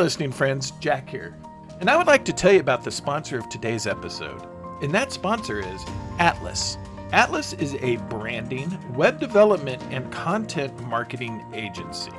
Listening 0.00 0.32
friends, 0.32 0.70
Jack 0.80 1.10
here. 1.10 1.36
And 1.78 1.90
I 1.90 1.96
would 1.96 2.06
like 2.06 2.24
to 2.24 2.32
tell 2.32 2.50
you 2.50 2.60
about 2.60 2.82
the 2.82 2.90
sponsor 2.90 3.38
of 3.38 3.50
today's 3.50 3.86
episode. 3.86 4.40
And 4.82 4.94
that 4.94 5.12
sponsor 5.12 5.60
is 5.60 5.84
Atlas. 6.18 6.78
Atlas 7.12 7.52
is 7.52 7.74
a 7.82 7.96
branding, 8.08 8.78
web 8.94 9.20
development, 9.20 9.82
and 9.90 10.10
content 10.10 10.78
marketing 10.86 11.44
agency. 11.52 12.12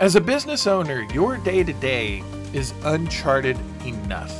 As 0.00 0.16
a 0.16 0.20
business 0.20 0.66
owner, 0.66 1.02
your 1.12 1.36
day 1.36 1.62
to 1.62 1.74
day 1.74 2.22
is 2.54 2.72
uncharted 2.84 3.58
enough. 3.84 4.34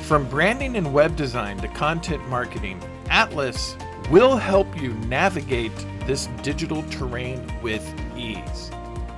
From 0.00 0.28
branding 0.28 0.76
and 0.76 0.92
web 0.92 1.16
design 1.16 1.56
to 1.58 1.68
content 1.68 2.28
marketing, 2.28 2.78
Atlas 3.08 3.74
will 4.10 4.36
help 4.36 4.78
you 4.78 4.92
navigate 5.06 5.72
this 6.06 6.26
digital 6.42 6.82
terrain 6.90 7.42
with 7.62 7.82
ease. 8.18 8.70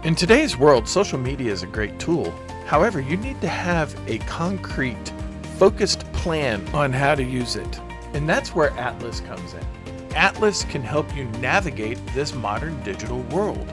In 0.07 0.15
today's 0.15 0.57
world, 0.57 0.87
social 0.87 1.19
media 1.19 1.51
is 1.51 1.65
a 1.65 1.67
great 1.67 1.99
tool. 1.99 2.31
However, 2.65 3.01
you 3.01 3.17
need 3.17 3.41
to 3.41 3.49
have 3.49 3.93
a 4.09 4.19
concrete, 4.19 5.13
focused 5.59 6.05
plan 6.13 6.65
on 6.73 6.93
how 6.93 7.17
to 7.17 7.25
use 7.25 7.57
it. 7.57 7.81
And 8.13 8.29
that's 8.29 8.55
where 8.55 8.71
Atlas 8.79 9.19
comes 9.19 9.55
in. 9.55 9.67
Atlas 10.15 10.63
can 10.63 10.81
help 10.81 11.13
you 11.17 11.25
navigate 11.41 11.99
this 12.15 12.35
modern 12.35 12.81
digital 12.85 13.23
world. 13.23 13.69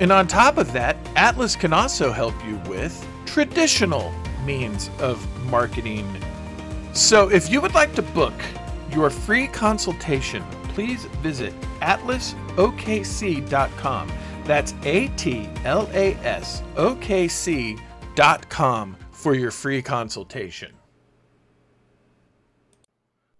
And 0.00 0.10
on 0.10 0.26
top 0.26 0.56
of 0.56 0.72
that, 0.72 0.96
Atlas 1.16 1.54
can 1.54 1.74
also 1.74 2.12
help 2.12 2.32
you 2.46 2.56
with 2.66 3.06
traditional 3.26 4.10
means 4.46 4.88
of 5.00 5.22
marketing. 5.50 6.08
So 6.94 7.28
if 7.28 7.50
you 7.50 7.60
would 7.60 7.74
like 7.74 7.94
to 7.96 8.02
book 8.02 8.32
your 8.90 9.10
free 9.10 9.48
consultation, 9.48 10.42
please 10.68 11.04
visit 11.20 11.52
atlasokc.com. 11.82 14.12
That's 14.44 14.74
A 14.82 15.08
T 15.08 15.48
L 15.64 15.88
A 15.94 16.14
S 16.16 16.62
O 16.76 16.94
K 16.96 17.28
C 17.28 17.78
dot 18.14 18.48
com 18.50 18.96
for 19.10 19.34
your 19.34 19.50
free 19.50 19.80
consultation. 19.80 20.74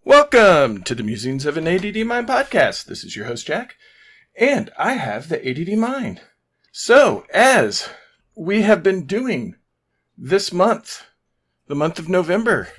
Welcome 0.03 0.81
to 0.83 0.95
the 0.95 1.03
Musings 1.03 1.45
of 1.45 1.57
an 1.57 1.67
ADD 1.67 2.07
Mind 2.07 2.27
podcast. 2.27 2.85
This 2.85 3.03
is 3.03 3.15
your 3.15 3.25
host, 3.25 3.45
Jack, 3.45 3.75
and 4.35 4.71
I 4.79 4.93
have 4.93 5.29
the 5.29 5.47
ADD 5.47 5.77
Mind. 5.77 6.21
So, 6.71 7.25
as 7.31 7.87
we 8.35 8.63
have 8.63 8.81
been 8.81 9.05
doing 9.05 9.55
this 10.17 10.51
month, 10.51 11.05
the 11.67 11.75
month 11.75 11.99
of 11.99 12.09
November, 12.09 12.69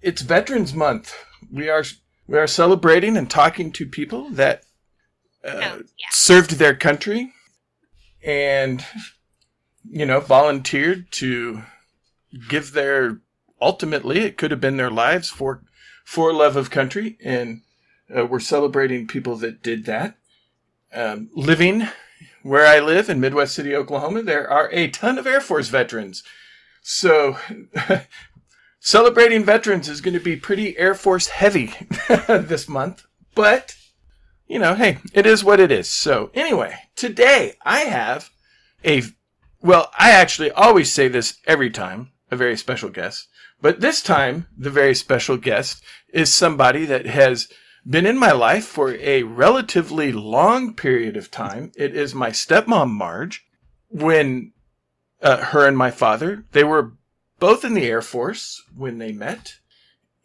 it's 0.00 0.22
Veterans 0.22 0.74
Month. 0.74 1.12
We 1.52 1.68
are 1.68 1.84
we 2.28 2.38
are 2.38 2.46
celebrating 2.46 3.16
and 3.16 3.28
talking 3.28 3.72
to 3.72 3.86
people 3.86 4.30
that 4.30 4.62
uh, 5.48 5.60
Oh, 5.74 5.76
yeah. 5.78 6.06
served 6.10 6.52
their 6.52 6.74
country 6.74 7.32
and 8.24 8.84
you 9.90 10.04
know 10.04 10.20
volunteered 10.20 11.10
to 11.12 11.62
give 12.48 12.72
their 12.72 13.20
ultimately 13.60 14.18
it 14.20 14.36
could 14.36 14.50
have 14.50 14.60
been 14.60 14.76
their 14.76 14.90
lives 14.90 15.28
for 15.30 15.62
for 16.04 16.32
love 16.32 16.56
of 16.56 16.70
country. 16.70 17.16
And 17.22 17.62
uh, 18.16 18.24
we're 18.26 18.40
celebrating 18.40 19.06
people 19.06 19.36
that 19.36 19.62
did 19.62 19.84
that. 19.86 20.16
Um, 20.94 21.28
living 21.34 21.86
where 22.42 22.66
i 22.66 22.78
live 22.80 23.10
in 23.10 23.20
midwest 23.20 23.54
city 23.54 23.74
oklahoma 23.76 24.22
there 24.22 24.50
are 24.50 24.70
a 24.72 24.88
ton 24.88 25.18
of 25.18 25.26
air 25.26 25.40
force 25.40 25.68
veterans. 25.68 26.22
So 26.82 27.36
celebrating 28.80 29.44
veterans 29.44 29.88
is 29.88 30.00
going 30.00 30.14
to 30.14 30.20
be 30.20 30.36
pretty 30.36 30.78
air 30.78 30.94
force 30.94 31.28
heavy 31.28 31.74
this 32.26 32.68
month 32.68 33.04
but 33.34 33.76
you 34.48 34.58
know 34.58 34.74
hey 34.74 34.98
it 35.12 35.26
is 35.26 35.44
what 35.44 35.60
it 35.60 35.70
is 35.70 35.88
so 35.88 36.30
anyway 36.34 36.74
today 36.96 37.54
i 37.62 37.80
have 37.80 38.30
a 38.84 39.02
well 39.60 39.90
i 39.98 40.10
actually 40.10 40.50
always 40.50 40.92
say 40.92 41.08
this 41.08 41.38
every 41.46 41.70
time 41.70 42.10
a 42.30 42.36
very 42.36 42.56
special 42.56 42.90
guest 42.90 43.28
but 43.60 43.80
this 43.80 44.02
time, 44.02 44.46
the 44.56 44.70
very 44.70 44.94
special 44.94 45.36
guest 45.36 45.82
is 46.12 46.32
somebody 46.32 46.84
that 46.84 47.06
has 47.06 47.48
been 47.88 48.06
in 48.06 48.18
my 48.18 48.32
life 48.32 48.64
for 48.64 48.94
a 48.94 49.24
relatively 49.24 50.12
long 50.12 50.74
period 50.74 51.16
of 51.16 51.30
time. 51.30 51.72
It 51.76 51.96
is 51.96 52.14
my 52.14 52.30
stepmom, 52.30 52.90
Marge. 52.90 53.44
When 53.88 54.52
uh, 55.22 55.38
her 55.38 55.66
and 55.66 55.76
my 55.76 55.90
father, 55.90 56.44
they 56.52 56.62
were 56.62 56.92
both 57.40 57.64
in 57.64 57.74
the 57.74 57.86
Air 57.86 58.02
Force 58.02 58.62
when 58.76 58.98
they 58.98 59.12
met. 59.12 59.58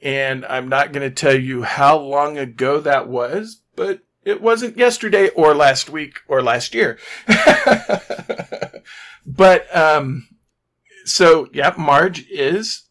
And 0.01 0.45
I'm 0.45 0.67
not 0.67 0.91
going 0.91 1.09
to 1.09 1.15
tell 1.15 1.35
you 1.35 1.63
how 1.63 1.97
long 1.97 2.37
ago 2.37 2.81
that 2.81 3.07
was, 3.07 3.61
but 3.75 4.01
it 4.25 4.41
wasn't 4.41 4.77
yesterday 4.77 5.29
or 5.29 5.53
last 5.53 5.89
week 5.89 6.19
or 6.27 6.41
last 6.41 6.73
year. 6.73 6.97
but, 9.25 9.75
um, 9.75 10.27
so 11.05 11.49
yeah, 11.53 11.73
Marge 11.77 12.25
is 12.29 12.83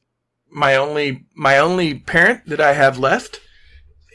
my 0.50 0.76
only 0.76 1.24
my 1.34 1.58
only 1.58 1.94
parent 1.98 2.46
that 2.46 2.60
I 2.60 2.74
have 2.74 2.98
left, 2.98 3.40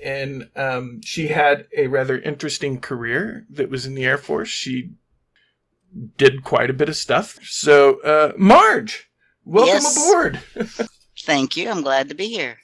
and 0.04 0.50
um, 0.56 1.02
she 1.04 1.28
had 1.30 1.66
a 1.76 1.88
rather 1.88 2.20
interesting 2.20 2.80
career 2.80 3.46
that 3.50 3.70
was 3.72 3.86
in 3.88 3.96
the 3.96 4.06
Air 4.06 4.20
Force. 4.20 4.50
She 4.50 4.92
did 6.18 6.44
quite 6.44 6.70
a 6.70 6.74
bit 6.74 6.90
of 6.90 6.96
stuff. 6.96 7.40
So, 7.44 8.00
uh, 8.02 8.34
Marge, 8.38 9.10
welcome 9.44 9.74
Yes. 9.74 9.98
aboard. 9.98 10.40
Thank 11.22 11.58
you. 11.58 11.70
I'm 11.72 11.82
glad 11.82 12.10
to 12.10 12.16
be 12.16 12.28
here. 12.28 12.60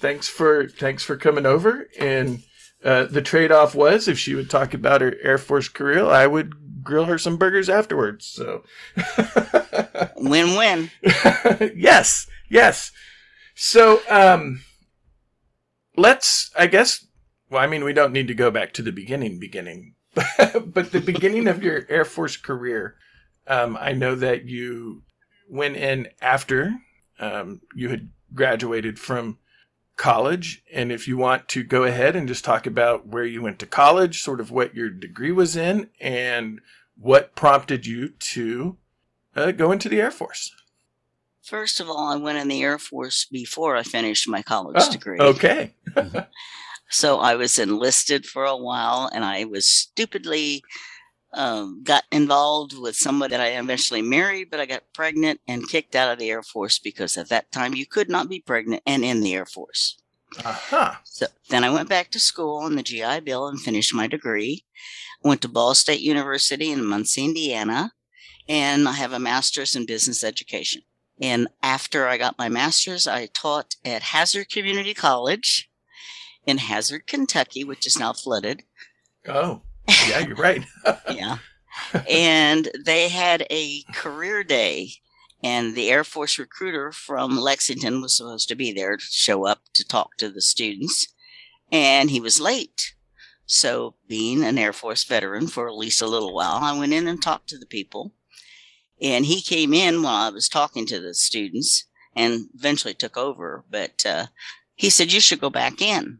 thanks 0.00 0.26
for 0.26 0.68
thanks 0.68 1.02
for 1.04 1.16
coming 1.18 1.44
over. 1.44 1.86
And 2.00 2.42
uh, 2.84 3.04
the 3.04 3.22
trade 3.22 3.50
off 3.50 3.74
was 3.74 4.08
if 4.08 4.18
she 4.18 4.34
would 4.34 4.50
talk 4.50 4.74
about 4.74 5.00
her 5.00 5.16
Air 5.22 5.38
Force 5.38 5.68
career, 5.68 6.04
I 6.04 6.26
would 6.26 6.84
grill 6.84 7.06
her 7.06 7.18
some 7.18 7.36
burgers 7.36 7.68
afterwards. 7.68 8.24
So. 8.26 8.64
Win 10.16 10.56
win. 10.56 10.90
yes, 11.74 12.26
yes. 12.48 12.92
So, 13.54 14.00
um, 14.08 14.62
let's, 15.96 16.50
I 16.56 16.66
guess, 16.66 17.04
well, 17.50 17.62
I 17.62 17.66
mean, 17.66 17.84
we 17.84 17.92
don't 17.92 18.12
need 18.12 18.28
to 18.28 18.34
go 18.34 18.50
back 18.50 18.72
to 18.74 18.82
the 18.82 18.92
beginning, 18.92 19.40
beginning, 19.40 19.94
but 20.14 20.92
the 20.92 21.02
beginning 21.04 21.48
of 21.48 21.62
your 21.62 21.84
Air 21.88 22.04
Force 22.04 22.36
career. 22.36 22.96
Um, 23.46 23.76
I 23.80 23.92
know 23.92 24.14
that 24.14 24.44
you 24.44 25.02
went 25.48 25.76
in 25.76 26.08
after 26.20 26.74
um, 27.18 27.60
you 27.74 27.88
had 27.88 28.10
graduated 28.34 28.98
from 28.98 29.38
college. 29.98 30.62
And 30.72 30.90
if 30.90 31.06
you 31.06 31.18
want 31.18 31.48
to 31.48 31.62
go 31.62 31.84
ahead 31.84 32.16
and 32.16 32.26
just 32.26 32.44
talk 32.44 32.66
about 32.66 33.06
where 33.06 33.24
you 33.24 33.42
went 33.42 33.58
to 33.58 33.66
college, 33.66 34.22
sort 34.22 34.40
of 34.40 34.50
what 34.50 34.74
your 34.74 34.88
degree 34.88 35.32
was 35.32 35.56
in, 35.56 35.90
and 36.00 36.60
what 36.96 37.34
prompted 37.34 37.84
you 37.86 38.08
to 38.08 38.76
uh, 39.36 39.50
go 39.52 39.70
into 39.70 39.88
the 39.90 40.00
Air 40.00 40.10
Force. 40.10 40.54
First 41.42 41.80
of 41.80 41.88
all, 41.88 42.08
I 42.12 42.16
went 42.16 42.38
in 42.38 42.48
the 42.48 42.62
Air 42.62 42.78
Force 42.78 43.26
before 43.30 43.76
I 43.76 43.82
finished 43.82 44.28
my 44.28 44.42
college 44.42 44.76
Oh, 44.78 44.92
degree. 44.92 45.18
Okay. 45.20 45.74
So 46.90 47.18
I 47.20 47.34
was 47.34 47.58
enlisted 47.58 48.24
for 48.24 48.44
a 48.44 48.56
while 48.56 49.10
and 49.12 49.22
I 49.24 49.44
was 49.44 49.68
stupidly 49.68 50.62
um, 51.32 51.82
got 51.82 52.04
involved 52.10 52.78
with 52.78 52.96
someone 52.96 53.30
that 53.30 53.40
I 53.40 53.48
eventually 53.48 54.02
married, 54.02 54.50
but 54.50 54.60
I 54.60 54.66
got 54.66 54.92
pregnant 54.94 55.40
and 55.46 55.68
kicked 55.68 55.94
out 55.94 56.12
of 56.12 56.18
the 56.18 56.30
Air 56.30 56.42
Force 56.42 56.78
because 56.78 57.16
at 57.16 57.28
that 57.28 57.52
time 57.52 57.74
you 57.74 57.86
could 57.86 58.08
not 58.08 58.28
be 58.28 58.40
pregnant 58.40 58.82
and 58.86 59.04
in 59.04 59.20
the 59.20 59.34
Air 59.34 59.46
Force. 59.46 59.98
Uh-huh. 60.44 60.94
So 61.04 61.26
then 61.48 61.64
I 61.64 61.70
went 61.70 61.88
back 61.88 62.10
to 62.10 62.20
school 62.20 62.58
on 62.58 62.76
the 62.76 62.82
GI 62.82 63.20
Bill 63.20 63.48
and 63.48 63.60
finished 63.60 63.94
my 63.94 64.06
degree. 64.06 64.64
Went 65.22 65.42
to 65.42 65.48
Ball 65.48 65.74
State 65.74 66.00
University 66.00 66.70
in 66.70 66.84
Muncie, 66.84 67.24
Indiana, 67.24 67.92
and 68.48 68.88
I 68.88 68.92
have 68.92 69.12
a 69.12 69.18
master's 69.18 69.74
in 69.74 69.84
business 69.84 70.22
education. 70.22 70.82
And 71.20 71.48
after 71.62 72.06
I 72.06 72.16
got 72.16 72.38
my 72.38 72.48
master's, 72.48 73.06
I 73.06 73.26
taught 73.26 73.76
at 73.84 74.02
Hazard 74.02 74.48
Community 74.48 74.94
College 74.94 75.68
in 76.46 76.58
Hazard, 76.58 77.06
Kentucky, 77.06 77.64
which 77.64 77.86
is 77.86 77.98
now 77.98 78.12
flooded. 78.12 78.62
Oh, 79.26 79.62
yeah, 80.08 80.20
you're 80.20 80.36
right. 80.36 80.64
Yeah. 81.10 81.38
and 82.08 82.68
they 82.84 83.08
had 83.08 83.46
a 83.50 83.82
career 83.94 84.42
day, 84.44 84.90
and 85.42 85.74
the 85.74 85.90
Air 85.90 86.04
Force 86.04 86.38
recruiter 86.38 86.92
from 86.92 87.38
Lexington 87.38 88.00
was 88.02 88.16
supposed 88.16 88.48
to 88.48 88.54
be 88.54 88.72
there 88.72 88.96
to 88.96 89.04
show 89.04 89.46
up 89.46 89.60
to 89.74 89.86
talk 89.86 90.16
to 90.16 90.28
the 90.28 90.40
students, 90.42 91.08
and 91.70 92.10
he 92.10 92.20
was 92.20 92.40
late. 92.40 92.94
So, 93.46 93.94
being 94.06 94.44
an 94.44 94.58
Air 94.58 94.74
Force 94.74 95.04
veteran 95.04 95.46
for 95.46 95.68
at 95.68 95.76
least 95.76 96.02
a 96.02 96.06
little 96.06 96.34
while, 96.34 96.58
I 96.62 96.78
went 96.78 96.92
in 96.92 97.08
and 97.08 97.22
talked 97.22 97.48
to 97.50 97.58
the 97.58 97.64
people. 97.66 98.12
And 99.00 99.24
he 99.24 99.40
came 99.40 99.72
in 99.72 100.02
while 100.02 100.26
I 100.26 100.30
was 100.30 100.48
talking 100.48 100.84
to 100.86 101.00
the 101.00 101.14
students 101.14 101.86
and 102.16 102.48
eventually 102.54 102.94
took 102.94 103.16
over. 103.16 103.64
But 103.70 104.04
uh, 104.04 104.26
he 104.74 104.90
said, 104.90 105.12
You 105.12 105.20
should 105.20 105.40
go 105.40 105.50
back 105.50 105.80
in. 105.80 106.18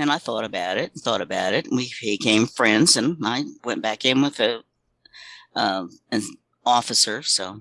And 0.00 0.10
I 0.10 0.16
thought 0.16 0.44
about 0.44 0.78
it, 0.78 0.92
thought 0.96 1.20
about 1.20 1.52
it. 1.52 1.68
We 1.70 1.92
became 2.00 2.46
friends, 2.46 2.96
and 2.96 3.18
I 3.22 3.44
went 3.64 3.82
back 3.82 4.06
in 4.06 4.22
with 4.22 4.40
a, 4.40 4.62
uh, 5.54 5.88
an 6.10 6.22
officer. 6.64 7.20
So 7.22 7.60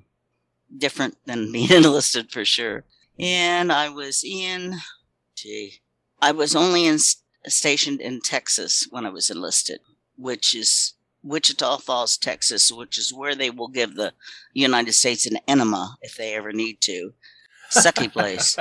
different 0.76 1.18
than 1.26 1.52
being 1.52 1.70
enlisted 1.70 2.32
for 2.32 2.46
sure. 2.46 2.86
And 3.20 3.74
I 3.74 3.90
was 3.90 4.24
in, 4.24 4.78
gee, 5.36 5.82
I 6.22 6.32
was 6.32 6.56
only 6.56 6.86
in, 6.86 7.00
stationed 7.46 8.00
in 8.00 8.22
Texas 8.22 8.88
when 8.90 9.06
I 9.06 9.10
was 9.10 9.30
enlisted, 9.30 9.82
which 10.16 10.56
is 10.56 10.94
Wichita 11.22 11.80
Falls, 11.80 12.16
Texas, 12.16 12.72
which 12.72 12.98
is 12.98 13.14
where 13.14 13.36
they 13.36 13.50
will 13.50 13.68
give 13.68 13.96
the 13.96 14.14
United 14.54 14.94
States 14.94 15.26
an 15.26 15.40
enema 15.46 15.98
if 16.02 16.16
they 16.16 16.36
ever 16.36 16.54
need 16.54 16.80
to. 16.84 17.12
Sucky 17.70 18.10
place. 18.10 18.56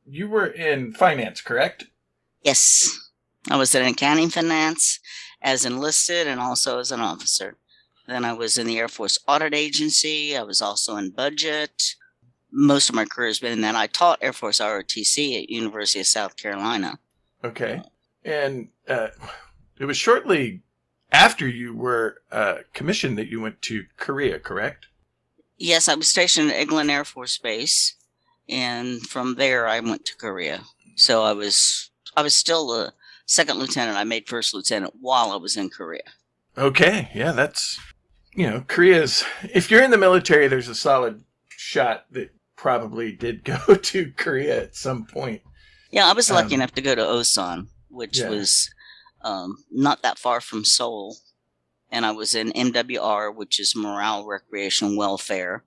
you 0.06 0.28
were 0.28 0.46
in 0.46 0.92
finance, 0.94 1.42
correct? 1.42 1.86
Yes. 2.42 3.10
I 3.50 3.56
was 3.56 3.74
in 3.74 3.86
accounting 3.86 4.30
finance 4.30 4.98
as 5.42 5.66
enlisted 5.66 6.26
and 6.26 6.40
also 6.40 6.78
as 6.78 6.90
an 6.90 7.00
officer. 7.00 7.56
Then 8.08 8.24
I 8.24 8.32
was 8.32 8.56
in 8.56 8.66
the 8.66 8.78
Air 8.78 8.88
Force 8.88 9.18
Audit 9.28 9.54
Agency. 9.54 10.36
I 10.36 10.42
was 10.42 10.62
also 10.62 10.96
in 10.96 11.10
budget. 11.10 11.94
Most 12.50 12.88
of 12.88 12.94
my 12.94 13.04
career 13.04 13.28
has 13.28 13.40
been 13.40 13.52
in 13.52 13.60
that. 13.60 13.74
I 13.74 13.88
taught 13.88 14.20
Air 14.22 14.32
Force 14.32 14.60
ROTC 14.60 15.42
at 15.42 15.50
University 15.50 16.00
of 16.00 16.06
South 16.06 16.36
Carolina. 16.36 16.98
Okay. 17.44 17.82
And 18.24 18.68
uh, 18.88 19.08
it 19.78 19.84
was 19.84 19.96
shortly 19.96 20.62
after 21.12 21.46
you 21.46 21.74
were 21.74 22.22
uh, 22.32 22.58
commissioned 22.72 23.16
that 23.18 23.28
you 23.28 23.40
went 23.40 23.62
to 23.62 23.84
Korea, 23.96 24.38
correct? 24.38 24.86
Yes, 25.58 25.88
I 25.88 25.94
was 25.94 26.08
stationed 26.08 26.50
at 26.50 26.66
Eglin 26.66 26.90
Air 26.90 27.04
Force 27.04 27.38
Base, 27.38 27.94
and 28.48 29.00
from 29.02 29.36
there 29.36 29.66
I 29.66 29.80
went 29.80 30.04
to 30.06 30.16
Korea. 30.16 30.62
So 30.96 31.22
I 31.22 31.32
was 31.32 31.90
I 32.16 32.22
was 32.22 32.34
still 32.34 32.74
a 32.74 32.92
second 33.26 33.58
lieutenant. 33.58 33.96
I 33.96 34.04
made 34.04 34.28
first 34.28 34.54
lieutenant 34.54 34.94
while 35.00 35.30
I 35.30 35.36
was 35.36 35.56
in 35.56 35.70
Korea. 35.70 36.02
Okay, 36.58 37.10
yeah, 37.14 37.32
that's 37.32 37.78
you 38.34 38.48
know 38.48 38.64
Korea's. 38.66 39.24
If 39.42 39.70
you're 39.70 39.82
in 39.82 39.90
the 39.90 39.98
military, 39.98 40.48
there's 40.48 40.68
a 40.68 40.74
solid 40.74 41.22
shot 41.48 42.06
that 42.12 42.30
probably 42.56 43.12
did 43.12 43.44
go 43.44 43.58
to 43.82 44.12
Korea 44.16 44.62
at 44.62 44.76
some 44.76 45.06
point. 45.06 45.42
Yeah, 45.90 46.08
I 46.08 46.12
was 46.12 46.30
lucky 46.30 46.54
um, 46.54 46.60
enough 46.60 46.72
to 46.72 46.82
go 46.82 46.94
to 46.94 47.02
Osan, 47.02 47.68
which 47.88 48.18
yeah. 48.18 48.28
was 48.28 48.70
um, 49.26 49.64
not 49.72 50.02
that 50.02 50.18
far 50.18 50.40
from 50.40 50.64
Seoul. 50.64 51.16
And 51.90 52.06
I 52.06 52.12
was 52.12 52.34
in 52.34 52.52
MWR, 52.52 53.34
which 53.34 53.60
is 53.60 53.76
Morale, 53.76 54.24
Recreation, 54.24 54.96
Welfare. 54.96 55.64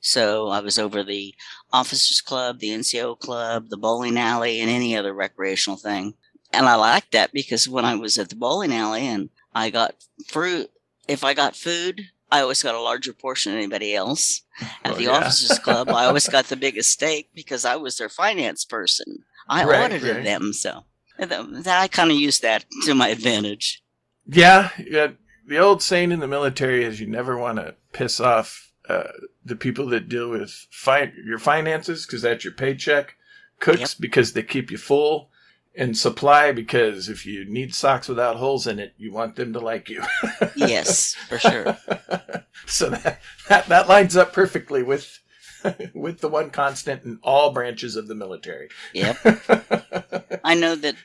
So 0.00 0.48
I 0.48 0.60
was 0.60 0.78
over 0.78 1.02
the 1.02 1.34
Officers 1.72 2.20
Club, 2.20 2.58
the 2.58 2.70
NCO 2.70 3.18
Club, 3.18 3.68
the 3.68 3.76
bowling 3.76 4.18
alley, 4.18 4.60
and 4.60 4.70
any 4.70 4.96
other 4.96 5.12
recreational 5.12 5.76
thing. 5.76 6.14
And 6.52 6.66
I 6.66 6.74
liked 6.74 7.12
that 7.12 7.32
because 7.32 7.68
when 7.68 7.84
I 7.84 7.94
was 7.94 8.18
at 8.18 8.30
the 8.30 8.36
bowling 8.36 8.72
alley 8.72 9.06
and 9.06 9.30
I 9.54 9.70
got 9.70 9.94
fruit, 10.26 10.70
if 11.06 11.22
I 11.22 11.34
got 11.34 11.56
food, 11.56 12.00
I 12.30 12.40
always 12.40 12.62
got 12.62 12.74
a 12.74 12.80
larger 12.80 13.12
portion 13.12 13.52
than 13.52 13.60
anybody 13.60 13.94
else. 13.94 14.42
At 14.84 14.92
oh, 14.92 14.94
the 14.94 15.04
yeah. 15.04 15.10
Officers 15.10 15.58
Club, 15.58 15.90
I 15.90 16.06
always 16.06 16.28
got 16.30 16.46
the 16.46 16.56
biggest 16.56 16.90
steak 16.90 17.30
because 17.34 17.64
I 17.64 17.76
was 17.76 17.96
their 17.96 18.08
finance 18.08 18.64
person. 18.64 19.24
I 19.48 19.64
right, 19.64 19.84
audited 19.84 20.16
right. 20.16 20.24
them, 20.24 20.52
so 20.52 20.84
that, 21.30 21.80
I 21.80 21.88
kind 21.88 22.10
of 22.10 22.16
use 22.16 22.40
that 22.40 22.64
to 22.84 22.94
my 22.94 23.08
advantage. 23.08 23.82
Yeah, 24.26 24.70
yeah. 24.78 25.08
The 25.46 25.58
old 25.58 25.82
saying 25.82 26.12
in 26.12 26.20
the 26.20 26.28
military 26.28 26.84
is 26.84 27.00
you 27.00 27.06
never 27.06 27.36
want 27.36 27.58
to 27.58 27.74
piss 27.92 28.20
off 28.20 28.72
uh, 28.88 29.08
the 29.44 29.56
people 29.56 29.86
that 29.88 30.08
deal 30.08 30.30
with 30.30 30.66
fi- 30.70 31.12
your 31.24 31.38
finances 31.38 32.06
because 32.06 32.22
that's 32.22 32.44
your 32.44 32.52
paycheck. 32.52 33.16
Cooks 33.58 33.80
yep. 33.80 33.90
because 34.00 34.32
they 34.32 34.42
keep 34.42 34.70
you 34.70 34.78
full, 34.78 35.30
and 35.74 35.96
supply 35.96 36.52
because 36.52 37.08
if 37.08 37.24
you 37.24 37.44
need 37.44 37.74
socks 37.74 38.08
without 38.08 38.36
holes 38.36 38.66
in 38.66 38.78
it, 38.78 38.94
you 38.98 39.12
want 39.12 39.36
them 39.36 39.52
to 39.52 39.60
like 39.60 39.88
you. 39.88 40.02
yes, 40.56 41.14
for 41.28 41.38
sure. 41.38 41.78
so 42.66 42.90
that, 42.90 43.20
that 43.48 43.66
that 43.68 43.88
lines 43.88 44.16
up 44.16 44.32
perfectly 44.32 44.82
with 44.82 45.20
with 45.94 46.20
the 46.20 46.28
one 46.28 46.50
constant 46.50 47.04
in 47.04 47.18
all 47.22 47.52
branches 47.52 47.96
of 47.96 48.08
the 48.08 48.14
military. 48.14 48.68
Yep. 48.92 49.18
I 50.44 50.54
know 50.54 50.74
that 50.74 50.96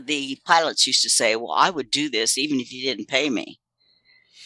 the 0.00 0.38
pilots 0.44 0.86
used 0.86 1.02
to 1.02 1.10
say, 1.10 1.36
"Well, 1.36 1.52
I 1.52 1.70
would 1.70 1.90
do 1.90 2.08
this 2.08 2.38
even 2.38 2.60
if 2.60 2.72
you 2.72 2.82
didn't 2.82 3.08
pay 3.08 3.30
me." 3.30 3.60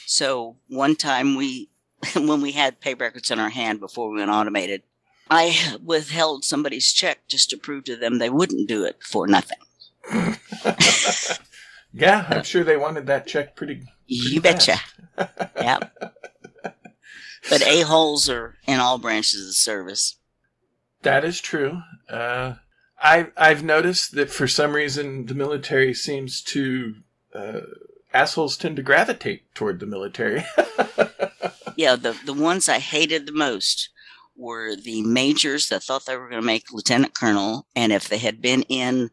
So 0.06 0.56
one 0.68 0.96
time 0.96 1.36
we, 1.36 1.68
when 2.14 2.40
we 2.40 2.52
had 2.52 2.80
pay 2.80 2.94
records 2.94 3.30
in 3.30 3.38
our 3.38 3.50
hand 3.50 3.80
before 3.80 4.10
we 4.10 4.18
went 4.18 4.30
automated, 4.30 4.82
I 5.30 5.78
withheld 5.84 6.44
somebody's 6.44 6.92
check 6.92 7.26
just 7.28 7.50
to 7.50 7.56
prove 7.58 7.84
to 7.84 7.96
them 7.96 8.18
they 8.18 8.30
wouldn't 8.30 8.68
do 8.68 8.84
it 8.84 8.98
for 9.02 9.26
nothing. 9.26 9.58
yeah, 11.92 12.26
I'm 12.28 12.42
sure 12.42 12.64
they 12.64 12.78
wanted 12.78 13.06
that 13.06 13.26
check 13.26 13.54
pretty. 13.54 13.74
pretty 13.74 13.92
you 14.06 14.40
betcha. 14.40 14.80
yep. 15.56 16.14
But 17.48 17.62
a 17.62 17.82
holes 17.82 18.28
are 18.28 18.56
in 18.66 18.80
all 18.80 18.98
branches 18.98 19.40
of 19.40 19.46
the 19.46 19.52
service. 19.52 20.16
That 21.02 21.24
is 21.24 21.40
true. 21.40 21.82
Uh, 22.08 22.54
I 23.00 23.28
I've 23.36 23.62
noticed 23.62 24.14
that 24.16 24.30
for 24.30 24.48
some 24.48 24.72
reason 24.72 25.26
the 25.26 25.34
military 25.34 25.94
seems 25.94 26.42
to 26.42 26.96
uh, 27.34 27.60
assholes 28.12 28.56
tend 28.56 28.76
to 28.76 28.82
gravitate 28.82 29.54
toward 29.54 29.80
the 29.80 29.86
military. 29.86 30.44
yeah, 31.76 31.96
the 31.96 32.16
the 32.24 32.34
ones 32.34 32.68
I 32.68 32.78
hated 32.80 33.26
the 33.26 33.32
most 33.32 33.90
were 34.36 34.76
the 34.76 35.02
majors 35.02 35.68
that 35.68 35.82
thought 35.82 36.06
they 36.06 36.16
were 36.16 36.28
going 36.28 36.40
to 36.40 36.46
make 36.46 36.72
lieutenant 36.72 37.14
colonel, 37.14 37.66
and 37.74 37.92
if 37.92 38.08
they 38.08 38.18
had 38.18 38.40
been 38.40 38.62
in 38.62 39.10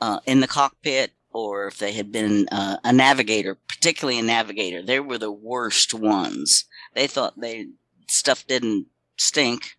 uh, 0.00 0.20
in 0.26 0.40
the 0.40 0.48
cockpit 0.48 1.12
or 1.32 1.66
if 1.66 1.78
they 1.78 1.92
had 1.92 2.10
been 2.10 2.48
uh, 2.50 2.78
a 2.84 2.92
navigator, 2.92 3.56
particularly 3.68 4.18
a 4.18 4.22
navigator, 4.22 4.82
they 4.82 5.00
were 5.00 5.18
the 5.18 5.32
worst 5.32 5.94
ones. 5.94 6.64
They 6.94 7.06
thought 7.06 7.40
they 7.40 7.68
stuff 8.08 8.46
didn't 8.46 8.86
stink, 9.16 9.76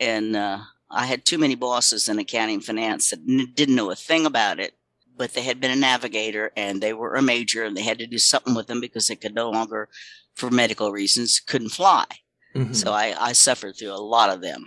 and 0.00 0.34
uh, 0.36 0.58
I 0.90 1.06
had 1.06 1.24
too 1.24 1.38
many 1.38 1.54
bosses 1.54 2.08
in 2.08 2.18
accounting 2.18 2.60
finance 2.60 3.10
that 3.10 3.20
n- 3.28 3.52
didn't 3.54 3.74
know 3.74 3.90
a 3.90 3.96
thing 3.96 4.24
about 4.24 4.58
it, 4.58 4.74
but 5.16 5.34
they 5.34 5.42
had 5.42 5.60
been 5.60 5.70
a 5.70 5.76
navigator 5.76 6.52
and 6.56 6.80
they 6.80 6.92
were 6.92 7.14
a 7.14 7.22
major 7.22 7.64
and 7.64 7.76
they 7.76 7.82
had 7.82 7.98
to 7.98 8.06
do 8.06 8.18
something 8.18 8.54
with 8.54 8.68
them 8.68 8.80
because 8.80 9.08
they 9.08 9.16
could 9.16 9.34
no 9.34 9.50
longer, 9.50 9.88
for 10.34 10.50
medical 10.50 10.92
reasons, 10.92 11.40
couldn't 11.40 11.70
fly. 11.70 12.06
Mm-hmm. 12.54 12.72
So 12.72 12.92
I, 12.92 13.14
I 13.18 13.32
suffered 13.32 13.76
through 13.76 13.92
a 13.92 13.96
lot 13.96 14.30
of 14.30 14.40
them. 14.40 14.64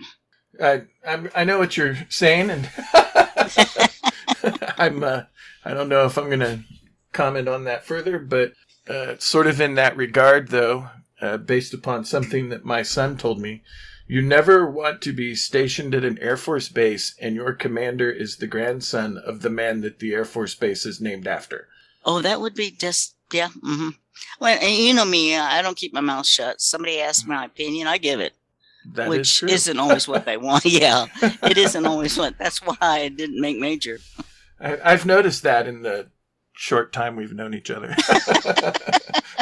I 0.62 0.82
I'm, 1.06 1.30
i 1.34 1.44
know 1.44 1.58
what 1.58 1.76
you're 1.76 1.96
saying, 2.08 2.50
and 2.50 2.70
I'm 4.78 5.02
uh, 5.02 5.22
I 5.64 5.74
don't 5.74 5.88
know 5.88 6.06
if 6.06 6.16
I'm 6.18 6.26
going 6.26 6.40
to 6.40 6.60
comment 7.12 7.48
on 7.48 7.64
that 7.64 7.84
further, 7.84 8.18
but 8.18 8.52
uh, 8.88 9.14
sort 9.18 9.46
of 9.46 9.60
in 9.60 9.74
that 9.76 9.96
regard, 9.96 10.48
though, 10.48 10.88
uh, 11.20 11.36
based 11.36 11.72
upon 11.72 12.04
something 12.04 12.48
that 12.48 12.64
my 12.64 12.82
son 12.82 13.16
told 13.16 13.40
me. 13.40 13.62
You 14.08 14.20
never 14.20 14.68
want 14.68 15.00
to 15.02 15.12
be 15.12 15.34
stationed 15.34 15.94
at 15.94 16.04
an 16.04 16.18
Air 16.18 16.36
Force 16.36 16.68
base 16.68 17.14
and 17.20 17.34
your 17.34 17.54
commander 17.54 18.10
is 18.10 18.36
the 18.36 18.46
grandson 18.46 19.16
of 19.16 19.40
the 19.40 19.48
man 19.48 19.80
that 19.82 20.00
the 20.00 20.12
Air 20.12 20.24
Force 20.24 20.54
base 20.54 20.84
is 20.84 21.00
named 21.00 21.26
after. 21.26 21.68
Oh, 22.04 22.20
that 22.20 22.40
would 22.40 22.54
be 22.54 22.70
just, 22.72 23.14
yeah. 23.32 23.48
Mm-hmm. 23.48 23.90
Well, 24.40 24.62
you 24.62 24.92
know 24.92 25.04
me, 25.04 25.36
I 25.36 25.62
don't 25.62 25.76
keep 25.76 25.94
my 25.94 26.00
mouth 26.00 26.26
shut. 26.26 26.60
Somebody 26.60 27.00
asks 27.00 27.26
my 27.26 27.44
opinion, 27.44 27.86
I 27.86 27.98
give 27.98 28.20
it. 28.20 28.34
That 28.94 29.08
which 29.08 29.42
is 29.44 29.68
not 29.68 29.78
always 29.78 30.08
what 30.08 30.24
they 30.24 30.36
want. 30.36 30.64
yeah, 30.66 31.06
it 31.42 31.56
isn't 31.56 31.86
always 31.92 32.18
what. 32.18 32.36
That's 32.36 32.58
why 32.58 32.76
I 32.80 33.08
didn't 33.08 33.40
make 33.40 33.58
major. 33.58 34.00
I, 34.62 34.78
I've 34.84 35.04
noticed 35.06 35.42
that 35.42 35.66
in 35.66 35.82
the 35.82 36.08
short 36.54 36.92
time 36.92 37.16
we've 37.16 37.32
known 37.32 37.54
each 37.54 37.70
other. 37.70 37.94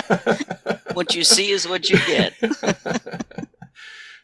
what 0.94 1.14
you 1.14 1.24
see 1.24 1.50
is 1.50 1.68
what 1.68 1.90
you 1.90 1.98
get. 2.06 2.34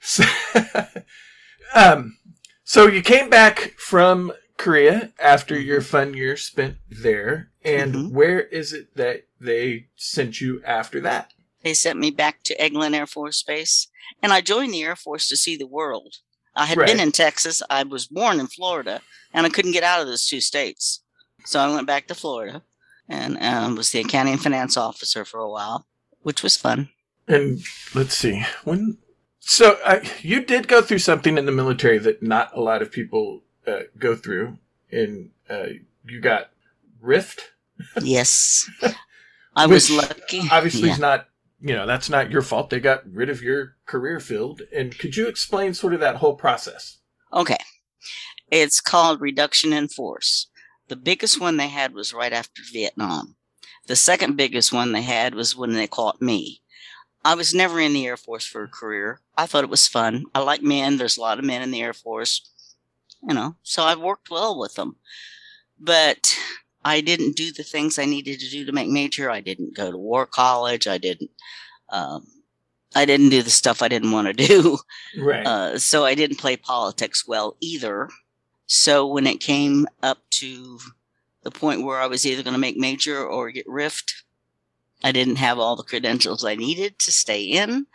so, 0.01 0.25
um, 1.75 2.17
so 2.65 2.87
you 2.87 3.03
came 3.03 3.29
back 3.29 3.75
from 3.79 4.33
Korea 4.57 5.13
after 5.21 5.59
your 5.59 5.81
fun 5.83 6.15
year 6.15 6.37
spent 6.37 6.77
there, 6.89 7.51
and 7.65 7.95
Mhm. 7.95 8.11
where 8.13 8.41
is 8.41 8.73
it 8.73 8.95
that 8.97 9.27
they 9.41 9.89
sent 9.97 10.41
you 10.41 10.63
after 10.65 11.01
that? 11.03 11.33
They 11.63 11.75
sent 11.75 11.99
me 11.99 12.11
back 12.11 12.43
to 12.45 12.57
Eglin 12.57 12.95
Air 12.95 13.07
Force 13.07 13.43
Base, 13.43 13.89
and 14.23 14.33
I 14.33 14.41
joined 14.41 14.73
the 14.73 14.83
Air 14.83 14.97
Force 14.97 15.29
to 15.29 15.37
see 15.37 15.57
the 15.57 15.67
world. 15.67 16.17
I 16.57 16.67
had 16.67 16.79
been 16.79 17.01
in 17.01 17.13
Texas. 17.13 17.63
I 17.69 17.83
was 17.83 18.07
born 18.07 18.41
in 18.41 18.47
Florida, 18.47 19.03
and 19.33 19.47
I 19.47 19.51
couldn't 19.51 19.73
get 19.73 19.85
out 19.85 20.01
of 20.01 20.07
those 20.07 20.27
two 20.27 20.41
states. 20.41 21.03
So 21.45 21.61
I 21.61 21.73
went 21.73 21.87
back 21.87 22.07
to 22.09 22.15
Florida 22.15 22.63
and 23.09 23.39
um, 23.41 23.77
was 23.77 23.91
the 23.93 24.01
accounting 24.01 24.33
and 24.33 24.43
finance 24.43 24.77
officer 24.77 25.25
for 25.25 25.39
a 25.39 25.49
while, 25.51 25.87
which 26.23 26.43
was 26.43 26.57
fun. 26.57 26.89
And 27.29 27.61
let's 27.95 28.17
see 28.17 28.45
when. 28.65 28.99
So 29.39 29.79
uh, 29.85 30.01
you 30.23 30.45
did 30.45 30.67
go 30.67 30.83
through 30.83 30.99
something 30.99 31.39
in 31.39 31.47
the 31.47 31.53
military 31.53 31.99
that 31.99 32.23
not 32.23 32.57
a 32.57 32.61
lot 32.61 32.83
of 32.83 32.91
people 32.91 33.43
uh, 33.67 33.83
go 33.99 34.17
through, 34.17 34.59
and 34.91 35.31
uh, 35.49 35.67
you 36.05 36.21
got 36.21 36.51
rift. 37.01 37.53
Yes. 38.03 38.69
I 39.57 39.67
was 39.67 39.91
lucky. 39.91 40.43
Obviously, 40.51 40.89
Yeah. 40.89 40.93
it's 40.93 41.01
not. 41.01 41.29
You 41.61 41.75
know, 41.75 41.87
that's 41.87 42.11
not 42.11 42.31
your 42.31 42.43
fault. 42.43 42.71
They 42.71 42.81
got 42.81 43.11
rid 43.11 43.31
of 43.31 43.43
your 43.43 43.77
career 43.87 44.21
field. 44.21 44.63
And 44.75 44.97
could 44.99 45.17
you 45.17 45.27
explain 45.27 45.75
sort 45.75 45.95
of 45.95 46.01
that 46.01 46.17
whole 46.17 46.35
process? 46.35 46.99
Okay. 47.33 47.59
It's 48.51 48.81
called 48.81 49.21
reduction 49.21 49.73
in 49.73 49.89
force. 49.89 50.49
The 50.89 50.97
biggest 50.97 51.41
one 51.41 51.57
they 51.57 51.69
had 51.69 51.95
was 51.95 52.15
right 52.15 52.33
after 52.33 52.63
Vietnam. 52.73 53.37
The 53.87 53.97
second 53.97 54.37
biggest 54.37 54.73
one 54.73 54.93
they 54.93 55.03
had 55.03 55.35
was 55.35 55.57
when 55.57 55.73
they 55.73 55.87
caught 55.87 56.23
me. 56.23 56.63
I 57.25 57.35
was 57.35 57.55
never 57.55 57.81
in 57.81 57.93
the 57.93 58.07
Air 58.07 58.17
Force 58.17 58.47
for 58.47 58.63
a 58.63 58.69
career. 58.69 59.21
I 59.37 59.47
thought 59.47 59.65
it 59.65 59.71
was 59.71 59.89
fun. 59.89 60.27
I 60.35 60.41
like 60.41 60.63
men. 60.63 60.97
There's 60.97 61.17
a 61.17 61.21
lot 61.21 61.41
of 61.41 61.45
men 61.45 61.61
in 61.63 61.73
the 61.73 61.83
Air 61.83 61.93
Force, 61.93 62.49
you 63.23 63.35
know, 63.35 63.57
so 63.63 63.83
I 63.83 63.97
worked 63.97 64.31
well 64.31 64.57
with 64.57 64.75
them. 64.75 64.97
But 65.79 66.37
I 66.87 67.01
didn't 67.01 67.35
do 67.35 67.51
the 67.51 67.65
things 67.65 67.99
I 67.99 68.05
needed 68.05 68.39
to 68.39 68.49
do 68.49 68.65
to 68.65 68.71
make 68.71 68.89
major. 68.89 69.29
I 69.29 69.41
didn't 69.41 69.75
go 69.75 69.91
to 69.91 69.99
war 69.99 70.25
college. 70.25 70.87
I 70.87 70.99
didn't. 70.99 71.33
Um, 71.89 72.25
I 72.95 73.05
didn't 73.05 73.31
do 73.31 73.43
the 73.43 73.51
stuff 73.51 73.83
I 73.83 73.89
didn't 73.89 74.13
want 74.13 74.29
to 74.29 74.33
do. 74.47 74.79
Right. 75.19 75.45
Uh, 75.45 75.79
so 75.81 76.05
I 76.05 76.15
didn't 76.15 76.39
play 76.39 76.57
politics 76.57 77.27
well 77.27 77.57
either. 77.61 78.09
So 78.69 79.05
when 79.05 79.27
it 79.27 79.41
came 79.41 79.89
up 80.01 80.19
to 80.39 80.79
the 81.43 81.51
point 81.51 81.83
where 81.83 81.99
I 81.99 82.07
was 82.07 82.25
either 82.25 82.45
going 82.45 82.55
to 82.55 82.59
make 82.59 82.77
major 82.77 83.19
or 83.27 83.51
get 83.51 83.69
rift, 83.69 84.23
I 85.03 85.11
didn't 85.11 85.37
have 85.37 85.59
all 85.59 85.75
the 85.75 85.83
credentials 85.83 86.45
I 86.45 86.55
needed 86.55 87.01
to 87.01 87.11
stay 87.11 87.43
in. 87.43 87.87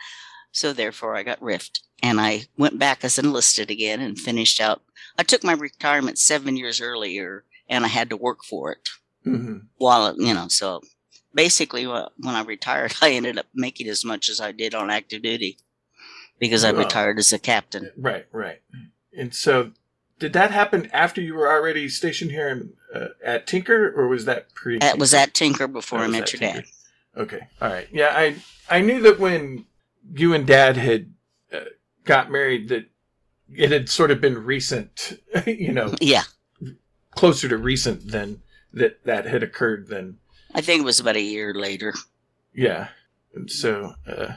So 0.50 0.74
therefore 0.74 1.16
I 1.16 1.22
got 1.22 1.40
rift. 1.40 1.82
And 2.02 2.20
I 2.20 2.42
went 2.58 2.78
back 2.78 3.04
as 3.04 3.18
enlisted 3.18 3.70
again 3.70 4.02
and 4.02 4.18
finished 4.18 4.60
out. 4.60 4.82
I 5.18 5.22
took 5.22 5.42
my 5.42 5.54
retirement 5.54 6.18
seven 6.18 6.58
years 6.58 6.78
earlier 6.78 7.44
and 7.68 7.84
I 7.84 7.88
had 7.88 8.10
to 8.10 8.16
work 8.16 8.44
for 8.44 8.72
it 8.72 8.88
hmm 9.24 9.58
while, 9.78 10.14
you 10.20 10.34
know, 10.34 10.46
so 10.48 10.80
basically 11.34 11.84
wh- 11.84 12.08
when 12.18 12.34
I 12.34 12.42
retired, 12.42 12.94
I 13.02 13.10
ended 13.12 13.38
up 13.38 13.46
making 13.54 13.88
as 13.88 14.04
much 14.04 14.28
as 14.28 14.40
I 14.40 14.52
did 14.52 14.74
on 14.74 14.90
active 14.90 15.22
duty 15.22 15.58
because 16.38 16.64
I 16.64 16.70
retired 16.70 17.18
as 17.18 17.32
a 17.32 17.38
captain. 17.38 17.90
Right. 17.96 18.26
Right. 18.32 18.60
And 19.16 19.34
so, 19.34 19.72
did 20.18 20.32
that 20.34 20.50
happen 20.52 20.88
after 20.92 21.20
you 21.20 21.34
were 21.34 21.48
already 21.50 21.88
stationed 21.88 22.30
here 22.30 22.48
in, 22.48 22.72
uh, 22.94 23.08
at 23.24 23.46
Tinker, 23.46 23.92
or 23.96 24.08
was 24.08 24.24
that 24.24 24.54
pre? 24.54 24.78
That 24.78 24.98
was 24.98 25.12
at 25.14 25.34
Tinker 25.34 25.66
before 25.68 25.98
I 26.00 26.06
met 26.06 26.32
your 26.32 26.40
Tinker. 26.40 26.60
dad. 26.62 27.20
Okay. 27.22 27.40
All 27.60 27.68
right. 27.68 27.88
Yeah. 27.92 28.12
I 28.14 28.36
I 28.70 28.80
knew 28.80 29.00
that 29.02 29.18
when 29.18 29.66
you 30.14 30.32
and 30.34 30.46
Dad 30.46 30.76
had 30.76 31.12
uh, 31.52 31.60
got 32.04 32.30
married, 32.30 32.68
that 32.68 32.86
it 33.52 33.70
had 33.70 33.88
sort 33.88 34.10
of 34.10 34.20
been 34.20 34.44
recent. 34.44 35.18
You 35.46 35.72
know, 35.72 35.94
Yeah, 36.00 36.22
closer 37.14 37.48
to 37.48 37.56
recent 37.56 38.08
than 38.08 38.42
that 38.72 39.04
that 39.04 39.26
had 39.26 39.42
occurred. 39.42 39.88
Than 39.88 40.18
I 40.54 40.60
think 40.60 40.82
it 40.82 40.84
was 40.84 41.00
about 41.00 41.16
a 41.16 41.20
year 41.20 41.54
later, 41.54 41.94
yeah. 42.54 42.88
And 43.34 43.50
so. 43.50 43.94
Uh, 44.06 44.34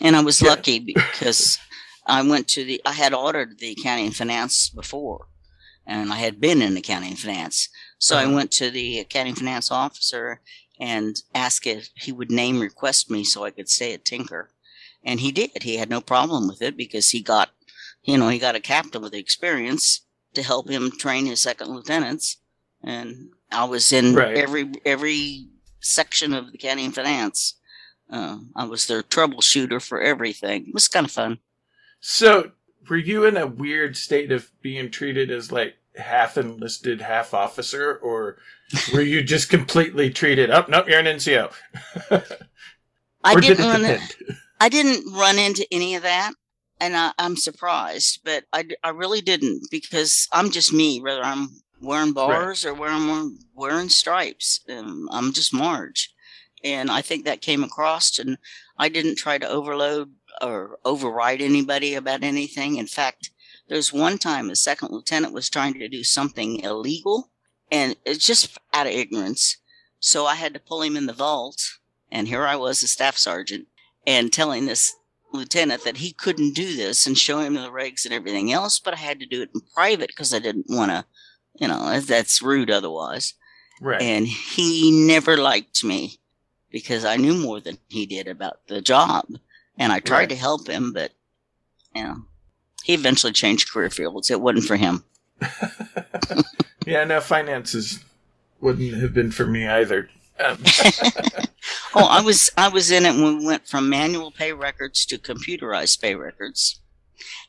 and 0.00 0.14
I 0.16 0.20
was 0.20 0.40
Yeah. 0.40 0.50
lucky 0.50 0.78
because 0.78 1.58
I 2.06 2.22
went 2.22 2.48
to 2.48 2.64
the. 2.64 2.80
I 2.84 2.92
had 2.92 3.12
ordered 3.12 3.58
the 3.58 3.72
accounting 3.72 4.06
and 4.06 4.16
finance 4.16 4.70
before, 4.70 5.26
and 5.86 6.12
I 6.12 6.16
had 6.16 6.40
been 6.40 6.62
in 6.62 6.76
accounting 6.76 7.10
and 7.10 7.18
finance. 7.18 7.68
So 7.98 8.16
I 8.16 8.24
Uh-huh. 8.24 8.34
went 8.34 8.50
to 8.52 8.70
the 8.70 9.00
accounting 9.00 9.34
finance 9.34 9.70
officer 9.70 10.40
and 10.80 11.20
asked 11.34 11.66
if 11.66 11.90
he 11.96 12.12
would 12.12 12.30
name 12.30 12.60
request 12.60 13.10
me 13.10 13.24
so 13.24 13.44
I 13.44 13.50
could 13.50 13.68
stay 13.68 13.92
at 13.92 14.04
Tinker, 14.04 14.50
and 15.04 15.18
he 15.20 15.32
did. 15.32 15.62
He 15.64 15.76
had 15.76 15.90
no 15.90 16.00
problem 16.00 16.46
with 16.48 16.62
it 16.62 16.76
because 16.76 17.08
he 17.10 17.20
got, 17.20 17.50
you 18.04 18.16
know, 18.16 18.28
he 18.28 18.38
got 18.38 18.54
a 18.54 18.60
captain 18.60 19.02
with 19.02 19.12
experience 19.14 20.02
to 20.34 20.42
help 20.42 20.68
him 20.68 20.90
train 20.90 21.26
his 21.26 21.40
second 21.40 21.68
lieutenants, 21.68 22.38
and 22.82 23.30
I 23.50 23.64
was 23.64 23.92
in 23.92 24.14
Right. 24.14 24.36
every 24.36 24.70
every 24.84 25.48
section 25.80 26.34
of 26.34 26.52
the 26.52 26.68
and 26.68 26.94
finance. 26.94 27.54
Uh, 28.10 28.38
I 28.56 28.64
was 28.64 28.86
their 28.86 29.02
troubleshooter 29.02 29.82
for 29.82 30.00
everything. 30.00 30.66
It 30.68 30.74
was 30.74 30.88
kind 30.88 31.06
of 31.06 31.12
fun. 31.12 31.38
So, 32.00 32.52
were 32.88 32.96
you 32.96 33.24
in 33.24 33.36
a 33.36 33.46
weird 33.46 33.96
state 33.96 34.32
of 34.32 34.50
being 34.62 34.90
treated 34.90 35.30
as 35.30 35.52
like 35.52 35.76
half 35.96 36.38
enlisted, 36.38 37.00
half 37.00 37.34
officer, 37.34 37.96
or 37.96 38.38
were 38.92 39.02
you 39.02 39.22
just 39.22 39.50
completely 39.56 40.10
treated? 40.10 40.50
Oh, 40.50 40.64
nope, 40.68 40.88
you're 40.88 41.00
an 41.00 41.06
NCO. 41.06 41.52
I 43.24 43.34
didn't 43.40 43.56
did 43.56 43.58
run. 43.58 43.98
I 44.60 44.68
didn't 44.68 45.12
run 45.12 45.38
into 45.38 45.66
any 45.70 45.94
of 45.96 46.02
that, 46.02 46.32
and 46.80 46.96
I, 46.96 47.12
I'm 47.18 47.36
surprised. 47.36 48.20
But 48.24 48.44
I, 48.52 48.68
I 48.82 48.90
really 48.90 49.20
didn't 49.20 49.70
because 49.70 50.28
I'm 50.32 50.50
just 50.50 50.72
me. 50.72 51.00
Whether 51.00 51.22
I'm 51.22 51.60
wearing 51.80 52.12
bars 52.12 52.64
or 52.64 52.74
whether 52.74 52.92
I'm 52.92 53.08
wearing, 53.08 53.38
wearing 53.54 53.88
stripes, 53.88 54.60
um, 54.68 55.08
I'm 55.12 55.32
just 55.32 55.54
Marge, 55.54 56.12
and 56.64 56.90
I 56.90 57.02
think 57.02 57.24
that 57.24 57.40
came 57.40 57.64
across. 57.64 58.18
And 58.18 58.38
I 58.78 58.88
didn't 58.88 59.16
try 59.16 59.38
to 59.38 59.48
overload 59.48 60.12
or 60.40 60.78
override 60.84 61.40
anybody 61.40 61.94
about 61.94 62.22
anything. 62.22 62.76
In 62.76 62.86
fact, 62.86 63.30
there's 63.68 63.92
one 63.92 64.18
time 64.18 64.48
a 64.50 64.56
second 64.56 64.90
lieutenant 64.90 65.34
was 65.34 65.50
trying 65.50 65.74
to 65.74 65.88
do 65.88 66.02
something 66.02 66.60
illegal, 66.60 67.30
and 67.70 67.96
it's 68.04 68.24
just 68.24 68.58
out 68.72 68.86
of 68.86 68.92
ignorance. 68.92 69.58
So 70.00 70.26
I 70.26 70.36
had 70.36 70.54
to 70.54 70.60
pull 70.60 70.82
him 70.82 70.96
in 70.96 71.06
the 71.06 71.12
vault, 71.12 71.60
and 72.10 72.28
here 72.28 72.46
I 72.46 72.56
was, 72.56 72.82
a 72.82 72.86
staff 72.86 73.16
sergeant, 73.16 73.66
and 74.06 74.32
telling 74.32 74.66
this 74.66 74.94
lieutenant 75.32 75.84
that 75.84 75.98
he 75.98 76.12
couldn't 76.12 76.54
do 76.54 76.74
this 76.76 77.06
and 77.06 77.16
show 77.18 77.40
him 77.40 77.54
the 77.54 77.70
regs 77.70 78.04
and 78.04 78.14
everything 78.14 78.52
else, 78.52 78.78
but 78.78 78.94
I 78.94 78.98
had 78.98 79.20
to 79.20 79.26
do 79.26 79.42
it 79.42 79.50
in 79.54 79.60
private 79.74 80.08
because 80.08 80.32
I 80.32 80.38
didn't 80.38 80.66
want 80.68 80.90
to, 80.90 81.04
you 81.58 81.68
know, 81.68 82.00
that's 82.00 82.42
rude 82.42 82.70
otherwise. 82.70 83.34
Right. 83.80 84.00
And 84.02 84.26
he 84.26 84.90
never 85.06 85.36
liked 85.36 85.84
me 85.84 86.18
because 86.70 87.04
I 87.04 87.16
knew 87.16 87.34
more 87.34 87.60
than 87.60 87.78
he 87.88 88.06
did 88.06 88.26
about 88.28 88.66
the 88.68 88.80
job. 88.80 89.26
And 89.78 89.92
I 89.92 90.00
tried 90.00 90.18
Right. 90.18 90.28
to 90.30 90.36
help 90.36 90.66
him, 90.68 90.92
but, 90.92 91.12
you 91.94 92.02
know, 92.02 92.16
he 92.82 92.94
eventually 92.94 93.32
changed 93.32 93.70
career 93.70 93.90
fields. 93.90 94.30
It 94.30 94.40
wasn't 94.40 94.64
for 94.64 94.76
him. 94.76 95.04
yeah, 96.86 97.04
no, 97.04 97.20
finances 97.20 98.02
wouldn't 98.60 98.94
have 98.94 99.14
been 99.14 99.30
for 99.30 99.46
me 99.46 99.66
either. 99.68 100.08
Um, 100.44 100.58
Oh, 101.94 102.06
I 102.06 102.20
was 102.20 102.50
I 102.56 102.68
was 102.68 102.90
in 102.90 103.06
it 103.06 103.14
when 103.20 103.38
we 103.38 103.46
went 103.46 103.66
from 103.66 103.88
manual 103.88 104.30
pay 104.30 104.52
records 104.52 105.04
to 105.06 105.18
computerized 105.18 106.00
pay 106.00 106.14
records, 106.14 106.80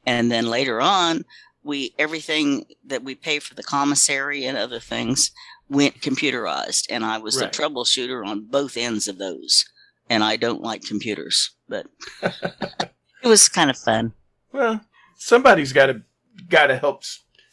and 0.05 0.31
then 0.31 0.45
later 0.47 0.79
on, 0.81 1.25
we 1.63 1.93
everything 1.99 2.65
that 2.85 3.03
we 3.03 3.15
pay 3.15 3.39
for 3.39 3.53
the 3.55 3.63
commissary 3.63 4.45
and 4.45 4.57
other 4.57 4.79
things 4.79 5.31
went 5.69 6.01
computerized, 6.01 6.87
and 6.89 7.05
I 7.05 7.17
was 7.17 7.39
Right. 7.39 7.51
the 7.51 7.57
troubleshooter 7.61 8.25
on 8.25 8.45
both 8.45 8.75
ends 8.77 9.07
of 9.07 9.17
those. 9.17 9.65
And 10.11 10.23
I 10.23 10.37
don't 10.37 10.63
like 10.63 10.81
computers, 10.83 11.51
but 11.67 11.85
it 12.23 13.27
was 13.27 13.47
kind 13.47 13.69
of 13.69 13.77
fun. 13.77 14.13
well, 14.51 14.81
somebody's 15.17 15.71
got 15.71 15.85
to 15.87 16.01
got 16.49 16.67
to 16.67 16.77
help, 16.77 17.03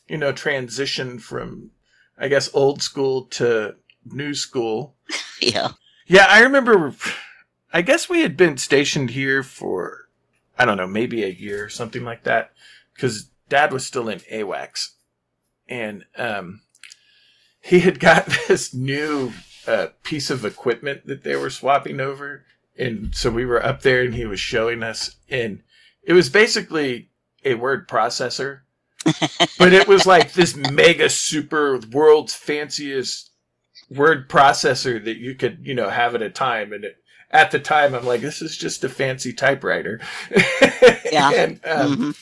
you 0.09 0.17
know, 0.17 0.33
transition 0.33 1.19
from, 1.19 1.71
I 2.17 2.29
guess, 2.29 2.49
old 2.55 2.81
school 2.81 3.25
to 3.33 3.75
new 4.07 4.33
school. 4.35 4.95
Yeah, 5.43 5.73
Yeah, 6.07 6.27
I 6.29 6.41
remember. 6.41 6.95
I 7.73 7.83
guess 7.83 8.09
we 8.09 8.23
had 8.23 8.37
been 8.37 8.57
stationed 8.57 9.11
here 9.11 9.43
for, 9.43 10.09
I 10.59 10.65
don't 10.65 10.77
know, 10.77 10.87
maybe 10.87 11.25
a 11.25 11.29
year 11.29 11.65
or 11.65 11.69
something 11.69 12.05
like 12.05 12.23
that, 12.25 12.53
because 12.95 13.31
Dad 13.49 13.73
was 13.73 13.85
still 13.85 14.09
in 14.09 14.21
AWACS, 14.21 14.91
and 15.69 16.05
um, 16.17 16.63
he 17.61 17.81
had 17.81 17.99
got 18.01 18.27
this 18.49 18.73
new 18.73 19.33
uh, 19.67 19.89
piece 20.05 20.31
of 20.31 20.45
equipment 20.45 21.07
that 21.07 21.25
they 21.25 21.37
were 21.37 21.51
swapping 21.51 22.01
over, 22.01 22.45
and 22.79 23.15
so 23.15 23.31
we 23.31 23.45
were 23.45 23.65
up 23.65 23.83
there, 23.83 24.03
and 24.03 24.15
he 24.15 24.27
was 24.27 24.41
showing 24.41 24.83
us, 24.83 25.17
and 25.29 25.63
it 26.03 26.13
was 26.13 26.31
basically 26.31 27.11
a 27.45 27.55
word 27.55 27.89
processor, 27.89 28.61
but 29.59 29.73
it 29.73 29.89
was 29.89 30.07
like 30.07 30.33
this 30.33 30.57
mega 30.57 31.11
super 31.11 31.79
world's 31.93 32.35
fanciest 32.35 33.31
word 33.91 34.29
processor 34.29 35.03
that 35.05 35.17
you 35.19 35.35
could, 35.35 35.59
you 35.63 35.75
know, 35.75 35.89
have 35.91 36.15
at 36.15 36.23
a 36.23 36.31
time. 36.31 36.73
And 36.73 36.85
it, 36.85 36.97
at 37.31 37.51
the 37.51 37.59
time, 37.61 37.95
I'm 37.95 38.07
like, 38.07 38.21
this 38.21 38.41
is 38.43 38.57
just 38.57 38.85
a 38.85 38.89
fancy 38.89 39.33
typewriter. 39.33 40.01
Yeah. 41.13 41.31
and 41.31 41.61
um, 41.65 41.97
Mhm. 41.97 42.17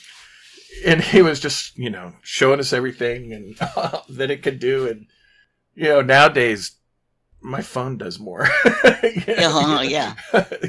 and 0.87 1.00
he 1.00 1.23
was 1.23 1.40
just 1.40 1.76
you 1.76 1.88
know 1.90 2.12
showing 2.23 2.61
us 2.61 2.73
everything 2.73 3.33
and 3.33 3.56
that 4.11 4.30
it 4.30 4.42
could 4.42 4.59
do 4.61 4.87
and 4.87 5.06
you 5.75 5.85
know 5.85 6.02
nowadays 6.02 6.73
my 7.40 7.62
phone 7.62 7.97
does 7.97 8.18
more 8.21 8.47
you 9.02 9.37
know, 9.37 9.78
uh, 9.78 9.80
yeah 9.83 10.14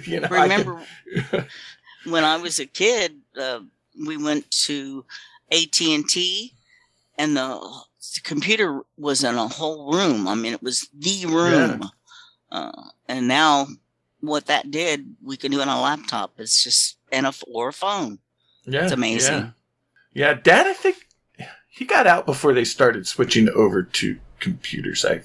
you 0.06 0.22
know, 0.22 0.28
remember 0.30 0.82
when 2.06 2.24
i 2.24 2.38
was 2.38 2.60
a 2.60 2.66
kid 2.66 3.18
uh, 3.40 3.60
we 4.08 4.16
went 4.18 4.50
to 4.52 5.04
at&t 5.52 6.54
and 7.18 7.36
the, 7.38 7.82
the, 8.14 8.22
computer 8.22 8.82
was 8.98 9.24
in 9.24 9.36
a 9.36 9.48
whole 9.48 9.92
room 9.94 10.28
i 10.28 10.36
mean 10.36 10.54
it 10.54 10.64
was 10.64 10.90
the 10.94 11.26
room 11.26 11.82
yeah. 12.52 12.58
uh, 12.58 12.84
and 13.08 13.28
now 13.28 13.68
what 14.22 14.46
that 14.48 14.72
did 14.72 15.16
we 15.24 15.38
can 15.38 15.52
do 15.52 15.62
on 15.62 15.68
a 15.68 15.82
laptop 15.82 16.34
it's 16.38 16.64
just 16.64 16.98
and 17.12 17.26
a 17.26 17.34
or 17.52 17.70
a 17.70 17.74
phone 17.74 18.20
yeah 18.66 18.84
it's 18.84 18.92
amazing 18.92 19.34
yeah. 19.34 19.50
Yeah, 20.16 20.34
Dad, 20.34 20.66
I 20.66 20.74
think 20.74 21.10
he 21.68 21.84
got 21.84 22.08
out 22.08 22.26
before 22.26 22.54
they 22.54 22.64
started 22.64 23.06
switching 23.06 23.50
over 23.50 23.84
to 23.84 24.18
computers, 24.40 25.04
I 25.04 25.22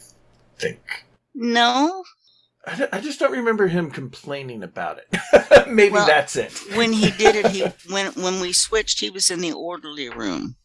think. 0.59 1.07
No. 1.33 2.03
I, 2.67 2.89
I 2.95 3.01
just 3.01 3.21
don't 3.21 3.31
remember 3.31 3.69
him 3.69 3.93
complaining 3.93 4.65
about 4.65 4.99
it. 4.99 5.69
Maybe 5.69 5.95
well, 5.95 6.09
that's 6.09 6.35
it. 6.35 6.53
when 6.75 6.93
he 6.93 7.13
did 7.13 7.37
it, 7.37 7.47
he 7.53 7.63
when 7.93 8.13
when 8.15 8.41
we 8.41 8.53
switched, 8.53 8.99
he 8.99 9.11
was 9.11 9.31
in 9.31 9.41
the 9.41 9.53
orderly 9.53 10.09
room. 10.11 10.57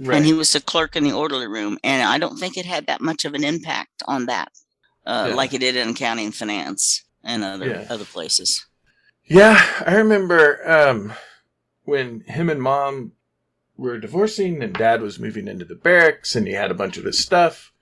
Right. 0.00 0.16
And 0.16 0.24
he 0.24 0.32
was 0.32 0.54
a 0.54 0.60
clerk 0.60 0.96
in 0.96 1.04
the 1.04 1.12
orderly 1.12 1.46
room. 1.46 1.78
And 1.84 2.02
I 2.02 2.16
don't 2.16 2.38
think 2.38 2.56
it 2.56 2.64
had 2.64 2.86
that 2.86 3.02
much 3.02 3.26
of 3.26 3.34
an 3.34 3.44
impact 3.44 4.02
on 4.08 4.26
that, 4.26 4.50
uh, 5.04 5.26
yeah. 5.28 5.34
like 5.34 5.52
it 5.52 5.58
did 5.58 5.76
in 5.76 5.90
accounting 5.90 6.26
and 6.26 6.34
finance 6.34 7.04
and 7.22 7.44
other 7.44 7.68
yeah. 7.68 7.86
other 7.90 8.06
places. 8.06 8.64
Yeah, 9.24 9.62
I 9.86 9.96
remember 9.96 10.68
um, 10.68 11.12
when 11.84 12.20
him 12.22 12.48
and 12.48 12.62
mom 12.62 13.12
were 13.76 13.98
divorcing 13.98 14.62
and 14.62 14.74
dad 14.74 15.02
was 15.02 15.18
moving 15.18 15.48
into 15.48 15.64
the 15.64 15.74
barracks 15.74 16.34
and 16.34 16.46
he 16.46 16.54
had 16.54 16.70
a 16.70 16.74
bunch 16.74 16.96
of 16.96 17.04
his 17.04 17.18
stuff. 17.18 17.72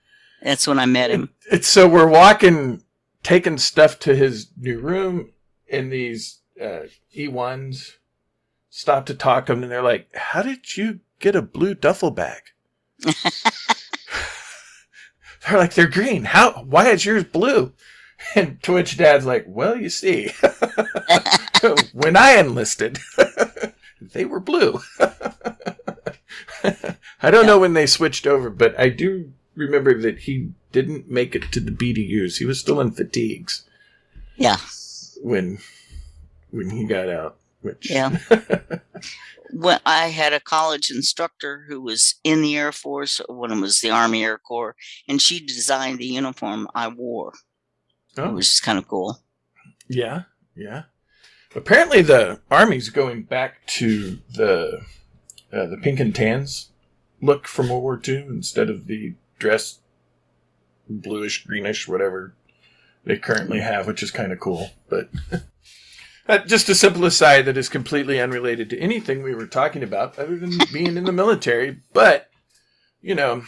That's 0.41 0.67
when 0.67 0.79
I 0.79 0.85
met 0.85 1.11
him. 1.11 1.29
It's 1.51 1.67
so 1.67 1.87
we're 1.87 2.07
walking, 2.07 2.83
taking 3.23 3.57
stuff 3.57 3.97
to 3.99 4.15
his 4.15 4.51
new 4.57 4.79
room 4.79 5.31
and 5.71 5.91
these 5.91 6.39
uh, 6.61 6.83
E1s 7.15 7.93
stop 8.69 9.05
to 9.07 9.15
talk 9.15 9.45
to 9.45 9.53
him 9.53 9.63
and 9.63 9.71
they're 9.71 9.81
like, 9.81 10.09
How 10.15 10.41
did 10.41 10.77
you 10.77 10.99
get 11.19 11.35
a 11.35 11.41
blue 11.41 11.75
duffel 11.75 12.11
bag? 12.11 12.41
they're 13.03 13.13
like, 15.57 15.73
They're 15.73 15.87
green. 15.87 16.25
How? 16.25 16.63
Why 16.63 16.89
is 16.89 17.05
yours 17.05 17.23
blue? 17.23 17.73
And 18.35 18.61
to 18.63 18.73
which 18.73 18.97
dad's 18.97 19.25
like, 19.25 19.45
Well, 19.47 19.75
you 19.75 19.89
see, 19.89 20.31
when 21.93 22.17
I 22.17 22.37
enlisted, 22.37 22.99
they 24.01 24.25
were 24.25 24.39
blue. 24.39 24.79
I 27.21 27.31
don't 27.31 27.43
yeah. 27.43 27.47
know 27.47 27.59
when 27.59 27.73
they 27.73 27.85
switched 27.85 28.27
over, 28.27 28.49
but 28.49 28.77
I 28.79 28.89
do 28.89 29.31
remember 29.55 29.99
that 30.01 30.19
he 30.19 30.51
didn't 30.71 31.09
make 31.09 31.35
it 31.35 31.51
to 31.51 31.59
the 31.59 31.71
BDUs. 31.71 32.37
He 32.37 32.45
was 32.45 32.59
still 32.59 32.79
in 32.79 32.91
fatigues. 32.91 33.63
Yeah. 34.35 34.57
When 35.21 35.59
when 36.51 36.69
he 36.69 36.85
got 36.85 37.09
out. 37.09 37.37
Which 37.61 37.91
Yeah. 37.91 38.17
When 39.51 39.79
I 39.85 40.07
had 40.07 40.33
a 40.33 40.39
college 40.39 40.91
instructor 40.91 41.65
who 41.67 41.81
was 41.81 42.15
in 42.23 42.41
the 42.41 42.57
Air 42.57 42.71
Force 42.71 43.21
when 43.27 43.51
it 43.51 43.59
was 43.59 43.81
the 43.81 43.89
Army 43.89 44.23
Air 44.23 44.37
Corps, 44.37 44.75
and 45.07 45.21
she 45.21 45.39
designed 45.39 45.99
the 45.99 46.05
uniform 46.05 46.67
I 46.75 46.87
wore. 46.87 47.33
Oh. 48.17 48.33
Which 48.33 48.47
is 48.47 48.59
kind 48.59 48.77
of 48.77 48.87
cool. 48.87 49.19
Yeah, 49.87 50.23
yeah. 50.55 50.83
Apparently 51.55 52.01
the 52.01 52.39
Army's 52.51 52.89
going 52.89 53.23
back 53.23 53.65
to 53.67 54.19
the 54.33 54.81
uh, 55.51 55.65
the 55.65 55.77
pink 55.77 55.99
and 55.99 56.13
tans 56.13 56.69
look 57.21 57.47
from 57.47 57.69
World 57.69 57.83
War 57.83 58.01
II 58.05 58.17
instead 58.27 58.69
of 58.69 58.85
the 58.87 59.15
dress 59.39 59.79
bluish, 60.87 61.45
greenish, 61.45 61.87
whatever 61.87 62.33
they 63.03 63.17
currently 63.17 63.59
have, 63.59 63.87
which 63.87 64.03
is 64.03 64.11
kind 64.11 64.31
of 64.31 64.39
cool. 64.39 64.71
But 64.89 65.09
uh, 66.29 66.37
just 66.45 66.69
a 66.69 66.75
simple 66.75 67.05
aside 67.05 67.45
that 67.45 67.57
is 67.57 67.67
completely 67.67 68.21
unrelated 68.21 68.69
to 68.69 68.79
anything 68.79 69.23
we 69.23 69.35
were 69.35 69.47
talking 69.47 69.83
about, 69.83 70.17
other 70.17 70.37
than 70.37 70.57
being 70.73 70.95
in 70.95 71.03
the 71.03 71.11
military. 71.11 71.81
But 71.91 72.29
you 73.01 73.15
know, 73.15 73.43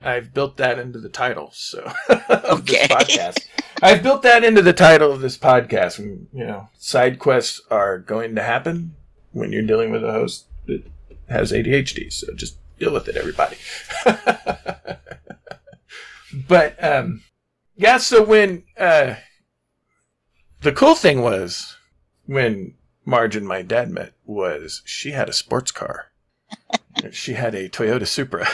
I've 0.00 0.34
built 0.34 0.56
that 0.58 0.78
into 0.78 0.98
the 0.98 1.08
title, 1.08 1.50
so 1.52 1.92
of 2.08 2.60
okay. 2.60 2.86
this 2.86 2.88
podcast. 2.88 3.46
I've 3.82 4.02
built 4.02 4.22
that 4.22 4.44
into 4.44 4.62
the 4.62 4.72
title 4.72 5.10
of 5.10 5.20
this 5.20 5.36
podcast. 5.36 5.98
And, 5.98 6.28
you 6.32 6.46
know, 6.46 6.68
side 6.78 7.18
quests 7.18 7.60
are 7.70 7.98
going 7.98 8.36
to 8.36 8.42
happen 8.42 8.94
when 9.32 9.52
you're 9.52 9.62
dealing 9.62 9.90
with 9.90 10.04
a 10.04 10.12
host 10.12 10.46
that 10.66 10.84
has 11.28 11.50
ADHD. 11.50 12.12
So 12.12 12.32
just 12.34 12.56
deal 12.78 12.92
with 12.92 13.08
it, 13.08 13.16
everybody. 13.16 13.56
but 16.48 16.82
um, 16.82 17.22
yeah, 17.76 17.96
so 17.96 18.22
when 18.22 18.64
uh, 18.78 19.16
the 20.60 20.72
cool 20.72 20.94
thing 20.94 21.22
was 21.22 21.76
when 22.26 22.74
Marge 23.04 23.36
and 23.36 23.46
my 23.46 23.62
dad 23.62 23.90
met 23.90 24.12
was 24.24 24.82
she 24.84 25.10
had 25.12 25.28
a 25.28 25.32
sports 25.32 25.70
car. 25.70 26.12
she 27.10 27.34
had 27.34 27.54
a 27.54 27.68
Toyota 27.68 28.06
Supra. 28.06 28.48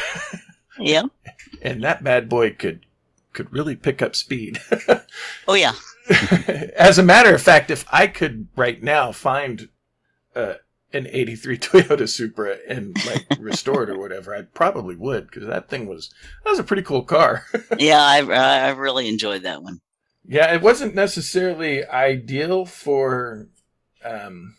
yeah. 0.78 1.02
And 1.60 1.82
that 1.82 2.04
bad 2.04 2.28
boy 2.28 2.52
could 2.52 2.86
could 3.32 3.52
really 3.52 3.74
pick 3.74 4.00
up 4.00 4.14
speed. 4.14 4.60
oh 5.48 5.54
yeah. 5.54 5.72
As 6.76 6.98
a 6.98 7.02
matter 7.02 7.34
of 7.34 7.42
fact, 7.42 7.70
if 7.72 7.84
I 7.92 8.06
could 8.06 8.46
right 8.54 8.80
now 8.80 9.10
find 9.10 9.68
uh, 10.36 10.54
an 10.92 11.08
83 11.10 11.58
Toyota 11.58 12.08
Supra 12.08 12.58
and 12.68 12.96
like 13.06 13.26
restore 13.40 13.82
it 13.82 13.90
or 13.90 13.98
whatever, 13.98 14.34
I 14.36 14.42
probably 14.42 14.94
would 14.94 15.26
because 15.26 15.48
that 15.48 15.68
thing 15.68 15.88
was 15.88 16.10
that 16.44 16.50
was 16.50 16.60
a 16.60 16.64
pretty 16.64 16.82
cool 16.82 17.02
car. 17.02 17.44
yeah, 17.76 18.00
I 18.00 18.18
I 18.20 18.70
really 18.70 19.08
enjoyed 19.08 19.42
that 19.42 19.62
one. 19.62 19.80
Yeah, 20.24 20.54
it 20.54 20.62
wasn't 20.62 20.94
necessarily 20.94 21.84
ideal 21.84 22.66
for 22.66 23.48
um, 24.04 24.56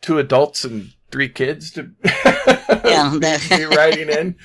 two 0.00 0.18
adults 0.18 0.64
and 0.64 0.92
three 1.10 1.28
kids 1.28 1.70
to 1.72 1.90
yeah, 2.84 3.16
be 3.50 3.64
riding 3.64 4.08
in. 4.08 4.36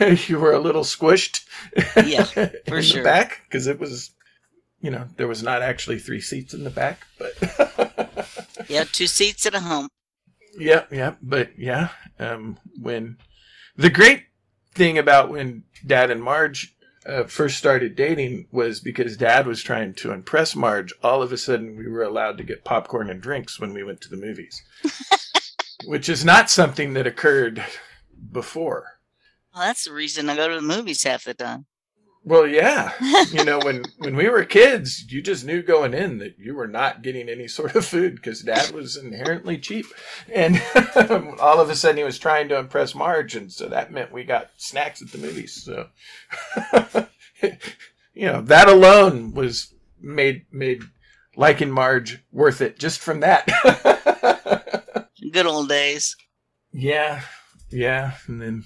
you 0.26 0.38
were 0.38 0.52
a 0.52 0.58
little 0.58 0.82
squished. 0.82 1.44
Yeah, 1.96 2.24
for 2.66 2.76
in 2.76 2.82
sure. 2.82 3.02
The 3.02 3.04
back 3.04 3.42
because 3.48 3.66
it 3.66 3.78
was, 3.78 4.10
you 4.80 4.90
know, 4.90 5.08
there 5.16 5.28
was 5.28 5.42
not 5.42 5.62
actually 5.62 5.98
three 5.98 6.20
seats 6.20 6.54
in 6.54 6.64
the 6.64 6.70
back, 6.70 7.06
but 7.18 8.28
yeah, 8.68 8.84
two 8.84 9.06
seats 9.06 9.46
and 9.46 9.54
a 9.54 9.60
home. 9.60 9.88
Yeah, 10.58 10.84
yeah, 10.90 11.14
but 11.20 11.58
yeah, 11.58 11.88
um, 12.18 12.58
when 12.80 13.18
the 13.76 13.90
great 13.90 14.24
thing 14.74 14.98
about 14.98 15.30
when 15.30 15.64
Dad 15.86 16.10
and 16.10 16.22
Marge 16.22 16.73
uh, 17.06 17.24
first 17.24 17.58
started 17.58 17.96
dating 17.96 18.46
was 18.50 18.80
because 18.80 19.16
Dad 19.16 19.46
was 19.46 19.62
trying 19.62 19.94
to 19.94 20.12
impress 20.12 20.56
Marge. 20.56 20.92
All 21.02 21.22
of 21.22 21.32
a 21.32 21.36
sudden, 21.36 21.76
we 21.76 21.88
were 21.88 22.02
allowed 22.02 22.38
to 22.38 22.44
get 22.44 22.64
popcorn 22.64 23.10
and 23.10 23.20
drinks 23.20 23.60
when 23.60 23.74
we 23.74 23.84
went 23.84 24.00
to 24.02 24.08
the 24.08 24.16
movies, 24.16 24.62
which 25.84 26.08
is 26.08 26.24
not 26.24 26.50
something 26.50 26.94
that 26.94 27.06
occurred 27.06 27.64
before. 28.32 28.98
Well, 29.54 29.64
that's 29.64 29.84
the 29.84 29.92
reason 29.92 30.28
I 30.28 30.36
go 30.36 30.48
to 30.48 30.56
the 30.56 30.62
movies 30.62 31.02
half 31.04 31.24
the 31.24 31.34
time. 31.34 31.66
Well, 32.26 32.46
yeah. 32.46 32.92
you 33.32 33.44
know, 33.44 33.58
when 33.58 33.84
when 33.98 34.16
we 34.16 34.28
were 34.28 34.44
kids, 34.44 35.04
you 35.12 35.20
just 35.20 35.44
knew 35.44 35.62
going 35.62 35.92
in 35.92 36.18
that 36.18 36.38
you 36.38 36.54
were 36.54 36.66
not 36.66 37.02
getting 37.02 37.28
any 37.28 37.48
sort 37.48 37.76
of 37.76 37.84
food 37.84 38.16
because 38.16 38.40
Dad 38.40 38.70
was 38.70 38.96
inherently 38.96 39.58
cheap, 39.58 39.86
and 40.32 40.60
all 41.38 41.60
of 41.60 41.68
a 41.68 41.76
sudden 41.76 41.98
he 41.98 42.04
was 42.04 42.18
trying 42.18 42.48
to 42.48 42.58
impress 42.58 42.94
Marge, 42.94 43.36
and 43.36 43.52
so 43.52 43.68
that 43.68 43.92
meant 43.92 44.10
we 44.12 44.24
got 44.24 44.50
snacks 44.56 45.02
at 45.02 45.10
the 45.12 45.18
movies. 45.18 45.62
So, 45.62 45.88
you 48.14 48.26
know, 48.26 48.40
that 48.40 48.68
alone 48.68 49.34
was 49.34 49.74
made 50.00 50.46
made 50.50 50.82
liking 51.36 51.70
Marge 51.70 52.24
worth 52.32 52.62
it 52.62 52.78
just 52.78 53.00
from 53.00 53.20
that. 53.20 53.46
Good 55.30 55.46
old 55.46 55.68
days. 55.68 56.16
Yeah, 56.72 57.20
yeah, 57.70 58.12
and 58.26 58.40
then 58.40 58.64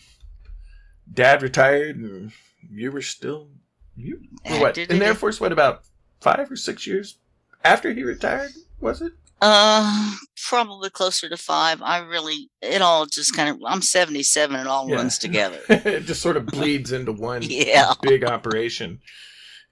Dad 1.12 1.42
retired 1.42 1.97
and 1.97 2.31
you 2.70 2.90
were 2.90 3.02
still 3.02 3.48
you 3.96 4.20
were 4.48 4.61
what 4.61 4.78
in 4.78 4.98
the 4.98 5.07
Air 5.07 5.14
Force? 5.14 5.40
What 5.40 5.52
about 5.52 5.83
five 6.20 6.50
or 6.50 6.57
six 6.57 6.87
years 6.87 7.18
after 7.64 7.92
he 7.92 8.02
retired? 8.02 8.52
Was 8.81 9.02
it? 9.02 9.12
Uh, 9.40 10.14
probably 10.48 10.90
closer 10.90 11.28
to 11.28 11.37
five. 11.37 11.81
I 11.81 11.98
really, 11.98 12.50
it 12.61 12.83
all 12.83 13.07
just 13.07 13.37
kind 13.37 13.50
of. 13.50 13.61
I'm 13.64 13.83
77. 13.83 14.57
It 14.59 14.66
all 14.66 14.88
yeah. 14.88 14.96
runs 14.96 15.18
together. 15.18 15.61
it 15.68 16.04
just 16.04 16.22
sort 16.22 16.37
of 16.37 16.46
bleeds 16.46 16.92
into 16.92 17.12
one 17.12 17.42
yeah. 17.44 17.92
big 18.02 18.24
operation. 18.24 19.00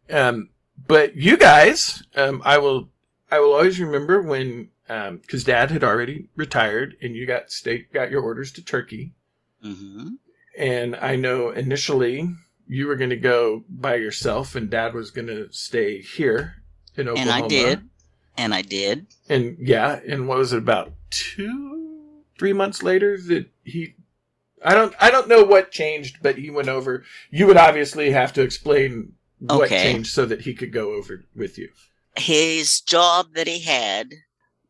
Um, 0.09 0.51
but 0.87 1.17
you 1.17 1.37
guys, 1.37 2.03
um, 2.15 2.43
I 2.45 2.59
will, 2.59 2.91
I 3.31 3.41
will 3.41 3.55
always 3.55 3.81
remember 3.81 4.23
when, 4.23 4.69
um, 4.89 5.19
because 5.19 5.43
Dad 5.43 5.73
had 5.73 5.83
already 5.83 6.29
retired, 6.37 6.97
and 7.03 7.17
you 7.17 7.27
got 7.27 7.51
state 7.51 7.93
got 7.93 8.11
your 8.11 8.23
orders 8.23 8.53
to 8.53 8.65
Turkey. 8.65 9.15
Mm-hmm. 9.65 10.11
And 10.57 10.97
I 10.97 11.17
know 11.17 11.51
initially 11.51 12.31
you 12.69 12.87
were 12.87 12.97
going 12.97 13.11
to 13.11 13.17
go 13.17 13.65
by 13.69 13.95
yourself 13.97 14.55
and 14.55 14.69
dad 14.71 14.95
was 14.95 15.11
going 15.11 15.29
to 15.29 15.49
stay 15.53 16.01
here 16.01 16.63
in 16.97 17.09
Oklahoma. 17.09 17.33
And 17.33 17.45
I 17.45 17.49
did. 17.49 17.89
And 18.39 18.55
I 18.55 18.63
did. 18.63 19.07
And 19.29 19.57
yeah, 19.61 20.01
and 20.07 20.29
what 20.29 20.39
was 20.39 20.53
it 20.53 20.59
about 20.59 20.93
two 21.11 22.23
three 22.39 22.53
months 22.53 22.83
later 22.83 23.17
that 23.29 23.47
he 23.65 23.95
I 24.65 24.75
don't 24.75 24.95
I 25.01 25.11
don't 25.11 25.29
know 25.29 25.43
what 25.45 25.71
changed, 25.71 26.19
but 26.23 26.37
he 26.39 26.51
went 26.51 26.69
over. 26.69 27.05
You 27.31 27.47
would 27.47 27.57
obviously 27.57 28.11
have 28.11 28.33
to 28.35 28.43
explain 28.43 29.13
what 29.39 29.67
Okay. 29.67 29.83
changed 29.83 30.13
so 30.13 30.27
that 30.27 30.43
he 30.43 30.55
could 30.55 30.73
go 30.73 30.93
over 30.95 31.25
with 31.35 31.57
you. 31.59 31.69
his 32.17 32.81
job 32.81 33.35
that 33.35 33.47
he 33.47 33.61
had 33.61 34.09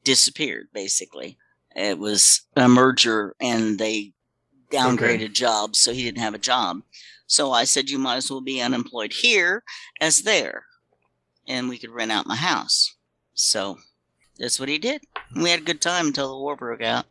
disappeared 0.03 0.67
basically 0.73 1.37
it 1.77 1.99
was 1.99 2.43
a 2.57 2.69
merger 2.69 3.35
and 3.41 3.79
they 3.79 4.13
downgraded 4.73 5.33
jobs 5.33 5.81
so 5.81 5.93
he 5.93 6.03
didn't 6.05 6.19
have 6.23 6.35
a 6.35 6.39
job 6.39 6.83
so 7.27 7.53
i 7.53 7.65
said 7.65 7.91
you 7.91 7.99
might 7.99 8.17
as 8.17 8.31
well 8.31 8.41
be 8.41 8.61
unemployed 8.61 9.13
here 9.13 9.63
as 10.01 10.23
there 10.23 10.65
and 11.47 11.69
we 11.69 11.79
could 11.79 11.91
rent 11.91 12.13
out 12.13 12.27
my 12.27 12.37
house 12.37 12.95
so 13.35 13.79
that's 14.39 14.59
what 14.61 14.69
he 14.69 14.79
did 14.79 15.03
we 15.35 15.51
had 15.51 15.61
a 15.61 15.65
good 15.65 15.81
time 15.81 16.09
until 16.09 16.29
the 16.29 16.39
war 16.39 16.57
broke 16.57 16.83
out 16.83 17.07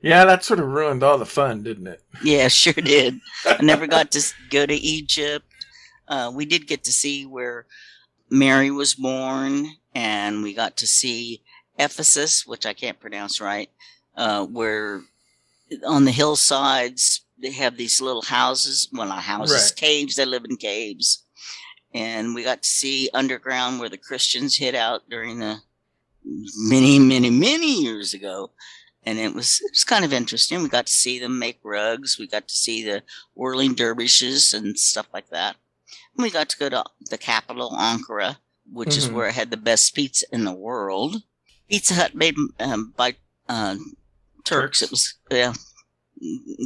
Yeah, 0.00 0.24
that 0.26 0.44
sort 0.44 0.60
of 0.60 0.68
ruined 0.68 1.02
all 1.02 1.18
the 1.18 1.26
fun, 1.26 1.62
didn't 1.64 1.88
it? 1.88 2.02
yeah 2.22 2.48
sure 2.48 2.72
did 2.72 3.20
I 3.44 3.60
never 3.62 3.86
got 3.86 4.10
to 4.12 4.22
go 4.50 4.64
to 4.66 4.74
Egypt. 4.74 5.44
Uh, 6.06 6.30
we 6.32 6.46
did 6.46 6.66
get 6.68 6.84
to 6.84 6.92
see 6.92 7.26
where 7.26 7.66
Mary 8.30 8.70
was 8.70 8.94
born, 8.94 9.66
and 9.94 10.42
we 10.42 10.54
got 10.54 10.76
to 10.78 10.86
see 10.86 11.42
Ephesus, 11.78 12.46
which 12.46 12.64
I 12.64 12.72
can't 12.74 13.00
pronounce 13.00 13.40
right, 13.40 13.70
uh, 14.16 14.44
where 14.46 15.02
on 15.86 16.04
the 16.04 16.12
hillsides 16.12 17.22
they 17.40 17.52
have 17.52 17.76
these 17.76 18.00
little 18.00 18.22
houses. 18.22 18.88
Well, 18.92 19.08
not 19.08 19.22
houses, 19.22 19.70
Right. 19.70 19.76
caves. 19.76 20.16
They 20.16 20.24
live 20.24 20.44
in 20.44 20.56
caves. 20.56 21.24
And 21.94 22.34
we 22.34 22.42
got 22.44 22.62
to 22.62 22.68
see 22.68 23.08
underground 23.14 23.80
where 23.80 23.88
the 23.88 23.96
Christians 23.96 24.56
hid 24.56 24.74
out 24.74 25.08
during 25.08 25.38
the 25.38 25.62
many, 26.24 26.98
many, 26.98 27.30
many 27.30 27.80
years 27.82 28.12
ago 28.12 28.50
and 29.04 29.18
it 29.18 29.34
was 29.34 29.60
it 29.64 29.70
was 29.72 29.84
kind 29.84 30.04
of 30.04 30.12
interesting. 30.12 30.62
We 30.62 30.68
got 30.68 30.86
to 30.86 30.92
see 30.92 31.18
them 31.18 31.38
make 31.38 31.60
rugs. 31.62 32.18
We 32.18 32.26
got 32.26 32.46
to 32.48 32.54
see 32.54 32.82
the 32.84 33.02
whirling 33.34 33.74
dervishes 33.74 34.52
and 34.52 34.78
stuff 34.78 35.06
like 35.14 35.30
that. 35.30 35.56
And 36.14 36.22
we 36.24 36.30
got 36.30 36.50
to 36.50 36.58
go 36.58 36.68
to 36.68 36.84
the 37.08 37.16
capital, 37.16 37.70
Ankara, 37.70 38.36
which 38.70 38.96
is 38.98 39.08
Mhm. 39.08 39.12
where 39.12 39.28
I 39.28 39.32
had 39.32 39.50
the 39.50 39.56
best 39.56 39.94
pizza 39.94 40.26
in 40.30 40.44
the 40.44 40.52
world. 40.52 41.22
Pizza 41.70 41.94
Hut 41.94 42.14
made 42.14 42.34
um, 42.60 42.92
by 42.96 43.16
uh, 43.48 43.76
Turks. 44.44 44.80
Turks. 44.80 44.82
It 44.82 44.90
was 44.90 45.14
yeah, 45.30 45.54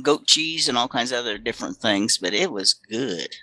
goat 0.02 0.26
cheese 0.26 0.68
and 0.68 0.78
all 0.78 0.88
kinds 0.88 1.12
of 1.12 1.18
other 1.18 1.38
different 1.38 1.76
things, 1.76 2.18
but 2.18 2.34
it 2.34 2.50
was 2.52 2.74
good. 2.74 3.36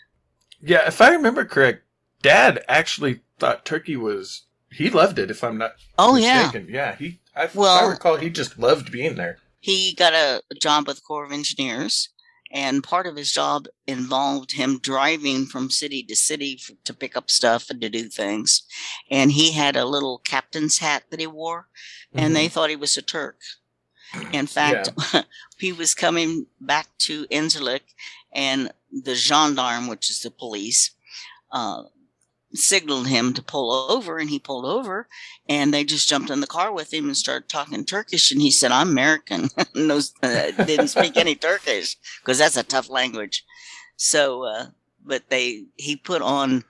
Yeah, 0.62 0.88
if 0.88 1.02
I 1.02 1.10
remember 1.12 1.46
correct, 1.46 1.84
Dad 2.22 2.64
actually 2.68 3.22
thought 3.38 3.66
turkey 3.66 3.96
was 3.96 4.44
he 4.72 4.90
loved 4.90 5.18
it. 5.20 5.32
If 5.32 5.44
I'm 5.44 5.58
not 5.58 5.76
Oh 5.98 6.16
yeah, 6.16 6.44
mistaken, 6.44 6.68
yeah, 6.70 6.96
he. 6.96 7.20
I, 7.36 7.46
if 7.46 7.58
I 7.58 7.88
recall, 7.88 8.18
he 8.18 8.30
just 8.30 8.60
loved 8.60 8.92
being 8.92 9.16
there. 9.16 9.38
he 9.60 9.94
got 9.94 10.14
a 10.14 10.42
job 10.60 10.88
with 10.88 10.98
the 10.98 11.02
Corps 11.02 11.26
of 11.26 11.32
Engineers, 11.32 12.10
and 12.52 12.84
part 12.84 13.08
of 13.08 13.16
his 13.16 13.32
job 13.32 13.68
involved 13.88 14.54
him 14.54 14.80
driving 14.80 15.46
from 15.46 15.70
city 15.70 16.04
to 16.04 16.16
city 16.16 16.60
f- 16.60 16.76
to 16.84 16.94
pick 16.94 17.16
up 17.16 17.30
stuff 17.30 17.70
and 17.70 17.80
to 17.82 17.90
do 17.90 18.10
things. 18.10 18.64
And 19.10 19.32
he 19.32 19.52
had 19.54 19.76
a 19.76 19.86
little 19.86 20.20
captain's 20.20 20.80
hat 20.80 21.04
that 21.10 21.20
he 21.20 21.28
wore, 21.28 21.68
and 22.14 22.36
they 22.36 22.46
mm-hmm. 22.46 22.54
thought 22.54 22.70
he 22.70 22.76
was 22.76 22.98
a 22.98 23.02
Turk. 23.02 23.40
In 24.34 24.48
fact, 24.48 24.90
he 25.60 25.72
was 25.74 25.94
coming 25.94 26.48
back 26.62 26.88
to 27.00 27.26
Incirlik, 27.28 27.82
and 28.32 28.72
the 28.92 29.16
gendarme, 29.16 29.88
which 29.88 30.10
is 30.10 30.22
the 30.22 30.32
police, 30.32 30.92
uh, 31.52 31.84
signaled 32.54 33.08
him 33.08 33.34
to 33.34 33.42
pull 33.44 33.72
over, 33.92 34.18
and 34.18 34.30
he 34.30 34.40
pulled 34.40 34.66
over, 34.66 35.08
and 35.48 35.74
they 35.74 35.84
just 35.84 36.10
jumped 36.10 36.30
in 36.32 36.42
the 36.42 36.48
car 36.48 36.72
with 36.72 36.94
him 36.94 37.06
and 37.06 37.18
started 37.18 37.48
talking 37.48 37.86
Turkish. 37.86 38.32
And 38.32 38.42
he 38.42 38.52
said, 38.52 38.72
"I'm 38.72 38.90
American," 38.90 39.50
no, 39.76 40.00
uh, 40.24 40.52
didn't 40.66 40.88
speak 40.90 41.18
any 41.18 41.36
Turkish 41.36 41.96
because 42.22 42.40
that's 42.40 42.58
a 42.58 42.64
tough 42.64 42.90
language. 42.90 43.46
So, 43.98 44.44
uh, 44.46 44.66
but 45.06 45.30
they 45.30 45.66
he 45.78 45.96
put 45.96 46.22
on 46.22 46.64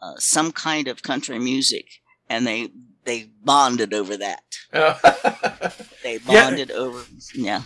uh, 0.00 0.14
some 0.18 0.52
kind 0.52 0.88
of 0.88 1.02
country 1.02 1.38
music, 1.38 1.86
and 2.28 2.46
they 2.46 2.70
they 3.04 3.30
bonded 3.44 3.94
over 3.94 4.16
that. 4.16 4.42
Oh. 4.72 4.98
They 6.02 6.14
Yeah. 6.14 6.50
bonded 6.50 6.70
over, 6.72 7.04
yeah. 7.34 7.62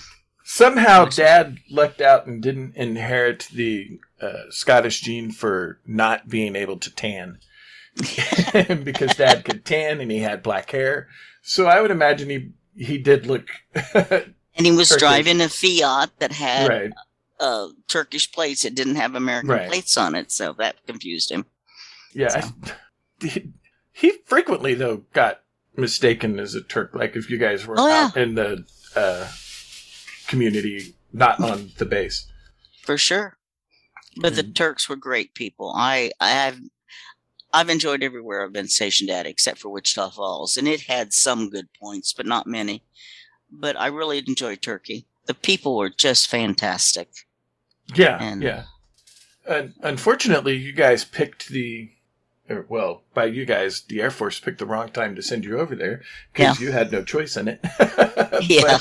Somehow, 0.48 1.06
Dad 1.06 1.58
lucked 1.68 2.00
out 2.00 2.26
and 2.26 2.40
didn't 2.40 2.76
inherit 2.76 3.48
the 3.52 3.98
uh, 4.20 4.44
Scottish 4.50 5.00
gene 5.00 5.32
for 5.32 5.80
not 5.84 6.28
being 6.28 6.54
able 6.54 6.78
to 6.78 6.94
tan, 6.94 7.38
because 8.84 9.16
Dad 9.16 9.44
could 9.44 9.64
tan 9.64 10.00
and 10.00 10.08
he 10.10 10.18
had 10.20 10.44
black 10.44 10.70
hair. 10.70 11.08
So 11.42 11.66
I 11.66 11.80
would 11.80 11.90
imagine 11.90 12.30
he 12.30 12.50
he 12.76 12.96
did 12.98 13.26
look 13.26 13.46
And 13.94 14.34
he 14.66 14.70
was 14.70 14.88
Turkish. 14.90 15.00
driving 15.02 15.40
a 15.40 15.48
Fiat 15.48 16.10
that 16.20 16.32
had 16.32 16.68
right. 16.68 16.92
uh, 17.40 17.68
Turkish 17.88 18.30
plates. 18.30 18.64
It 18.64 18.74
didn't 18.76 18.96
have 18.96 19.14
American 19.16 19.50
Right. 19.50 19.68
plates 19.68 19.96
on 19.96 20.14
it, 20.14 20.30
so 20.30 20.52
that 20.58 20.76
confused 20.86 21.30
him. 21.32 21.46
Yeah, 22.14 22.28
I- 22.32 22.72
he, 23.26 23.52
he 23.92 24.12
frequently 24.26 24.74
though 24.74 24.98
got 25.12 25.40
mistaken 25.76 26.38
as 26.38 26.54
a 26.54 26.62
Turk. 26.62 26.94
Like 26.94 27.16
if 27.16 27.30
you 27.30 27.38
guys 27.38 27.66
were 27.66 27.74
Oh, 27.78 27.88
yeah. 27.88 28.04
out 28.12 28.16
in 28.16 28.34
the 28.36 28.64
uh, 28.94 29.28
community, 30.26 30.94
not 31.12 31.40
on 31.40 31.70
the 31.78 31.84
base. 31.86 32.26
for 32.82 32.96
sure. 32.96 33.36
But 34.18 34.36
the 34.36 34.44
Mhm. 34.44 34.54
Turks 34.54 34.88
were 34.88 34.96
great 34.96 35.34
people. 35.34 35.72
I 35.76 36.12
I 36.20 36.30
have 36.30 36.58
I've 37.52 37.68
enjoyed 37.70 38.02
everywhere 38.02 38.44
I've 38.44 38.52
been 38.52 38.68
stationed 38.68 39.08
at, 39.10 39.26
except 39.26 39.58
for 39.58 39.70
Wichita 39.70 40.10
Falls, 40.10 40.56
and 40.56 40.68
it 40.68 40.82
had 40.82 41.12
some 41.12 41.48
good 41.50 41.68
points, 41.80 42.12
but 42.12 42.26
not 42.26 42.46
many. 42.46 42.84
But 43.50 43.76
I 43.76 43.86
really 43.86 44.18
enjoyed 44.18 44.60
Turkey. 44.62 45.06
The 45.26 45.34
people 45.34 45.76
were 45.76 45.90
just 45.90 46.28
fantastic. 46.28 47.08
Yeah, 47.94 48.18
And- 48.22 48.42
yeah. 48.42 48.64
And 49.48 49.74
unfortunately, 49.82 50.56
you 50.56 50.72
guys 50.72 51.04
picked 51.04 51.48
the, 51.48 51.90
or, 52.48 52.66
well, 52.68 53.02
by 53.14 53.26
you 53.26 53.44
guys, 53.44 53.82
the 53.82 54.00
Air 54.00 54.10
Force 54.10 54.40
picked 54.40 54.58
the 54.58 54.66
wrong 54.66 54.88
time 54.90 55.14
to 55.16 55.22
send 55.22 55.44
you 55.44 55.58
over 55.58 55.74
there 55.74 56.02
because 56.32 56.60
you 56.60 56.72
had 56.72 56.92
no 56.92 57.02
choice 57.02 57.36
in 57.36 57.48
it. 57.48 57.64
Yeah. 58.42 58.78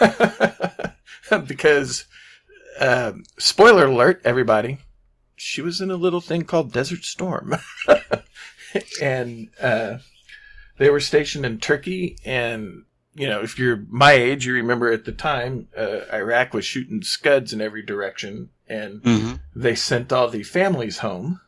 But, 0.00 0.94
uh, 1.30 1.38
because, 1.46 2.04
um, 2.80 3.24
spoiler 3.38 3.86
alert, 3.86 4.20
everybody, 4.24 4.78
she 5.36 5.62
was 5.62 5.80
in 5.80 5.90
a 5.90 5.96
little 5.96 6.20
thing 6.20 6.42
called 6.42 6.72
Desert 6.72 7.04
Storm, 7.04 7.54
and 9.00 9.48
uh, 9.60 9.98
they 10.78 10.90
were 10.90 11.00
stationed 11.00 11.46
in 11.46 11.58
Turkey 11.58 12.16
and. 12.24 12.84
You 13.14 13.26
know, 13.26 13.40
if 13.42 13.58
you're 13.58 13.84
my 13.88 14.12
age, 14.12 14.46
you 14.46 14.52
remember 14.52 14.92
at 14.92 15.04
the 15.04 15.10
time, 15.10 15.66
uh, 15.76 16.02
Iraq 16.12 16.54
was 16.54 16.64
shooting 16.64 17.02
scuds 17.02 17.52
in 17.52 17.60
every 17.60 17.82
direction, 17.82 18.50
and 18.68 19.02
hmm 19.02 19.34
they 19.56 19.74
sent 19.74 20.12
all 20.12 20.28
the 20.28 20.44
families 20.44 20.98
home. 20.98 21.40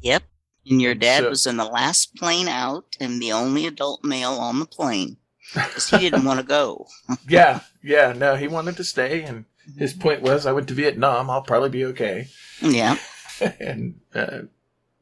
Yep. 0.00 0.24
And 0.68 0.80
your 0.80 0.94
dad 0.94 1.22
So- 1.24 1.28
was 1.30 1.46
in 1.46 1.56
the 1.56 1.64
last 1.64 2.14
plane 2.16 2.48
out 2.48 2.84
and 3.00 3.20
the 3.20 3.32
only 3.32 3.66
adult 3.66 4.04
male 4.04 4.32
on 4.32 4.58
the 4.60 4.66
plane 4.66 5.16
because 5.54 5.90
he 5.90 5.98
didn't 5.98 6.24
want 6.24 6.40
to 6.40 6.46
go. 6.46 6.86
Yeah, 7.28 7.60
yeah. 7.82 8.12
No, 8.12 8.36
he 8.36 8.48
wanted 8.48 8.76
to 8.76 8.84
stay, 8.84 9.22
and 9.22 9.44
his 9.78 9.92
point 9.92 10.22
was, 10.22 10.46
I 10.46 10.52
went 10.52 10.68
to 10.68 10.74
Vietnam. 10.74 11.28
I'll 11.30 11.42
probably 11.42 11.68
be 11.70 11.84
okay. 11.86 12.28
Yeah. 12.60 12.96
and 13.60 14.00
uh, 14.14 14.42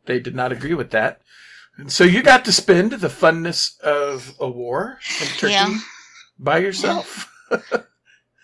they 0.06 0.18
did 0.18 0.34
not 0.34 0.50
agree 0.52 0.74
with 0.74 0.90
that. 0.90 1.20
And 1.76 1.92
so 1.92 2.04
you 2.04 2.22
got 2.22 2.44
to 2.46 2.52
spend 2.52 2.92
the 2.92 3.08
funness 3.08 3.78
of 3.80 4.34
a 4.40 4.48
war 4.48 4.98
in 5.20 5.26
Turkey 5.28 5.52
Yeah. 5.52 5.78
by 6.38 6.58
yourself. 6.58 7.30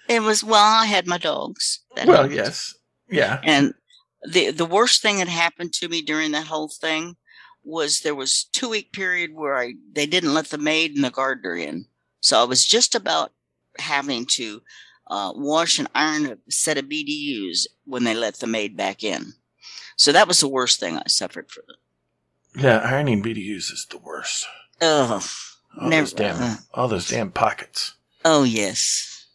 It 0.09 0.23
was 0.23 0.45
well, 0.45 0.63
I 0.63 0.87
had 0.87 1.07
my 1.09 1.19
dogs. 1.19 1.81
That 1.97 2.07
well, 2.07 2.19
helped. 2.19 2.35
yes, 2.35 2.75
yeah, 3.11 3.41
And 3.43 3.75
the 4.25 4.51
the 4.51 4.67
worst 4.67 5.03
thing 5.03 5.17
that 5.19 5.29
happened 5.29 5.73
to 5.75 5.89
me 5.89 6.03
during 6.03 6.33
that 6.33 6.47
whole 6.47 6.69
thing 6.69 7.17
was 7.65 8.01
there 8.01 8.15
was 8.15 8.45
two 8.45 8.69
week 8.71 8.93
period 8.93 9.33
where 9.35 9.57
I 9.59 9.75
they 9.93 10.07
didn't 10.07 10.35
let 10.35 10.47
the 10.51 10.59
maid 10.59 10.95
and 10.95 11.05
the 11.05 11.11
gardener 11.11 11.57
in, 11.57 11.87
so 12.21 12.41
I 12.41 12.45
was 12.45 12.65
just 12.65 12.95
about 12.95 13.33
having 13.79 14.25
to 14.27 14.63
uh, 15.09 15.33
wash 15.35 15.79
and 15.79 15.89
iron 15.95 16.27
a 16.27 16.39
set 16.51 16.79
of 16.79 16.87
BDUs 16.87 17.67
when 17.85 18.05
they 18.05 18.15
let 18.15 18.37
the 18.37 18.47
maid 18.47 18.77
back 18.77 19.05
in. 19.05 19.35
So 19.97 20.13
that 20.13 20.29
was 20.29 20.41
the 20.41 20.49
worst 20.49 20.81
thing 20.81 20.97
I 20.99 21.05
suffered 21.09 21.51
for. 21.51 21.63
yeah. 22.59 22.79
Ironing 22.79 23.23
BDUs 23.23 23.73
is 23.73 23.87
the 23.91 23.99
worst. 23.99 24.47
Oh, 24.81 25.25
All 25.81 25.89
Never- 25.89 26.03
those 26.03 26.13
damn, 26.13 26.43
uh. 26.43 26.57
all 26.75 26.89
those 26.89 27.09
damn 27.09 27.31
pockets. 27.31 27.95
oh 28.25 28.43
yes. 28.45 29.27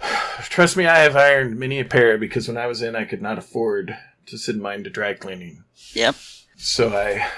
Trust 0.42 0.76
me, 0.76 0.86
I 0.86 0.98
have 0.98 1.16
ironed 1.16 1.58
many 1.58 1.80
a 1.80 1.84
pair 1.84 2.18
because 2.18 2.46
when 2.48 2.56
I 2.56 2.66
was 2.66 2.82
in, 2.82 2.94
I 2.96 3.04
could 3.04 3.22
not 3.22 3.38
afford 3.38 3.96
to 4.26 4.38
send 4.38 4.60
mine 4.60 4.84
to 4.84 4.90
dry 4.90 5.14
cleaning. 5.14 5.64
Yep. 5.92 6.16
So 6.56 6.96
I 6.96 7.28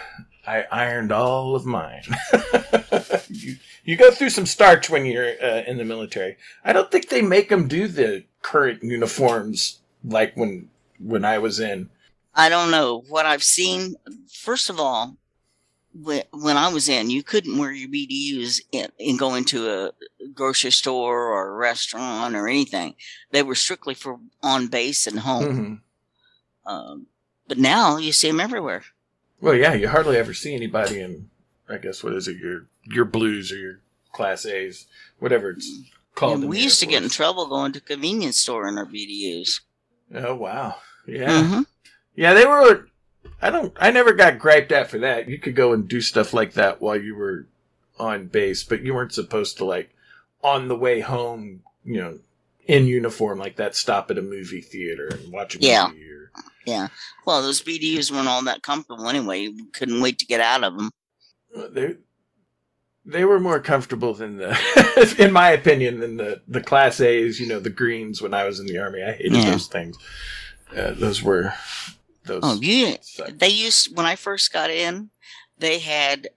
I 0.46 0.64
ironed 0.70 1.12
all 1.12 1.56
of 1.56 1.66
mine. 1.66 2.02
you 3.28 3.56
you 3.84 3.96
go 3.96 4.10
through 4.10 4.30
some 4.30 4.46
starch 4.46 4.88
when 4.90 5.06
you're 5.06 5.34
uh, 5.42 5.62
in 5.66 5.78
the 5.78 5.84
military. 5.84 6.36
I 6.64 6.72
don't 6.72 6.90
think 6.90 7.08
they 7.08 7.22
make 7.22 7.48
them 7.48 7.68
do 7.68 7.88
the 7.88 8.24
current 8.42 8.82
uniforms 8.82 9.80
like 10.04 10.36
when 10.36 10.68
when 10.98 11.24
I 11.24 11.38
was 11.38 11.60
in. 11.60 11.90
I 12.34 12.48
don't 12.48 12.70
know 12.70 13.02
what 13.08 13.26
I've 13.26 13.42
seen. 13.42 13.96
First 14.28 14.68
of 14.68 14.78
all, 14.78 15.16
when 16.02 16.56
I 16.56 16.68
was 16.68 16.88
in, 16.88 17.10
you 17.10 17.22
couldn't 17.22 17.56
wear 17.56 17.72
your 17.72 17.88
BDUs 17.88 18.60
in, 18.70 18.88
in 18.98 19.16
go 19.16 19.34
into 19.34 19.68
a 19.70 19.92
grocery 20.34 20.70
store 20.70 21.28
or 21.28 21.48
a 21.48 21.56
restaurant 21.56 22.34
or 22.34 22.48
anything. 22.48 22.94
They 23.30 23.42
were 23.42 23.54
strictly 23.54 23.94
for 23.94 24.20
on 24.42 24.66
base 24.68 25.06
and 25.06 25.20
home. 25.20 25.82
Um, 26.66 27.06
but 27.48 27.58
now 27.58 27.96
you 27.96 28.12
see 28.12 28.28
them 28.28 28.40
everywhere. 28.40 28.82
Well, 29.40 29.54
yeah, 29.54 29.74
you 29.74 29.88
hardly 29.88 30.16
ever 30.16 30.34
see 30.34 30.54
anybody 30.54 31.00
in, 31.00 31.30
I 31.68 31.78
guess, 31.78 32.02
what 32.02 32.14
is 32.14 32.28
it, 32.28 32.36
your 32.38 32.66
your 32.84 33.04
blues 33.04 33.52
or 33.52 33.56
your 33.56 33.80
class 34.12 34.46
A's, 34.46 34.86
whatever 35.18 35.50
it's 35.50 35.70
called. 36.14 36.44
we 36.44 36.60
used 36.60 36.80
to 36.80 36.86
get 36.86 37.02
in 37.02 37.08
trouble 37.08 37.46
going 37.46 37.72
to 37.72 37.80
convenience 37.80 38.38
store 38.38 38.66
in 38.66 38.78
our 38.78 38.86
BDUs. 38.86 39.60
Oh 40.14 40.34
wow, 40.34 40.76
yeah, 41.06 41.42
mm-hmm. 41.42 41.62
yeah, 42.14 42.32
they 42.32 42.46
were 42.46 42.86
I 43.40 43.50
don't. 43.50 43.72
I 43.78 43.90
never 43.90 44.12
got 44.12 44.38
griped 44.38 44.72
at 44.72 44.90
for 44.90 44.98
that. 44.98 45.28
You 45.28 45.38
could 45.38 45.54
go 45.54 45.72
and 45.72 45.86
do 45.86 46.00
stuff 46.00 46.32
like 46.32 46.54
that 46.54 46.80
while 46.80 47.00
you 47.00 47.14
were 47.14 47.46
on 47.98 48.26
base, 48.26 48.64
but 48.64 48.82
you 48.82 48.94
weren't 48.94 49.12
supposed 49.12 49.58
to 49.58 49.64
like 49.64 49.90
on 50.42 50.68
the 50.68 50.76
way 50.76 51.00
home. 51.00 51.62
You 51.84 52.00
know, 52.00 52.18
in 52.66 52.86
uniform 52.86 53.38
like 53.38 53.56
that. 53.56 53.74
Stop 53.74 54.10
at 54.10 54.18
a 54.18 54.22
movie 54.22 54.60
theater 54.60 55.08
and 55.12 55.32
watch 55.32 55.56
a 55.56 55.58
yeah. 55.60 55.88
movie. 55.88 56.10
Or... 56.10 56.30
Yeah. 56.66 56.88
Well, 57.24 57.42
those 57.42 57.62
BDUs 57.62 58.10
weren't 58.10 58.28
all 58.28 58.42
that 58.44 58.62
comfortable 58.62 59.08
anyway. 59.08 59.40
You 59.42 59.66
couldn't 59.72 60.00
wait 60.00 60.18
to 60.18 60.26
get 60.26 60.40
out 60.40 60.64
of 60.64 60.76
them. 60.76 60.90
They 61.72 61.96
they 63.04 63.24
were 63.24 63.38
more 63.38 63.60
comfortable 63.60 64.14
than 64.14 64.36
the, 64.36 65.14
in 65.18 65.32
my 65.32 65.50
opinion, 65.50 66.00
than 66.00 66.16
the 66.16 66.42
the 66.48 66.60
Class 66.60 67.00
A's. 67.00 67.40
You 67.40 67.46
know, 67.46 67.60
the 67.60 67.70
greens 67.70 68.20
when 68.20 68.34
I 68.34 68.44
was 68.44 68.60
in 68.60 68.66
the 68.66 68.78
army. 68.78 69.02
I 69.02 69.12
hated 69.12 69.36
yeah. 69.36 69.50
those 69.50 69.68
things. 69.68 69.96
Uh, 70.76 70.92
those 70.92 71.22
were 71.22 71.54
those. 72.24 72.40
Oh, 72.42 72.58
yeah. 72.60 72.96
They 73.32 73.48
used 73.48 73.96
when 73.96 74.06
I 74.06 74.16
first 74.16 74.52
got 74.52 74.70
in, 74.70 75.10
they 75.56 75.78
had 75.78 76.28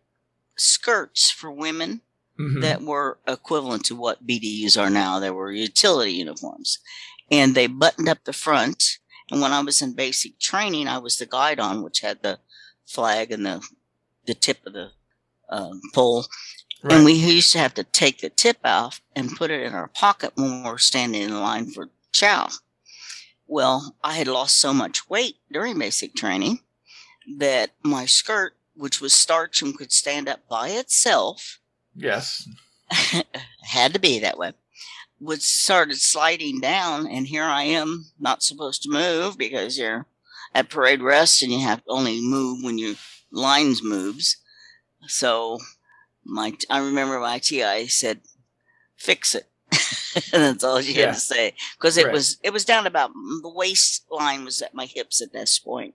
skirts 0.56 1.32
for 1.32 1.52
women 1.52 2.02
mm-hmm. 2.40 2.62
that 2.62 2.82
were 2.82 3.18
equivalent 3.28 3.86
to 3.86 3.96
what 3.96 4.26
BDUs 4.26 4.80
are 4.80 4.90
now. 4.90 5.20
They 5.20 5.30
were 5.30 5.52
utility 5.52 6.14
uniforms, 6.14 6.80
and 7.30 7.54
they 7.54 7.68
buttoned 7.68 8.10
up 8.10 8.24
the 8.24 8.34
front. 8.34 8.98
And 9.32 9.42
when 9.42 9.52
I 9.52 9.62
was 9.62 9.82
in 9.82 9.94
basic 9.94 10.40
training, 10.40 10.88
I 10.88 10.98
was 10.98 11.18
the 11.18 11.26
guide 11.26 11.60
on, 11.60 11.84
which 11.84 12.00
had 12.00 12.24
the 12.24 12.40
flag 12.86 13.32
and 13.32 13.46
the 13.46 13.64
the 14.26 14.34
tip 14.34 14.66
of 14.66 14.74
the 14.74 14.92
um, 15.50 15.82
pole. 15.94 16.26
Right. 16.82 16.94
And 16.94 17.06
we 17.06 17.14
used 17.14 17.52
to 17.54 17.60
have 17.60 17.74
to 17.74 17.84
take 17.84 18.20
the 18.20 18.30
tip 18.30 18.58
off 18.64 19.02
and 19.16 19.36
put 19.36 19.52
it 19.52 19.62
in 19.62 19.74
our 19.74 19.90
pocket 19.90 20.32
when 20.36 20.64
we 20.64 20.70
were 20.70 20.78
standing 20.78 21.24
in 21.24 21.40
line 21.40 21.70
for 21.72 21.90
chow. 22.12 22.48
Well, 23.48 23.96
I 24.04 24.14
had 24.14 24.28
lost 24.28 24.58
so 24.58 24.74
much 24.74 25.10
weight 25.10 25.38
during 25.52 25.78
basic 25.78 26.16
training 26.16 26.60
that 27.38 27.72
my 27.84 28.06
skirt, 28.06 28.54
which 28.76 29.02
was 29.02 29.12
starch 29.12 29.62
and 29.62 29.78
could 29.78 29.92
stand 29.92 30.30
up 30.30 30.48
by 30.48 30.70
itself, 30.70 31.60
yes, 32.00 32.48
had 33.62 33.94
to 33.94 34.00
be 34.00 34.20
that 34.20 34.38
way, 34.38 34.54
was 35.20 35.44
started 35.44 35.98
sliding 35.98 36.60
down, 36.60 37.08
and 37.08 37.28
here 37.28 37.44
I 37.44 37.64
am, 37.64 38.06
not 38.20 38.44
supposed 38.44 38.84
to 38.84 38.90
move 38.90 39.38
because 39.38 39.78
you're 39.78 40.06
at 40.54 40.70
parade 40.70 41.02
rest 41.02 41.44
and 41.44 41.52
you 41.52 41.60
have 41.60 41.84
to 41.84 41.92
only 41.92 42.20
move 42.22 42.64
when 42.64 42.78
your 42.78 42.96
lines 43.32 43.84
moves. 43.84 44.38
So 45.08 45.60
my 46.24 46.54
I 46.70 46.80
remember 46.80 47.20
my 47.20 47.40
TI 47.40 47.88
said, 47.88 48.22
"Fix 48.98 49.36
it." 49.36 49.48
And 50.34 50.42
that's 50.42 50.64
all 50.64 50.82
she 50.82 50.94
yeah. 50.94 51.08
had 51.08 51.14
to 51.14 51.20
say 51.20 51.54
because 51.78 51.96
it 51.96 52.06
right. 52.06 52.14
was 52.14 52.40
it 52.42 52.52
was 52.52 52.66
down 52.66 52.88
about 52.88 53.12
mm, 53.12 53.42
the 53.44 53.50
waistline 53.54 54.44
was 54.44 54.60
at 54.62 54.74
my 54.74 54.86
hips 54.86 55.22
at 55.22 55.32
this 55.34 55.60
point. 55.60 55.94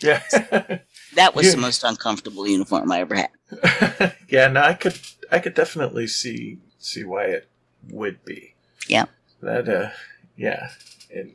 Yeah, 0.00 0.20
that 1.14 1.34
was 1.34 1.46
yeah. 1.46 1.52
the 1.52 1.58
most 1.58 1.84
uncomfortable 1.84 2.46
uniform 2.46 2.90
I 2.90 3.00
ever 3.00 3.14
had. 3.14 4.16
yeah, 4.28 4.48
no, 4.48 4.62
I 4.62 4.74
could 4.74 4.98
I 5.32 5.38
could 5.38 5.54
definitely 5.54 6.06
see 6.06 6.58
see 6.78 7.04
why 7.04 7.24
it 7.24 7.48
would 7.90 8.24
be. 8.24 8.54
Yeah, 8.86 9.06
that 9.40 9.68
uh, 9.68 9.90
yeah, 10.36 10.70
and 11.12 11.34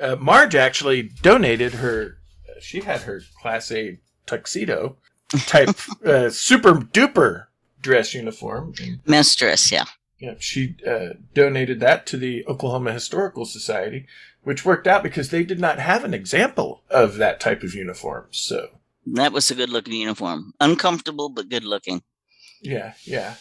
uh, 0.00 0.16
Marge 0.16 0.54
actually 0.54 1.02
donated 1.22 1.74
her. 1.74 2.18
Uh, 2.48 2.60
she 2.60 2.80
had 2.80 3.02
her 3.02 3.22
Class 3.40 3.72
A 3.72 3.98
tuxedo 4.26 4.96
type 5.46 5.70
uh, 6.06 6.30
super 6.30 6.74
duper 6.74 7.46
dress 7.80 8.14
uniform. 8.14 8.74
Mess 9.06 9.34
dress, 9.34 9.72
yeah. 9.72 9.84
Yeah, 10.18 10.34
she 10.38 10.76
uh, 10.86 11.10
donated 11.32 11.80
that 11.80 12.04
to 12.06 12.16
the 12.16 12.44
Oklahoma 12.46 12.92
Historical 12.92 13.44
Society, 13.44 14.06
which 14.42 14.64
worked 14.64 14.88
out 14.88 15.02
because 15.02 15.30
they 15.30 15.44
did 15.44 15.60
not 15.60 15.78
have 15.78 16.02
an 16.04 16.12
example 16.12 16.82
of 16.90 17.16
that 17.16 17.38
type 17.38 17.62
of 17.62 17.74
uniform. 17.74 18.26
So 18.30 18.80
that 19.06 19.32
was 19.32 19.50
a 19.50 19.54
good 19.54 19.70
looking 19.70 19.94
uniform, 19.94 20.54
uncomfortable 20.60 21.28
but 21.28 21.48
good 21.48 21.64
looking. 21.64 22.02
Yeah, 22.60 22.94
yeah. 23.04 23.34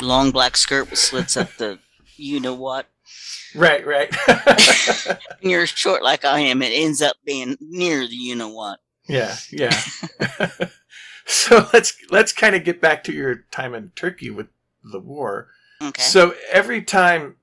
Long 0.00 0.30
black 0.30 0.56
skirt 0.56 0.90
with 0.90 0.98
slits 0.98 1.36
up 1.36 1.50
the, 1.56 1.78
you 2.16 2.40
know 2.40 2.54
what. 2.54 2.86
Right, 3.54 3.86
right. 3.86 4.14
you're 5.40 5.66
short 5.66 6.02
like 6.02 6.24
I 6.24 6.40
am, 6.40 6.62
it 6.62 6.72
ends 6.72 7.00
up 7.00 7.16
being 7.24 7.56
near 7.60 8.06
the 8.06 8.14
you 8.14 8.34
know 8.34 8.48
what. 8.48 8.80
Yeah, 9.08 9.36
yeah. 9.50 9.80
so 11.26 11.68
let's 11.72 11.96
let's 12.10 12.32
kind 12.32 12.56
of 12.56 12.64
get 12.64 12.80
back 12.80 13.04
to 13.04 13.12
your 13.12 13.44
time 13.50 13.74
in 13.74 13.92
Turkey 13.94 14.30
with 14.30 14.48
the 14.82 15.00
war. 15.00 15.48
Okay. 15.80 16.02
So 16.02 16.34
every 16.50 16.82
time, 16.82 17.36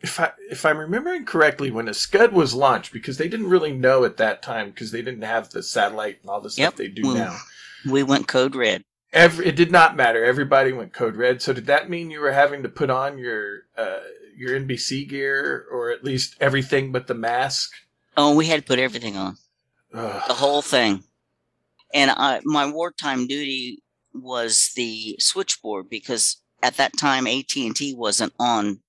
if 0.00 0.20
I 0.20 0.32
if 0.50 0.64
I'm 0.64 0.78
remembering 0.78 1.24
correctly, 1.24 1.70
when 1.70 1.88
a 1.88 1.94
Scud 1.94 2.32
was 2.32 2.54
launched, 2.54 2.92
because 2.92 3.18
they 3.18 3.28
didn't 3.28 3.50
really 3.50 3.72
know 3.72 4.04
at 4.04 4.16
that 4.18 4.42
time 4.42 4.70
because 4.70 4.92
they 4.92 5.02
didn't 5.02 5.22
have 5.22 5.50
the 5.50 5.62
satellite 5.62 6.18
and 6.20 6.30
all 6.30 6.40
the 6.40 6.54
yep. 6.56 6.68
stuff 6.68 6.76
they 6.76 6.88
do 6.88 7.08
we, 7.08 7.14
now. 7.14 7.36
We 7.88 8.02
went 8.02 8.28
code 8.28 8.54
red. 8.54 8.84
Every 9.12 9.46
it 9.46 9.56
did 9.56 9.72
not 9.72 9.96
matter. 9.96 10.24
Everybody 10.24 10.72
went 10.72 10.92
code 10.92 11.16
red. 11.16 11.40
So 11.40 11.52
did 11.52 11.66
that 11.66 11.88
mean 11.88 12.10
you 12.10 12.20
were 12.20 12.32
having 12.32 12.62
to 12.62 12.68
put 12.68 12.90
on 12.90 13.18
your 13.18 13.62
uh, 13.76 14.00
your 14.36 14.58
NBC 14.58 15.08
gear 15.08 15.66
or 15.70 15.90
at 15.90 16.04
least 16.04 16.36
everything 16.40 16.92
but 16.92 17.06
the 17.06 17.14
mask? 17.14 17.72
Oh, 18.16 18.34
we 18.34 18.46
had 18.46 18.60
to 18.60 18.66
put 18.66 18.78
everything 18.78 19.16
on. 19.16 19.36
Ugh. 19.94 20.22
The 20.26 20.34
whole 20.34 20.62
thing. 20.62 21.04
And 21.94 22.10
I, 22.10 22.40
my 22.44 22.70
wartime 22.70 23.26
duty 23.26 23.82
was 24.12 24.72
the 24.76 25.16
switchboard 25.18 25.88
because 25.88 26.38
at 26.62 26.76
that 26.76 26.96
time 26.96 27.26
AT&T 27.26 27.94
wasn't 27.94 28.32
on 28.38 28.80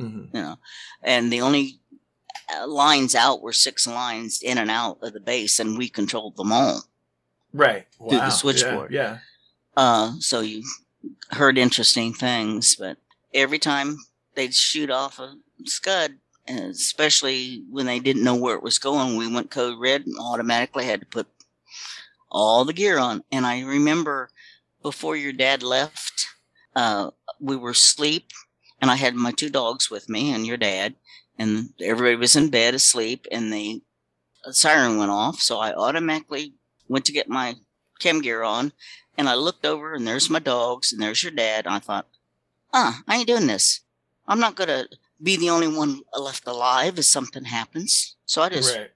mm-hmm. 0.00 0.36
you 0.36 0.42
know 0.42 0.56
and 1.02 1.32
the 1.32 1.40
only 1.40 1.80
uh, 2.54 2.66
lines 2.66 3.14
out 3.14 3.42
were 3.42 3.52
six 3.52 3.86
lines 3.86 4.42
in 4.42 4.58
and 4.58 4.70
out 4.70 4.98
of 5.02 5.12
the 5.12 5.20
base 5.20 5.58
and 5.58 5.78
we 5.78 5.88
controlled 5.88 6.36
them 6.36 6.52
all 6.52 6.82
right 7.52 7.86
wow. 7.98 8.08
through 8.08 8.18
the 8.18 8.30
switchboard 8.30 8.92
yeah, 8.92 9.02
yeah. 9.02 9.18
Uh, 9.76 10.12
so 10.18 10.40
you 10.40 10.62
heard 11.30 11.58
interesting 11.58 12.12
things 12.12 12.76
but 12.76 12.96
every 13.32 13.58
time 13.58 13.96
they'd 14.34 14.54
shoot 14.54 14.90
off 14.90 15.18
a 15.18 15.34
scud 15.64 16.12
especially 16.48 17.62
when 17.70 17.86
they 17.86 17.98
didn't 17.98 18.24
know 18.24 18.36
where 18.36 18.56
it 18.56 18.62
was 18.62 18.78
going 18.78 19.16
we 19.16 19.32
went 19.32 19.50
code 19.50 19.78
red 19.78 20.06
and 20.06 20.16
automatically 20.18 20.84
had 20.84 21.00
to 21.00 21.06
put 21.06 21.26
all 22.30 22.64
the 22.64 22.72
gear 22.72 22.98
on 22.98 23.22
and 23.32 23.44
i 23.44 23.60
remember 23.60 24.28
before 24.82 25.16
your 25.16 25.32
dad 25.32 25.62
left 25.62 26.26
uh, 26.76 27.10
we 27.40 27.56
were 27.56 27.70
asleep, 27.70 28.30
and 28.80 28.90
I 28.90 28.96
had 28.96 29.14
my 29.14 29.30
two 29.30 29.50
dogs 29.50 29.90
with 29.90 30.08
me 30.08 30.32
and 30.32 30.46
your 30.46 30.56
dad, 30.56 30.94
and 31.38 31.70
everybody 31.80 32.16
was 32.16 32.36
in 32.36 32.50
bed 32.50 32.74
asleep, 32.74 33.26
and 33.30 33.52
the 33.52 33.82
siren 34.50 34.98
went 34.98 35.10
off. 35.10 35.40
So 35.40 35.58
I 35.58 35.74
automatically 35.74 36.54
went 36.88 37.04
to 37.06 37.12
get 37.12 37.28
my 37.28 37.54
chem 38.00 38.20
gear 38.20 38.42
on, 38.42 38.72
and 39.16 39.28
I 39.28 39.34
looked 39.34 39.64
over, 39.64 39.94
and 39.94 40.06
there's 40.06 40.30
my 40.30 40.38
dogs, 40.38 40.92
and 40.92 41.02
there's 41.02 41.22
your 41.22 41.32
dad. 41.32 41.66
And 41.66 41.74
I 41.74 41.78
thought, 41.78 42.06
ah, 42.72 43.02
I 43.06 43.16
ain't 43.16 43.26
doing 43.26 43.46
this. 43.46 43.80
I'm 44.26 44.40
not 44.40 44.54
gonna 44.54 44.86
be 45.22 45.36
the 45.36 45.50
only 45.50 45.68
one 45.68 46.00
left 46.18 46.46
alive 46.46 46.98
if 46.98 47.04
something 47.04 47.44
happens. 47.44 48.16
So 48.26 48.42
I 48.42 48.48
just 48.48 48.76
right. 48.76 48.90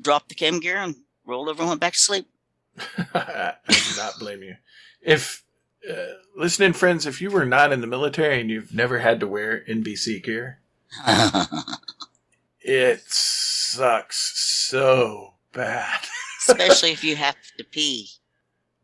dropped 0.00 0.28
the 0.28 0.34
cam 0.34 0.60
gear 0.60 0.78
and 0.78 0.96
rolled 1.24 1.48
over 1.48 1.62
and 1.62 1.68
went 1.68 1.80
back 1.80 1.94
to 1.94 1.98
sleep. 1.98 2.28
I 3.14 3.54
do 3.68 3.96
not 3.96 4.18
blame 4.18 4.42
you. 4.42 4.56
If 5.00 5.44
uh, 5.88 6.14
listening 6.36 6.72
friends, 6.72 7.06
if 7.06 7.20
you 7.20 7.30
were 7.30 7.44
not 7.44 7.72
in 7.72 7.80
the 7.80 7.86
military 7.86 8.40
and 8.40 8.50
you've 8.50 8.74
never 8.74 8.98
had 8.98 9.20
to 9.20 9.26
wear 9.26 9.64
NBC 9.68 10.22
gear, 10.22 10.60
it 12.60 13.02
sucks 13.06 14.32
so 14.68 15.34
bad. 15.52 16.00
Especially 16.48 16.92
if 16.92 17.04
you 17.04 17.16
have 17.16 17.36
to 17.58 17.64
pee. 17.64 18.08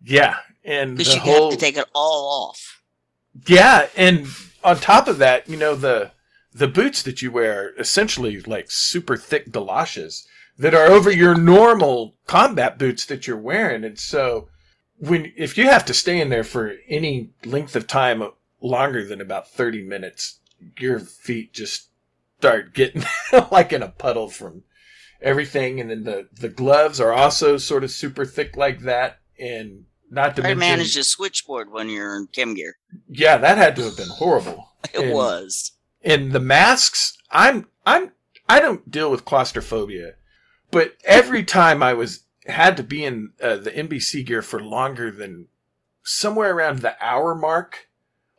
Yeah, 0.02 0.36
and 0.64 0.96
because 0.96 1.14
you 1.14 1.20
whole, 1.20 1.50
have 1.50 1.58
to 1.58 1.64
take 1.64 1.76
it 1.76 1.86
all 1.94 2.48
off. 2.48 2.82
Yeah, 3.46 3.88
and 3.96 4.26
on 4.64 4.76
top 4.76 5.08
of 5.08 5.18
that, 5.18 5.48
you 5.48 5.56
know 5.56 5.74
the 5.74 6.12
the 6.52 6.68
boots 6.68 7.02
that 7.02 7.22
you 7.22 7.30
wear 7.30 7.74
essentially 7.78 8.40
like 8.40 8.70
super 8.70 9.16
thick 9.16 9.52
galoshes 9.52 10.26
that 10.58 10.74
are 10.74 10.86
over 10.86 11.10
your 11.10 11.34
normal 11.34 12.16
combat 12.26 12.78
boots 12.78 13.06
that 13.06 13.26
you're 13.26 13.36
wearing, 13.36 13.84
and 13.84 13.98
so 13.98 14.48
when 14.96 15.32
if 15.36 15.56
you 15.56 15.64
have 15.64 15.84
to 15.86 15.94
stay 15.94 16.20
in 16.20 16.28
there 16.28 16.44
for 16.44 16.76
any 16.88 17.30
length 17.44 17.74
of 17.76 17.86
time 17.86 18.22
longer 18.60 19.06
than 19.06 19.20
about 19.22 19.48
30 19.48 19.82
minutes 19.82 20.40
your 20.78 20.98
feet 20.98 21.52
just 21.54 21.88
start 22.38 22.74
getting 22.74 23.02
like 23.50 23.72
in 23.72 23.82
a 23.82 23.88
puddle 23.88 24.28
from 24.28 24.62
everything. 25.20 25.80
And 25.80 25.90
then 25.90 26.04
the 26.04 26.28
the 26.32 26.48
gloves 26.48 27.00
are 27.00 27.12
also 27.12 27.56
sort 27.56 27.84
of 27.84 27.90
super 27.90 28.24
thick 28.24 28.56
like 28.56 28.80
that. 28.80 29.20
And 29.38 29.84
not 30.10 30.36
to 30.36 30.42
I 30.42 30.54
mention, 30.54 30.58
managed 30.58 30.98
a 30.98 31.04
switchboard 31.04 31.70
when 31.72 31.88
you're 31.88 32.16
in 32.16 32.26
chem 32.32 32.54
gear. 32.54 32.76
yeah, 33.08 33.36
that 33.38 33.58
had 33.58 33.76
to 33.76 33.82
have 33.84 33.96
been 33.96 34.08
horrible. 34.08 34.68
It 34.94 35.00
And- 35.04 35.12
was. 35.12 35.72
And 36.02 36.32
the 36.32 36.40
masks, 36.40 37.18
I'm, 37.30 37.66
I'm, 37.84 38.12
I 38.48 38.58
don't 38.60 38.90
deal 38.90 39.10
with 39.10 39.26
claustrophobia, 39.26 40.14
but 40.70 40.96
every 41.04 41.44
time 41.44 41.82
I 41.82 41.92
was 41.92 42.24
had 42.46 42.78
to 42.78 42.82
be 42.82 43.04
in 43.04 43.32
uh, 43.42 43.56
the 43.56 43.70
NBC 43.70 44.24
gear 44.24 44.40
for 44.40 44.58
longer 44.62 45.10
than 45.10 45.48
somewhere 46.02 46.54
around 46.56 46.78
the 46.78 46.96
hour 47.04 47.34
mark, 47.34 47.88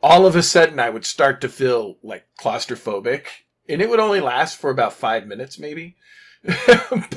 all 0.01 0.25
of 0.25 0.35
a 0.35 0.41
sudden 0.41 0.79
I 0.79 0.89
would 0.89 1.05
start 1.05 1.39
to 1.41 1.49
feel 1.49 1.97
like 2.01 2.25
claustrophobic, 2.39 3.25
and 3.69 3.79
it 3.79 3.89
would 3.91 3.99
only 3.99 4.19
last 4.19 4.57
for 4.57 4.71
about 4.71 4.93
five 4.93 5.27
minutes, 5.27 5.59
maybe. 5.59 5.95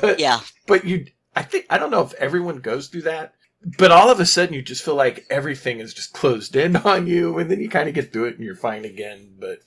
but 0.01 0.21
Yeah. 0.21 0.40
but 0.67 0.85
you, 0.85 1.07
I 1.35 1.43
think 1.43 1.64
I 1.71 1.79
don't 1.79 1.90
know 1.90 2.03
if 2.03 2.12
everyone 2.14 2.59
goes 2.61 2.88
through 2.88 3.03
that, 3.03 3.35
but 3.79 3.90
all 3.90 4.11
of 4.11 4.20
a 4.20 4.27
sudden 4.27 4.55
you 4.55 4.62
just 4.62 4.85
feel 4.85 4.94
like 4.94 5.27
everything 5.31 5.81
is 5.81 5.94
just 5.94 6.12
closed 6.12 6.57
in 6.57 6.77
on 6.77 7.07
you, 7.07 7.38
and 7.38 7.50
then 7.50 7.61
you 7.61 7.68
kind 7.68 7.88
of 7.88 7.94
get 7.94 8.12
through 8.12 8.27
it 8.27 8.37
and 8.37 8.44
you're 8.44 8.57
fine 8.57 8.85
again. 8.85 9.35
But 9.38 9.61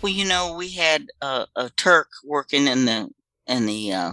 Well, 0.00 0.12
you 0.12 0.24
know, 0.24 0.54
we 0.54 0.70
had 0.70 1.06
a, 1.20 1.46
a 1.56 1.70
Turk 1.70 2.08
working 2.24 2.66
in 2.66 2.84
the 2.84 3.10
in 3.46 3.66
the 3.66 3.92
uh, 3.92 4.12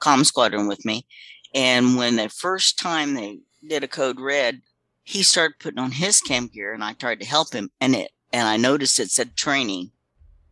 comm 0.00 0.24
squadron 0.24 0.68
with 0.68 0.84
me, 0.84 1.06
and 1.54 1.96
when 1.96 2.16
the 2.16 2.28
first 2.28 2.78
time 2.78 3.14
they 3.14 3.40
did 3.66 3.84
a 3.84 3.88
code 3.88 4.20
red, 4.20 4.62
he 5.04 5.22
started 5.22 5.58
putting 5.58 5.78
on 5.78 5.92
his 5.92 6.20
chem 6.20 6.48
gear, 6.48 6.72
and 6.72 6.84
I 6.84 6.92
tried 6.92 7.20
to 7.20 7.26
help 7.26 7.52
him, 7.52 7.70
and 7.80 7.94
it 7.94 8.12
and 8.32 8.48
I 8.48 8.56
noticed 8.56 9.00
it 9.00 9.10
said 9.10 9.36
training, 9.36 9.90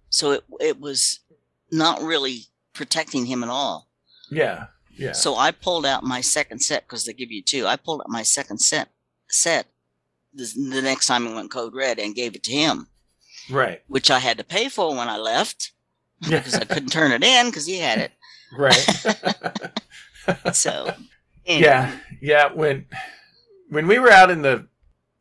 so 0.08 0.32
it 0.32 0.44
it 0.60 0.80
was 0.80 1.20
not 1.70 2.02
really 2.02 2.46
protecting 2.72 3.26
him 3.26 3.42
at 3.42 3.48
all. 3.48 3.88
yeah, 4.30 4.66
yeah. 5.00 5.12
So 5.12 5.36
I 5.36 5.50
pulled 5.50 5.84
out 5.86 6.04
my 6.04 6.20
second 6.20 6.60
set 6.60 6.86
because 6.86 7.04
they 7.04 7.12
give 7.12 7.30
you 7.32 7.42
two. 7.42 7.66
I 7.66 7.76
pulled 7.76 8.00
out 8.02 8.08
my 8.08 8.22
second 8.22 8.58
set 8.58 8.88
set 9.28 9.66
the, 10.34 10.44
the 10.70 10.82
next 10.82 11.06
time 11.06 11.26
I 11.26 11.34
went 11.34 11.50
code 11.50 11.74
red 11.74 11.98
and 11.98 12.14
gave 12.14 12.34
it 12.36 12.42
to 12.44 12.52
him, 12.52 12.86
Right. 13.50 13.82
which 13.88 14.10
I 14.10 14.18
had 14.20 14.38
to 14.38 14.44
pay 14.44 14.68
for 14.68 14.94
when 14.96 15.08
I 15.08 15.16
left 15.16 15.72
because 16.20 16.54
I 16.54 16.64
couldn't 16.64 16.90
turn 16.92 17.12
it 17.12 17.24
in 17.24 17.46
because 17.46 17.66
he 17.66 17.78
had 17.78 17.98
it. 17.98 18.12
right. 18.56 19.06
So 20.52 20.94
anyway, 21.46 21.66
yeah. 21.66 21.96
Yeah. 22.20 22.52
When 22.52 22.86
when 23.70 23.86
we 23.88 23.98
were 23.98 24.10
out 24.10 24.30
in 24.30 24.42
the 24.42 24.66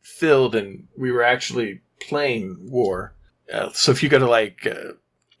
field 0.02 0.54
and 0.54 0.86
we 0.96 1.10
were 1.10 1.22
actually 1.24 1.80
playing 2.00 2.70
war, 2.70 3.14
uh, 3.52 3.70
so 3.72 3.90
if 3.92 4.02
you 4.02 4.08
go 4.08 4.18
to 4.18 4.28
like 4.28 4.66
uh, 4.66 4.92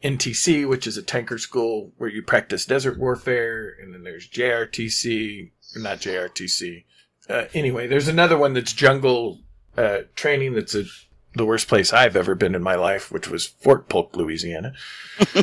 NTC, 0.02 0.68
which 0.68 0.86
is 0.86 0.96
a 0.96 1.02
tanker 1.02 1.38
school 1.38 1.92
where 1.98 2.08
you 2.10 2.22
practice 2.22 2.64
desert 2.64 2.98
warfare, 2.98 3.74
and 3.80 3.92
then 3.94 4.02
there's 4.02 4.28
JRTC, 4.28 5.50
or 5.76 5.82
not 5.82 5.98
JRTC. 5.98 6.84
Uh, 7.28 7.44
anyway, 7.54 7.86
there's 7.86 8.08
another 8.08 8.38
one 8.38 8.54
that's 8.54 8.72
jungle 8.72 9.40
uh, 9.76 9.98
training. 10.14 10.54
That's 10.54 10.74
a, 10.74 10.84
the 11.34 11.44
worst 11.44 11.68
place 11.68 11.92
I've 11.92 12.16
ever 12.16 12.34
been 12.34 12.54
in 12.54 12.62
my 12.62 12.74
life, 12.76 13.12
which 13.12 13.28
was 13.28 13.46
Fort 13.46 13.88
Polk, 13.88 14.16
Louisiana. 14.16 14.72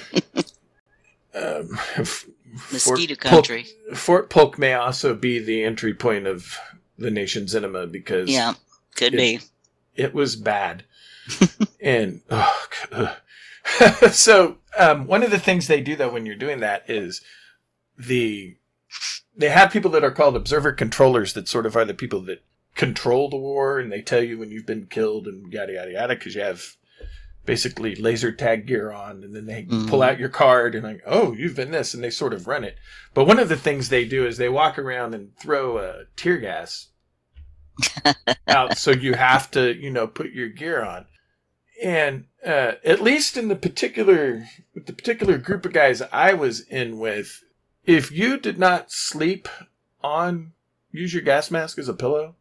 um, 1.34 1.78
F- 1.96 2.26
mosquito 2.72 3.16
Polk- 3.16 3.32
country. 3.32 3.68
Fort 3.94 4.30
Polk 4.30 4.58
may 4.58 4.74
also 4.74 5.14
be 5.16 5.40
the 5.40 5.64
entry 5.64 5.94
point 5.94 6.26
of 6.28 6.58
the 6.98 7.12
nation's 7.12 7.56
enema 7.56 7.86
because 7.88 8.30
Yeah, 8.30 8.56
could 8.96 9.14
it- 9.14 9.18
be. 9.18 9.40
it 9.96 10.14
was 10.14 10.36
bad. 10.36 10.84
and 11.82 12.22
oh, 12.30 12.66
g- 12.72 12.88
ugh. 12.92 13.16
so 14.12 14.58
um, 14.78 15.08
one 15.08 15.24
of 15.24 15.32
the 15.32 15.40
things 15.40 15.68
they 15.68 15.82
do 15.82 15.96
though 15.96 16.12
when 16.12 16.26
you're 16.26 16.36
doing 16.36 16.60
that 16.60 16.90
is 16.90 17.22
the 17.98 18.56
they 19.36 19.50
have 19.50 19.72
people 19.72 19.92
that 19.92 20.04
are 20.04 20.12
called 20.12 20.36
observer 20.36 20.72
controllers 20.72 21.34
that 21.34 21.48
sort 21.48 21.66
of 21.66 21.76
are 21.76 21.86
the 21.86 21.94
people 21.94 22.22
that 22.22 22.44
control 22.76 23.30
the 23.30 23.38
war 23.38 23.80
and 23.80 23.92
they 23.92 24.02
tell 24.02 24.22
you 24.24 24.38
when 24.38 24.52
you've 24.52 24.66
been 24.66 24.86
killed 24.86 25.28
and 25.28 25.52
yada 25.52 25.74
yada 25.74 25.92
yada 25.92 26.16
because 26.16 26.36
you 26.36 26.42
have 26.42 26.76
basically 27.46 27.96
laser 27.96 28.32
tag 28.32 28.68
gear 28.68 28.92
on 28.92 29.24
and 29.24 29.36
then 29.36 29.46
they 29.46 29.64
Mhm. 29.64 29.88
pull 29.88 30.04
out 30.04 30.20
your 30.20 30.30
card 30.30 30.76
and 30.76 30.84
like 30.84 31.02
oh 31.06 31.34
you've 31.34 31.56
been 31.56 31.72
this 31.72 31.94
and 31.94 32.04
they 32.04 32.10
sort 32.10 32.34
of 32.34 32.46
run 32.48 32.64
it 32.64 32.78
but 33.14 33.26
one 33.26 33.40
of 33.40 33.50
the 33.50 33.56
things 33.58 33.90
they 33.90 34.06
do 34.06 34.26
is 34.28 34.38
they 34.38 34.50
walk 34.50 34.78
around 34.78 35.16
and 35.16 35.36
throw 35.38 35.78
uh, 35.78 36.04
tear 36.16 36.38
gas 36.38 36.88
out 38.48 38.78
so 38.78 38.92
you 38.92 39.14
have 39.14 39.50
to 39.52 39.74
you 39.76 39.90
know 39.90 40.08
put 40.08 40.32
your 40.32 40.50
gear 40.50 40.84
on 40.84 41.06
and 41.84 42.26
uh, 42.46 42.74
at 42.84 43.02
least 43.02 43.38
in 43.38 43.48
the 43.50 43.56
particular 43.56 44.46
with 44.74 44.86
the 44.86 44.94
particular 44.94 45.38
group 45.38 45.66
of 45.66 45.74
guys 45.74 46.02
i 46.12 46.34
was 46.34 46.62
in 46.62 46.98
with 47.00 47.44
if 47.86 48.12
you 48.12 48.38
did 48.38 48.58
not 48.58 48.92
sleep 48.92 49.48
on 50.04 50.52
use 50.92 51.14
your 51.14 51.24
gas 51.24 51.52
mask 51.52 51.78
as 51.78 51.90
a 51.90 51.94
pillow 51.94 52.36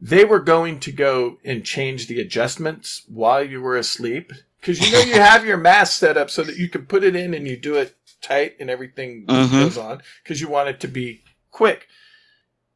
they 0.00 0.24
were 0.24 0.38
going 0.40 0.78
to 0.78 0.92
go 0.92 1.38
and 1.44 1.64
change 1.64 2.06
the 2.06 2.20
adjustments 2.20 3.02
while 3.08 3.42
you 3.42 3.60
were 3.60 3.76
asleep 3.76 4.32
because 4.60 4.80
you 4.84 4.92
know 4.92 5.00
you 5.02 5.14
have 5.14 5.44
your 5.44 5.56
mask 5.56 5.98
set 5.98 6.16
up 6.16 6.30
so 6.30 6.42
that 6.42 6.56
you 6.56 6.68
can 6.68 6.86
put 6.86 7.02
it 7.04 7.16
in 7.16 7.34
and 7.34 7.46
you 7.48 7.56
do 7.56 7.74
it 7.74 7.94
tight 8.20 8.56
and 8.60 8.70
everything 8.70 9.24
Mhm. 9.26 9.50
goes 9.50 9.78
on 9.78 10.02
because 10.22 10.40
you 10.40 10.48
want 10.48 10.68
it 10.68 10.80
to 10.80 10.88
be 10.88 11.22
quick 11.50 11.88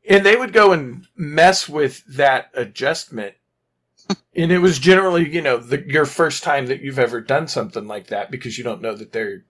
and 0.08 0.26
they 0.26 0.34
would 0.36 0.52
go 0.52 0.72
and 0.72 1.06
mess 1.16 1.68
with 1.68 2.02
that 2.06 2.50
adjustment 2.54 3.34
and 4.34 4.50
it 4.52 4.58
was 4.58 4.78
generally 4.78 5.28
you 5.28 5.42
know 5.42 5.56
the, 5.58 5.82
your 5.88 6.06
first 6.06 6.42
time 6.42 6.66
that 6.66 6.80
you've 6.80 6.98
ever 6.98 7.20
done 7.20 7.46
something 7.48 7.86
like 7.86 8.08
that 8.08 8.30
because 8.30 8.58
you 8.58 8.64
don't 8.64 8.82
know 8.82 8.94
that 8.94 9.12
they're 9.12 9.44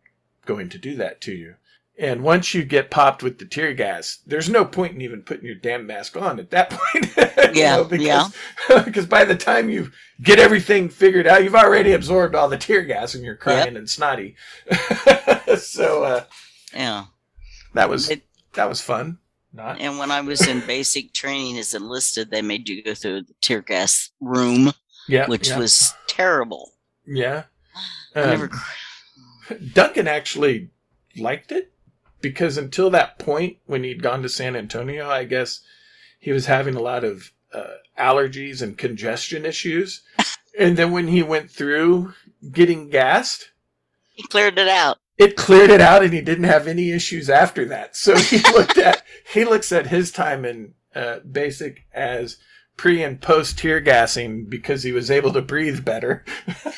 going 0.47 0.69
to 0.71 0.79
do 0.79 0.97
that 0.97 1.21
to 1.23 1.33
you. 1.33 1.55
And 1.99 2.23
once 2.23 2.55
you 2.55 2.65
get 2.65 2.91
popped 2.91 3.23
with 3.23 3.39
the 3.39 3.45
tear 3.45 3.75
gas 3.75 4.19
there's 4.27 4.49
no 4.49 4.65
point 4.65 4.95
in 4.95 5.03
even 5.03 5.23
putting 5.23 5.45
your 5.45 5.55
damn 5.55 5.87
mask 5.87 6.17
on 6.17 6.39
at 6.41 6.51
that 6.51 6.71
point. 6.93 7.13
Yeah, 7.55 7.77
know, 7.77 7.85
because, 7.85 8.07
yeah. 8.71 8.83
because 8.85 9.05
by 9.05 9.27
the 9.27 9.37
time 9.37 9.69
you 9.69 9.91
get 10.23 10.39
everything 10.39 10.89
figured 10.89 11.27
out 11.27 11.45
you've 11.45 11.55
already 11.55 11.93
absorbed 11.93 12.35
all 12.35 12.49
the 12.49 12.57
tear 12.57 12.83
gas 12.83 13.15
and 13.15 13.23
you're 13.23 13.37
crying 13.37 13.77
and 13.77 13.91
snotty. 13.91 14.37
So 15.59 16.05
uh, 16.05 16.25
Yeah. 16.75 17.05
that 17.75 17.91
was 17.91 18.09
It- 18.11 18.25
that 18.55 18.69
was 18.69 18.81
fun 18.81 19.19
not 19.53 19.81
And 19.81 19.99
when 19.99 20.11
I 20.11 20.21
was 20.21 20.47
in 20.47 20.61
basic 20.67 21.13
training 21.13 21.59
as 21.59 21.75
enlisted, 21.75 22.31
they 22.31 22.43
made 22.43 22.69
you 22.69 22.83
go 22.83 22.95
through 22.95 23.23
the 23.23 23.35
tear 23.41 23.63
gas 23.63 24.11
room, 24.21 24.73
yeah 25.07 25.27
which 25.27 25.49
yeah, 25.49 25.57
was 25.57 25.95
terrible. 26.07 26.73
yeah 27.07 27.45
Um, 28.15 28.23
never. 28.31 28.51
Duncan 29.73 30.09
actually 30.09 30.71
liked 31.17 31.53
it 31.53 31.73
because 32.21 32.57
until 32.57 32.91
that 32.91 33.19
point, 33.19 33.59
when 33.67 33.85
he'd 33.85 34.03
gone 34.03 34.23
to 34.23 34.29
San 34.29 34.57
Antonio, 34.57 35.09
I 35.09 35.25
guess 35.25 35.61
he 36.19 36.33
was 36.33 36.47
having 36.47 36.75
a 36.75 36.81
lot 36.83 37.05
of 37.05 37.33
uh, 37.53 37.75
allergies 37.99 38.63
and 38.63 38.79
congestion 38.79 39.45
issues. 39.45 40.03
and 40.59 40.77
then 40.77 40.93
when 40.93 41.09
he 41.09 41.23
went 41.23 41.51
through 41.51 42.15
getting 42.53 42.91
gassed, 42.91 43.51
He 44.15 44.23
cleared 44.29 44.59
it 44.59 44.69
out. 44.69 44.99
It 45.19 45.37
cleared 45.37 45.71
it 45.71 45.81
out, 45.81 46.03
and 46.03 46.13
he 46.13 46.21
didn't 46.21 46.45
have 46.45 46.67
any 46.67 46.91
issues 46.91 47.31
after 47.31 47.65
that. 47.67 47.97
So 47.97 48.17
he 48.17 48.39
looked 48.53 48.79
at 48.79 49.03
he 49.33 49.45
looks 49.45 49.73
at 49.73 49.87
his 49.87 50.11
time 50.11 50.45
in 50.45 50.75
uh, 50.95 51.21
basic 51.21 51.85
as 51.93 52.39
pre 52.77 53.03
and 53.03 53.21
post 53.21 53.59
tear 53.59 53.81
gassing 53.81 54.47
because 54.47 54.83
he 54.83 54.93
was 54.93 55.11
able 55.11 55.33
to 55.33 55.43
breathe 55.43 55.85
better. 55.85 56.25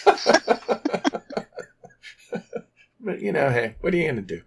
but 3.01 3.21
you 3.21 3.33
know, 3.33 3.51
hey, 3.51 3.77
what 3.81 3.95
are 3.95 3.97
you 3.97 4.09
gonna 4.09 4.23
do? 4.23 4.43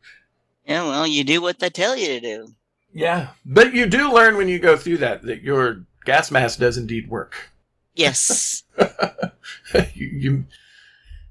Yeah, 0.66 0.84
well, 0.84 1.08
you 1.08 1.24
do 1.24 1.42
what 1.42 1.60
they 1.60 1.70
tell 1.70 1.96
you 1.96 2.08
to 2.08 2.20
do. 2.20 2.54
Yeah, 2.94 3.30
but 3.46 3.74
you 3.74 3.86
do 3.86 4.12
learn 4.12 4.38
when 4.38 4.48
you 4.48 4.60
go 4.60 4.76
through 4.76 4.98
that 4.98 5.24
that 5.24 5.42
your 5.42 5.86
gas 6.06 6.32
mask 6.32 6.60
does 6.60 6.78
indeed 6.78 7.10
work. 7.10 7.52
Yes. 7.96 8.64
you, 9.94 10.08
you, 10.08 10.46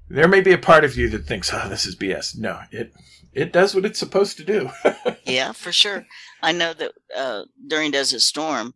there 0.09 0.27
may 0.27 0.41
be 0.41 0.53
a 0.53 0.57
part 0.57 0.83
of 0.83 0.95
you 0.97 1.09
that 1.09 1.25
thinks, 1.25 1.51
"Oh, 1.53 1.67
this 1.69 1.85
is 1.85 1.95
BS." 1.95 2.37
No, 2.37 2.61
it 2.71 2.93
it 3.33 3.51
does 3.53 3.75
what 3.75 3.85
it's 3.85 3.99
supposed 3.99 4.37
to 4.37 4.43
do. 4.43 4.69
yeah, 5.25 5.51
for 5.51 5.71
sure. 5.71 6.05
I 6.41 6.51
know 6.51 6.73
that 6.73 6.91
uh, 7.15 7.43
during 7.67 7.91
Desert 7.91 8.21
Storm, 8.21 8.73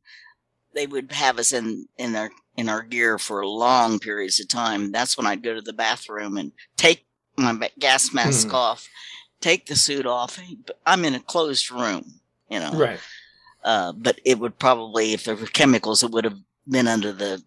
they 0.74 0.86
would 0.88 1.12
have 1.12 1.40
us 1.40 1.52
in 1.54 1.88
in 1.98 2.16
our 2.16 2.30
in 2.58 2.70
our 2.70 2.82
gear 2.84 3.18
for 3.18 3.46
long 3.46 4.00
periods 4.00 4.40
of 4.40 4.48
time. 4.50 4.92
That's 4.92 5.18
when 5.18 5.26
I'd 5.28 5.44
go 5.44 5.54
to 5.56 5.62
the 5.62 5.74
bathroom 5.74 6.38
and 6.38 6.52
take 6.78 7.06
my 7.38 7.72
gas 7.80 8.14
mask 8.14 8.50
Hmm. 8.50 8.56
off, 8.56 8.90
take 9.40 9.66
the 9.68 9.76
suit 9.76 10.06
off. 10.06 10.38
I'm 10.86 11.06
in 11.06 11.16
a 11.16 11.20
closed 11.22 11.72
room, 11.72 12.20
you 12.50 12.60
know. 12.60 12.72
right. 12.74 13.00
Uh, 13.64 13.92
but 13.94 14.20
it 14.26 14.40
would 14.40 14.58
probably, 14.60 15.14
if 15.14 15.24
there 15.24 15.36
were 15.36 15.46
chemicals, 15.46 16.02
it 16.04 16.10
would 16.12 16.24
have 16.26 16.40
been 16.68 16.88
under 16.88 17.12
the 17.12 17.42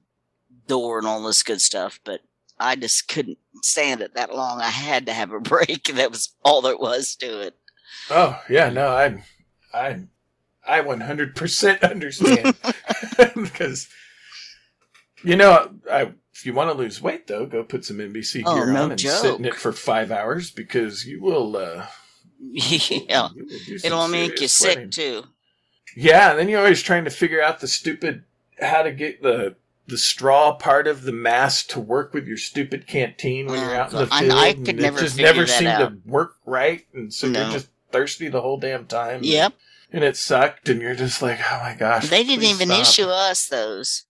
door 0.69 0.97
and 0.99 1.07
all 1.09 1.23
this 1.25 1.43
good 1.43 1.61
stuff. 1.61 1.99
But 2.05 2.21
I 2.59 2.77
just 2.77 3.09
couldn't 3.09 3.39
stand 3.63 4.01
it 4.01 4.15
that 4.15 4.35
long. 4.35 4.61
I 4.61 4.69
had 4.71 5.07
to 5.07 5.13
have 5.13 5.33
a 5.33 5.41
break. 5.55 5.85
That 5.95 6.11
was 6.11 6.35
all 6.45 6.63
there 6.63 6.77
was 6.77 7.17
to 7.17 7.41
it. 7.41 7.55
Oh 8.11 8.41
yeah, 8.49 8.71
no, 8.71 8.89
I, 8.89 9.23
I, 9.73 10.01
I 10.67 10.81
one 10.81 11.01
hundred 11.01 11.35
percent 11.37 11.83
understand 11.85 12.55
because, 13.35 13.89
you 15.23 15.37
know, 15.37 15.71
I 15.91 16.13
if 16.35 16.45
you 16.45 16.53
want 16.53 16.71
to 16.71 16.77
lose 16.77 17.01
weight 17.01 17.27
though, 17.27 17.47
go 17.47 17.63
put 17.63 17.85
some 17.85 17.99
NBC 17.99 18.43
Oh, 18.45 18.55
gear 18.57 18.73
no 18.73 18.85
on 18.85 18.91
and 18.93 19.01
sit 19.01 19.39
in 19.39 19.45
it 19.45 19.55
for 19.55 19.73
five 19.73 20.11
hours 20.11 20.51
because 20.51 21.07
you 21.07 21.21
will. 21.23 21.57
uh 21.57 21.87
yeah. 22.41 23.29
you 23.35 23.47
will 23.47 23.85
It'll 23.85 24.09
make 24.09 24.41
you 24.41 24.49
serious 24.49 24.75
sick 24.77 24.91
too. 24.91 25.25
Yeah, 25.97 26.31
and 26.31 26.39
then 26.39 26.49
you're 26.49 26.59
always 26.59 26.83
trying 26.83 27.05
to 27.05 27.11
figure 27.11 27.41
out 27.43 27.61
the 27.61 27.69
stupid 27.69 28.25
how 28.61 28.83
to 28.83 28.93
get 28.93 29.23
the 29.23 29.55
the 29.87 29.99
straw 29.99 30.53
part 30.55 30.87
of 30.87 31.03
the 31.03 31.13
mask 31.13 31.69
to 31.69 31.81
work 31.81 32.15
with 32.15 32.27
your 32.27 32.37
stupid 32.39 32.87
canteen 32.87 33.47
when 33.47 33.61
you're 33.61 33.75
oh, 33.77 33.81
out 33.81 33.93
in 33.93 33.99
the 33.99 34.09
I- 34.11 34.21
field. 34.21 34.33
I 34.33 34.49
and 34.49 34.67
could 34.67 34.79
it 34.79 34.83
never 34.83 34.99
just 35.01 35.17
never 35.19 35.47
seemed 35.47 35.67
out. 35.69 35.79
to 35.91 35.99
work 36.11 36.37
right, 36.47 36.87
and 36.95 37.13
so 37.13 37.29
No. 37.29 37.43
you're 37.43 37.53
just 37.53 37.69
thirsty 37.93 38.29
the 38.29 38.41
whole 38.41 38.59
damn 38.59 38.87
time. 38.87 39.17
and- 39.17 39.27
Yep. 39.27 39.53
and 39.93 40.03
it 40.05 40.17
sucked, 40.17 40.69
and 40.69 40.81
you're 40.81 40.95
just 40.95 41.21
like, 41.23 41.39
oh 41.51 41.59
my 41.63 41.75
gosh. 41.79 42.09
They 42.09 42.25
didn't 42.25 42.45
even 42.45 42.69
stop. 42.69 42.81
issue 42.81 43.07
us 43.09 43.47
those. 43.47 44.05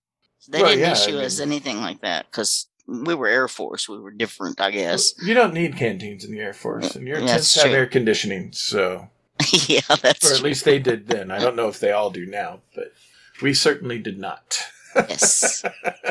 They 0.49 0.61
Well, 0.61 0.71
didn't 0.71 0.83
yeah, 0.83 0.89
I 0.91 0.93
issue 0.93 1.13
mean- 1.17 1.25
us 1.25 1.41
anything 1.41 1.81
like 1.81 2.01
that 2.03 2.27
because 2.31 2.67
we 2.87 3.15
were 3.15 3.29
Air 3.29 3.49
Force. 3.49 3.89
We 3.89 3.99
were 3.99 4.11
different, 4.11 4.61
I 4.61 4.71
guess. 4.71 5.15
You 5.25 5.33
don't 5.35 5.55
need 5.55 5.77
canteens 5.77 6.25
in 6.25 6.31
the 6.33 6.41
Air 6.41 6.53
Force, 6.53 6.95
and 6.95 7.09
your 7.09 7.17
mm, 7.17 7.27
That's 7.27 7.53
tents 7.53 7.55
have 7.55 7.65
true. 7.65 7.73
air 7.75 7.87
conditioning, 7.87 8.53
so 8.53 9.09
yeah, 9.67 9.81
that's 9.89 10.31
or 10.31 10.35
at 10.35 10.39
true. 10.41 10.49
least 10.49 10.65
they 10.65 10.79
did 10.79 11.09
then. 11.09 11.31
I 11.31 11.39
don't 11.39 11.57
know 11.57 11.69
if 11.69 11.81
they 11.81 11.91
all 11.93 12.11
do 12.11 12.27
now, 12.27 12.61
but 12.75 12.93
we 13.43 13.53
certainly 13.55 13.99
did 13.99 14.19
not 14.19 14.59
yes. 14.97 15.65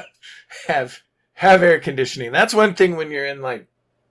have 0.68 1.00
have 1.34 1.64
air 1.64 1.80
conditioning. 1.80 2.32
That's 2.32 2.54
one 2.54 2.74
thing 2.74 2.96
when 2.96 3.12
you're 3.12 3.26
in 3.26 3.42
like 3.42 3.68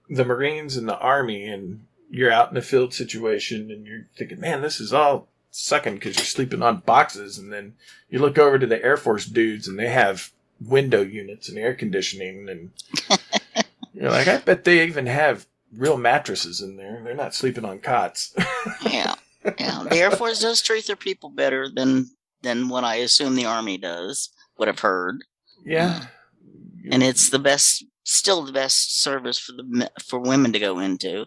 the 0.09 0.25
Marines 0.25 0.77
and 0.77 0.87
the 0.87 0.97
Army, 0.97 1.45
and 1.45 1.85
you're 2.09 2.31
out 2.31 2.51
in 2.51 2.57
a 2.57 2.61
field 2.61 2.93
situation, 2.93 3.71
and 3.71 3.85
you're 3.85 4.05
thinking, 4.17 4.39
"Man, 4.39 4.61
this 4.61 4.79
is 4.79 4.93
all 4.93 5.27
sucking" 5.51 5.95
because 5.95 6.17
you're 6.17 6.25
sleeping 6.25 6.61
on 6.61 6.83
boxes, 6.85 7.37
and 7.37 7.51
then 7.51 7.73
you 8.09 8.19
look 8.19 8.37
over 8.37 8.59
to 8.59 8.67
the 8.67 8.83
Air 8.83 8.97
Force 8.97 9.25
dudes, 9.25 9.67
and 9.67 9.79
they 9.79 9.89
have 9.89 10.31
window 10.63 11.01
units 11.01 11.49
and 11.49 11.57
air 11.57 11.73
conditioning, 11.73 12.47
and 12.49 12.71
you're 13.93 14.11
like, 14.11 14.27
"I 14.27 14.37
bet 14.37 14.63
they 14.63 14.85
even 14.85 15.07
have." 15.07 15.47
Real 15.75 15.97
mattresses 15.97 16.61
in 16.61 16.77
there. 16.77 17.01
They're 17.03 17.15
not 17.15 17.33
sleeping 17.33 17.65
on 17.65 17.79
cots. 17.79 18.35
Yeah. 18.85 19.15
Yeah. 19.57 19.83
The 19.89 19.97
Air 19.97 20.11
Force 20.11 20.39
does 20.41 20.61
treat 20.61 20.85
their 20.85 20.95
people 20.95 21.31
better 21.31 21.67
than 21.67 22.11
than 22.43 22.69
what 22.69 22.83
I 22.83 22.97
assume 22.97 23.33
the 23.33 23.45
Army 23.45 23.79
does. 23.79 24.29
What 24.55 24.69
I've 24.69 24.79
heard, 24.79 25.17
yeah. 25.65 26.05
and 26.91 27.01
it's 27.03 27.29
the 27.29 27.39
best, 27.39 27.83
still 28.03 28.43
the 28.43 28.51
best 28.51 28.99
service 29.01 29.39
for 29.39 29.53
the 29.53 29.91
for 30.03 30.19
women 30.19 30.51
to 30.53 30.59
go 30.59 30.79
into. 30.79 31.25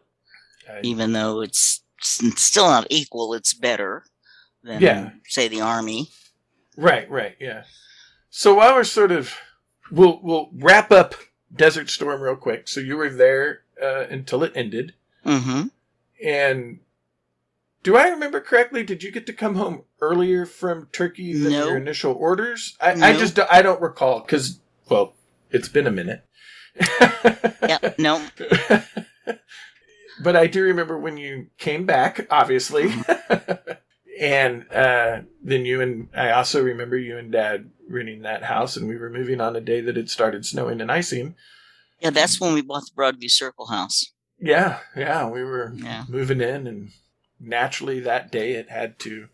I- 0.69 0.81
even 0.83 1.13
though 1.13 1.41
it's 1.43 1.83
still 2.01 2.67
not 2.67 2.87
equal, 2.91 3.35
it's 3.35 3.55
better 3.55 4.05
than 4.63 4.81
Yeah. 4.83 5.11
say 5.29 5.49
the 5.49 5.61
army. 5.61 6.09
Right, 6.77 7.09
right, 7.11 7.37
yeah. 7.41 7.65
So 8.31 8.55
while 8.55 8.75
we're 8.75 8.85
sort 8.85 9.13
of, 9.13 9.35
we'll 9.91 10.21
we'll 10.23 10.51
wrap 10.53 10.91
up 10.93 11.15
Desert 11.55 11.89
Storm 11.89 12.21
real 12.21 12.37
quick. 12.37 12.69
So 12.69 12.81
you 12.81 12.97
were 12.97 13.09
there 13.11 13.63
uh, 13.83 14.05
until 14.11 14.43
it 14.45 14.53
ended, 14.55 14.95
Mm-hmm. 15.25 15.69
and 16.25 16.81
do 17.87 17.97
I 17.97 18.09
remember 18.09 18.41
correctly? 18.41 18.83
Did 18.83 19.05
you 19.05 19.13
get 19.13 19.27
to 19.27 19.33
come 19.33 19.55
home 19.55 19.85
earlier 20.01 20.45
from 20.45 20.89
Turkey 20.91 21.35
than 21.41 21.53
No. 21.53 21.69
your 21.69 21.77
initial 21.77 22.15
orders? 22.15 22.77
I, 22.81 23.13
I 23.13 23.17
just 23.17 23.39
I 23.39 23.63
don't 23.63 23.81
recall 23.81 24.19
because 24.23 24.61
well, 24.91 25.15
it's 25.53 25.69
been 25.69 25.87
a 25.87 25.93
minute. 25.93 26.25
Yeah, 27.69 27.79
no, 27.99 28.25
but 30.23 30.37
I 30.37 30.47
do 30.47 30.63
remember 30.63 30.97
when 30.99 31.17
you 31.17 31.49
came 31.59 31.85
back, 31.85 32.27
obviously. 32.31 32.93
and 34.21 34.71
uh, 34.73 35.23
then 35.43 35.65
you 35.65 35.81
and 35.81 36.09
I 36.15 36.31
also 36.31 36.63
remember 36.63 36.97
you 36.97 37.19
and 37.19 37.33
Dad 37.33 37.71
renting 37.89 38.23
that 38.23 38.45
house, 38.45 38.77
and 38.77 38.89
we 38.89 38.97
were 38.97 39.11
moving 39.11 39.41
on 39.41 39.57
a 39.57 39.61
day 39.61 39.81
that 39.81 39.97
it 39.97 40.11
started 40.11 40.47
snowing 40.47 40.81
and 40.81 40.93
icing. 40.93 41.35
yeah, 42.01 42.11
that's 42.11 42.41
when 42.41 42.53
we 42.55 42.63
bought 42.63 42.85
the 42.85 43.01
Broadview 43.01 43.31
Circle 43.31 43.67
house. 43.67 44.13
Yeah, 44.39 44.79
yeah, 44.97 45.29
we 45.29 45.43
were 45.43 45.73
Yeah. 45.77 46.05
moving 46.09 46.41
in, 46.41 46.69
and 46.69 46.91
naturally 47.41 48.01
that 48.01 48.31
day 48.33 48.53
it 48.53 48.71
had 48.71 48.99
to 49.01 49.29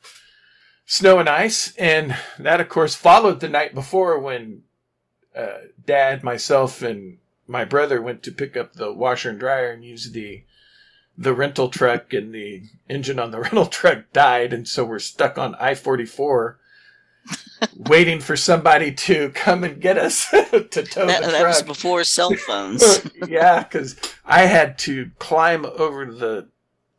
snow 0.86 1.18
and 1.18 1.28
ice, 1.28 1.74
and 1.76 2.16
that 2.38 2.60
of 2.60 2.68
course 2.68 2.94
followed 2.94 3.40
the 3.40 3.48
night 3.48 3.74
before 3.74 4.18
when 4.18 4.62
uh, 5.36 5.58
Dad, 5.86 6.22
myself, 6.22 6.82
and 6.82 7.18
my 7.46 7.64
brother 7.64 8.00
went 8.02 8.22
to 8.24 8.32
pick 8.32 8.56
up 8.56 8.74
the 8.74 8.92
washer 8.92 9.30
and 9.30 9.40
dryer 9.40 9.70
and 9.70 9.84
use 9.84 10.12
the 10.12 10.44
the 11.16 11.34
rental 11.34 11.68
truck, 11.68 12.12
and 12.12 12.34
the 12.34 12.62
engine 12.88 13.18
on 13.18 13.30
the 13.30 13.40
rental 13.46 13.66
truck 13.66 14.04
died, 14.12 14.52
and 14.52 14.66
so 14.66 14.84
we're 14.84 14.98
stuck 14.98 15.38
on 15.38 15.54
I 15.56 15.74
forty 15.74 16.06
four. 16.06 16.58
waiting 17.76 18.18
for 18.18 18.36
somebody 18.36 18.90
to 18.90 19.28
come 19.30 19.62
and 19.62 19.80
get 19.80 19.96
us 19.96 20.28
to 20.30 20.64
tow 20.82 21.06
That, 21.06 21.22
the 21.22 21.30
that 21.30 21.46
was 21.46 21.62
before 21.62 22.02
cell 22.02 22.34
phones. 22.34 23.06
yeah, 23.28 23.62
because 23.62 23.94
I 24.26 24.46
had 24.46 24.76
to 24.80 25.12
climb 25.20 25.64
over 25.64 26.04
the 26.04 26.48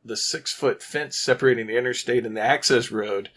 the 0.04 0.18
six 0.18 0.54
foot 0.54 0.82
fence 0.82 1.16
separating 1.16 1.68
the 1.68 1.78
interstate 1.78 2.26
and 2.26 2.36
the 2.36 2.42
access 2.42 2.92
road 2.92 3.30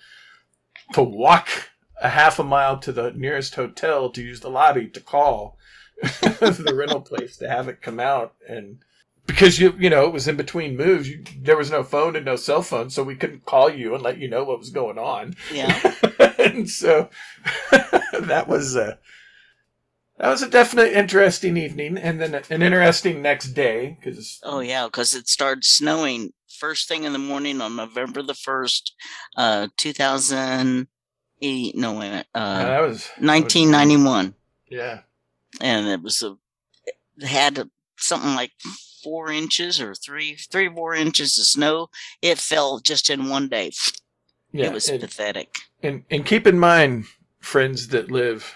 to 0.92 1.02
walk 1.02 1.70
a 2.00 2.10
half 2.10 2.38
a 2.38 2.44
mile 2.44 2.78
to 2.78 2.92
the 2.92 3.12
nearest 3.12 3.54
hotel 3.54 4.10
to 4.10 4.22
use 4.22 4.40
the 4.40 4.50
lobby 4.50 4.86
to 4.88 5.00
call 5.00 5.56
the 6.02 6.74
rental 6.74 7.00
place 7.00 7.36
to 7.38 7.48
have 7.48 7.68
it 7.68 7.80
come 7.80 7.98
out. 7.98 8.34
And 8.48 8.78
because 9.26 9.58
you 9.58 9.74
you 9.78 9.90
know 9.90 10.06
it 10.06 10.12
was 10.12 10.28
in 10.28 10.36
between 10.36 10.76
moves 10.76 11.08
you, 11.08 11.24
there 11.40 11.56
was 11.56 11.70
no 11.70 11.82
phone 11.82 12.16
and 12.16 12.24
no 12.24 12.36
cell 12.36 12.62
phone 12.62 12.90
so 12.90 13.02
we 13.02 13.16
couldn't 13.16 13.44
call 13.44 13.68
you 13.68 13.94
and 13.94 14.02
let 14.02 14.18
you 14.18 14.28
know 14.28 14.44
what 14.44 14.58
was 14.58 14.70
going 14.70 14.98
on. 14.98 15.34
Yeah, 15.52 15.94
and 16.38 16.68
so 16.68 17.08
that 17.70 18.46
was 18.46 18.76
a 18.76 18.98
that 20.18 20.28
was 20.28 20.42
a 20.42 20.48
definite 20.48 20.92
interesting 20.92 21.56
evening, 21.56 21.98
and 21.98 22.20
then 22.20 22.34
an 22.34 22.62
interesting 22.62 23.22
next 23.22 23.52
day 23.52 23.98
because 24.00 24.40
oh 24.42 24.60
yeah, 24.60 24.86
because 24.86 25.14
it 25.14 25.28
started 25.28 25.64
snowing 25.64 26.32
first 26.48 26.88
thing 26.88 27.04
in 27.04 27.12
the 27.12 27.18
morning 27.18 27.60
on 27.60 27.76
November 27.76 28.22
the 28.22 28.34
first, 28.34 28.94
uh, 29.36 29.68
two 29.76 29.92
thousand 29.92 30.88
eight. 31.42 31.76
No, 31.76 31.92
wait 31.92 32.06
a 32.06 32.10
minute, 32.10 32.26
uh, 32.34 32.64
that 32.64 32.80
was 32.80 33.10
nineteen 33.20 33.70
ninety 33.70 33.96
one, 33.96 34.34
Yeah, 34.68 35.00
and 35.60 35.86
it 35.86 36.02
was 36.02 36.22
a 36.22 36.36
it 37.18 37.26
had 37.26 37.70
something 37.96 38.34
like 38.34 38.52
four 39.02 39.30
inches 39.30 39.80
or 39.80 39.94
three, 39.94 40.34
three 40.34 40.68
or 40.68 40.74
four 40.74 40.94
inches 40.94 41.38
of 41.38 41.44
snow. 41.44 41.90
It 42.22 42.38
fell 42.38 42.80
just 42.80 43.10
in 43.10 43.28
one 43.28 43.48
day. 43.48 43.72
yeah. 44.52 44.66
it 44.66 44.72
was 44.72 44.88
and, 44.88 45.00
pathetic. 45.00 45.56
and 45.82 46.04
and 46.10 46.24
keep 46.24 46.46
in 46.46 46.58
mind, 46.58 47.04
friends 47.38 47.88
that 47.88 48.10
live 48.10 48.54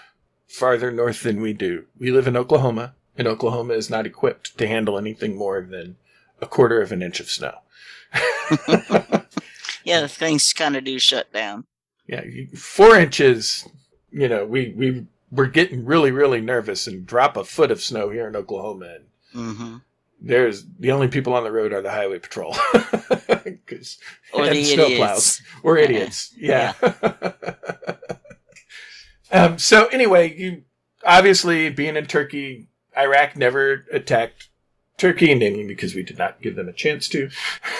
farther 0.51 0.91
north 0.91 1.23
than 1.23 1.41
we 1.41 1.53
do, 1.53 1.85
we 1.99 2.11
live 2.11 2.27
in 2.27 2.35
Oklahoma, 2.37 2.93
and 3.17 3.27
Oklahoma 3.27 3.73
is 3.73 3.89
not 3.89 4.05
equipped 4.05 4.57
to 4.57 4.67
handle 4.67 4.97
anything 4.97 5.35
more 5.35 5.61
than 5.61 5.95
a 6.41 6.45
quarter 6.47 6.81
of 6.81 6.91
an 6.91 7.01
inch 7.01 7.19
of 7.19 7.29
snow. 7.29 7.59
Yeah, 9.83 10.05
things 10.05 10.53
kind 10.53 10.75
of 10.75 10.83
do 10.83 10.99
shut 10.99 11.33
down. 11.33 11.65
Yeah, 12.05 12.21
four 12.55 12.95
inches. 12.97 13.67
You 14.11 14.27
know, 14.27 14.45
we 14.45 14.73
we 14.77 15.07
were 15.31 15.47
getting 15.47 15.85
really 15.85 16.11
really 16.11 16.39
nervous 16.39 16.85
and 16.85 17.03
drop 17.07 17.35
a 17.35 17.43
foot 17.43 17.71
of 17.71 17.81
snow 17.81 18.09
here 18.11 18.27
in 18.27 18.35
Oklahoma, 18.35 18.97
and 18.97 19.05
hmm 19.33 19.77
there's 20.23 20.65
the 20.77 20.91
only 20.91 21.07
people 21.07 21.33
on 21.33 21.43
the 21.43 21.51
road 21.51 21.73
are 21.73 21.81
the 21.81 21.89
highway 21.89 22.19
patrol 22.19 22.55
Or 24.33 24.47
the 24.47 24.71
idiots. 24.73 25.41
We're 25.63 25.79
Yeah. 25.79 25.83
idiots. 25.85 26.33
Yeah. 26.37 26.73
um, 29.31 29.57
so 29.59 29.87
anyway, 29.87 30.33
you 30.37 30.63
obviously 31.05 31.69
being 31.69 31.95
in 31.95 32.05
Turkey, 32.05 32.67
Iraq 32.97 33.35
never 33.35 33.85
attacked 33.91 34.49
Turkey, 34.97 35.33
namely 35.33 35.65
because 35.65 35.95
we 35.95 36.03
did 36.03 36.17
not 36.17 36.41
give 36.41 36.55
them 36.55 36.69
a 36.69 36.73
chance 36.73 37.07
to. 37.09 37.29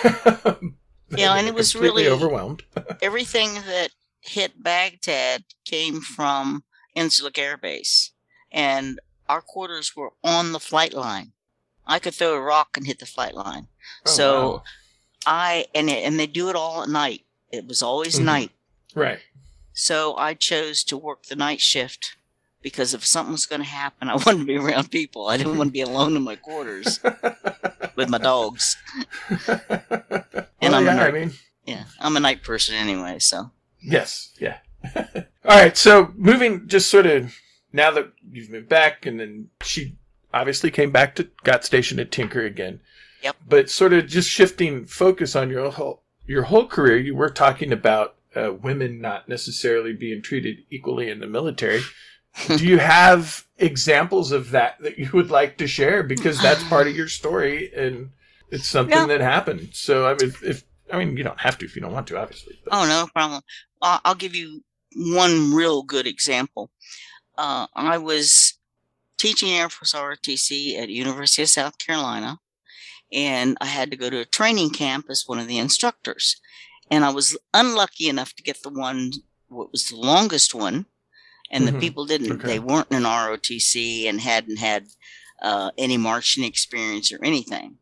Yeah, 1.14 1.36
and 1.36 1.46
it 1.46 1.54
was 1.54 1.76
really- 1.76 2.08
overwhelmed. 2.08 2.64
Everything 3.02 3.56
that 3.56 3.90
hit 4.22 4.64
Baghdad 4.64 5.44
came 5.66 6.00
from 6.00 6.64
Incirlik 6.96 7.38
Air 7.38 7.58
Base, 7.58 8.12
and 8.50 8.98
our 9.28 9.42
quarters 9.42 9.94
were 9.94 10.14
on 10.24 10.54
the 10.54 10.60
flight 10.60 10.94
line. 10.94 11.34
I 11.86 12.00
could 12.00 12.14
throw 12.14 12.34
a 12.36 12.40
rock 12.42 12.78
and 12.78 12.88
hit 12.88 13.00
the 13.00 13.06
flight 13.06 13.34
line. 13.36 13.68
Oh, 14.08 14.10
so 14.10 14.50
wow. 14.50 14.64
I 15.26 15.66
and 15.76 15.90
it, 15.90 16.04
and 16.06 16.18
they 16.18 16.28
do 16.28 16.50
it 16.50 16.56
all 16.56 16.82
at 16.82 16.88
night. 16.88 17.26
It 17.52 17.66
was 17.68 17.82
always 17.84 18.18
Mhm. 18.18 18.24
night. 18.24 18.52
right. 18.96 19.20
So 19.74 20.16
I 20.18 20.34
chose 20.34 20.84
to 20.86 20.98
work 20.98 21.24
the 21.24 21.36
night 21.36 21.62
shift 21.62 22.16
because 22.62 22.94
if 22.94 23.06
something 23.06 23.32
was 23.32 23.46
going 23.46 23.62
to 23.62 23.68
happen, 23.68 24.10
I 24.10 24.16
wanted 24.26 24.40
to 24.40 24.46
be 24.46 24.58
around 24.58 24.92
people. 24.92 25.28
I 25.28 25.38
didn't 25.38 25.58
want 25.58 25.70
to 25.70 25.74
be 25.74 25.82
alone 25.82 26.16
in 26.16 26.24
my 26.24 26.36
quarters 26.36 27.00
with 27.96 28.10
my 28.10 28.18
dogs. 28.18 28.78
and 29.48 30.76
I'm 30.76 30.88
a 30.88 30.96
yeah, 30.96 31.04
I 31.04 31.12
mean, 31.12 31.32
Yeah, 31.66 31.84
I'm 32.00 32.18
a 32.18 32.20
night 32.20 32.44
person 32.44 32.76
anyway. 32.76 33.20
So 33.20 33.52
Yes, 33.82 34.34
yeah. 34.40 34.58
All 34.96 35.58
right, 35.58 35.76
so 35.76 36.14
moving 36.16 36.68
just 36.68 36.90
sort 36.90 37.06
of 37.06 37.36
now 37.74 37.92
that 37.92 38.12
you've 38.32 38.50
moved 38.50 38.70
back, 38.70 39.06
and 39.06 39.20
then 39.20 39.50
she 39.64 39.96
obviously 40.34 40.72
came 40.72 40.92
back 40.92 41.16
to 41.16 41.30
got 41.44 41.66
stationed 41.66 42.00
at 42.00 42.12
Tinker 42.12 42.46
again. 42.46 42.80
Yep. 43.24 43.36
But 43.48 43.70
sort 43.70 43.94
of 43.94 44.08
just 44.08 44.30
shifting 44.30 44.86
focus 44.86 45.36
on 45.36 45.50
your 45.50 45.72
whole 45.72 46.04
your 46.26 46.44
whole 46.44 46.68
career, 46.68 46.98
you 46.98 47.16
were 47.16 47.30
talking 47.30 47.72
about 47.72 48.16
uh, 48.36 48.54
women 48.54 49.02
not 49.02 49.28
necessarily 49.28 49.94
being 49.94 50.22
treated 50.22 50.60
equally 50.70 51.10
in 51.10 51.20
the 51.20 51.28
military. 51.28 51.82
Do 52.48 52.66
you 52.66 52.78
have 52.78 53.46
examples 53.58 54.32
of 54.32 54.52
that 54.52 54.80
that 54.80 54.98
you 54.98 55.10
would 55.14 55.30
like 55.30 55.58
to 55.58 55.68
share? 55.68 56.02
Because 56.04 56.42
that's 56.42 56.64
part 56.64 56.88
of 56.88 56.96
your 56.96 57.10
story, 57.10 57.72
and 57.76 58.12
it's 58.50 58.68
something 58.68 59.08
that 59.08 59.20
happened. 59.22 59.70
So 59.74 60.08
I 60.08 60.12
mean, 60.12 60.30
if, 60.30 60.44
if 60.44 60.64
I 60.92 60.98
mean, 60.98 61.18
you 61.18 61.24
don't 61.24 61.40
have 61.40 61.58
to 61.58 61.66
if 61.66 61.76
you 61.76 61.82
don't 61.82 61.92
want 61.92 62.08
to, 62.08 62.18
obviously. 62.18 62.58
But, 62.64 62.74
Oh, 62.74 62.88
no 62.88 63.08
problem. 63.14 63.42
I'll, 63.82 64.00
I'll 64.06 64.16
give 64.16 64.36
you 64.36 64.64
one 64.96 65.54
real 65.54 65.84
good 65.84 66.08
example. 66.08 66.72
Uh, 67.38 67.68
I 67.76 67.98
was 67.98 68.54
teaching 69.18 69.52
Air 69.52 69.70
Force 69.70 69.94
ROTC 69.94 70.78
at 70.80 70.90
University 70.90 71.44
of 71.44 71.50
South 71.50 71.78
Carolina, 71.78 72.40
and 73.12 73.58
I 73.62 73.66
had 73.66 73.92
to 73.92 73.98
go 73.98 74.10
to 74.10 74.20
a 74.20 74.26
training 74.26 74.72
camp 74.72 75.06
as 75.10 75.28
one 75.28 75.40
of 75.40 75.48
the 75.48 75.58
instructors. 75.58 76.38
And 76.92 77.06
I 77.06 77.10
was 77.10 77.38
unlucky 77.54 78.10
enough 78.10 78.34
to 78.36 78.44
get 78.44 78.62
the 78.62 78.70
one 78.70 79.14
what 79.48 79.72
was 79.72 79.88
the 79.90 79.96
longest 79.98 80.54
one, 80.54 80.86
and 81.50 81.64
Mhm. 81.68 81.72
the 81.74 81.80
people 81.80 82.06
didn't. 82.06 82.32
Okay. 82.34 82.48
They 82.48 82.60
weren't 82.60 82.92
in 82.92 83.04
ROTC 83.06 84.08
and 84.08 84.22
hadn't 84.22 84.58
had 84.58 84.90
uh, 85.42 85.72
any 85.76 85.98
marching 85.98 86.44
experience 86.44 87.12
or 87.12 87.18
anything. 87.26 87.80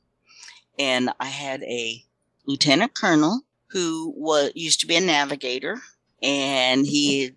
And 0.79 1.09
I 1.19 1.25
had 1.25 1.61
a 1.63 2.05
lieutenant 2.45 2.93
colonel 2.93 3.41
who 3.71 4.13
was 4.15 4.53
used 4.55 4.79
to 4.79 4.87
be 4.87 4.95
a 4.95 5.01
navigator, 5.01 5.81
and 6.23 6.87
he 6.87 7.33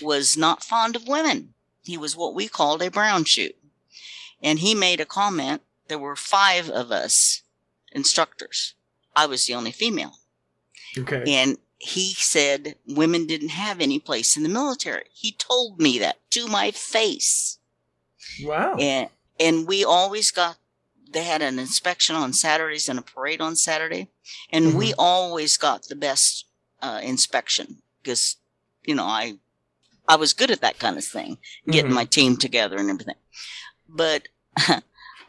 was 0.00 0.36
not 0.36 0.64
fond 0.64 0.96
of 0.96 1.06
women. 1.06 1.54
He 1.84 1.96
was 1.96 2.16
what 2.16 2.34
we 2.34 2.48
called 2.48 2.82
a 2.82 2.90
brown 2.90 3.24
shoe. 3.24 3.52
And 4.42 4.58
he 4.58 4.74
made 4.74 5.00
a 5.00 5.06
comment. 5.06 5.62
There 5.86 5.98
were 6.00 6.16
five 6.16 6.68
of 6.68 6.90
us 6.90 7.42
instructors. 7.92 8.74
I 9.14 9.26
was 9.26 9.46
the 9.46 9.54
only 9.54 9.70
female. 9.70 10.18
Okay. 10.98 11.22
And 11.26 11.58
he 11.78 12.12
said 12.14 12.76
women 12.86 13.26
didn't 13.26 13.48
have 13.50 13.80
any 13.80 13.98
place 13.98 14.36
in 14.36 14.42
the 14.42 14.48
military. 14.48 15.04
He 15.12 15.32
told 15.32 15.80
me 15.80 15.98
that 15.98 16.18
to 16.30 16.46
my 16.46 16.70
face. 16.70 17.58
Wow. 18.42 18.76
And 18.76 19.08
and 19.40 19.66
we 19.66 19.84
always 19.84 20.30
got 20.30 20.56
they 21.10 21.24
had 21.24 21.42
an 21.42 21.58
inspection 21.58 22.16
on 22.16 22.32
Saturdays 22.32 22.88
and 22.88 22.98
a 22.98 23.02
parade 23.02 23.40
on 23.40 23.54
Saturday, 23.56 24.08
and 24.50 24.74
we 24.76 24.94
always 24.96 25.56
got 25.58 25.84
the 25.88 25.94
best 25.96 26.46
uh, 26.80 27.00
inspection 27.02 27.82
because 28.02 28.36
you 28.84 28.94
know 28.94 29.04
I 29.04 29.34
I 30.08 30.16
was 30.16 30.32
good 30.32 30.50
at 30.50 30.60
that 30.62 30.78
kind 30.78 30.96
of 30.96 31.04
thing, 31.04 31.38
getting 31.68 31.90
Mhm. 31.90 31.94
my 31.94 32.04
team 32.04 32.36
together 32.36 32.76
and 32.76 32.88
everything. 32.90 33.16
But 33.88 34.28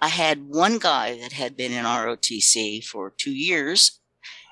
I 0.02 0.08
had 0.10 0.48
one 0.48 0.78
guy 0.80 1.18
that 1.20 1.34
had 1.34 1.58
been 1.58 1.72
in 1.72 1.86
ROTC 1.86 2.84
for 2.86 3.10
two 3.10 3.34
years, 3.34 4.00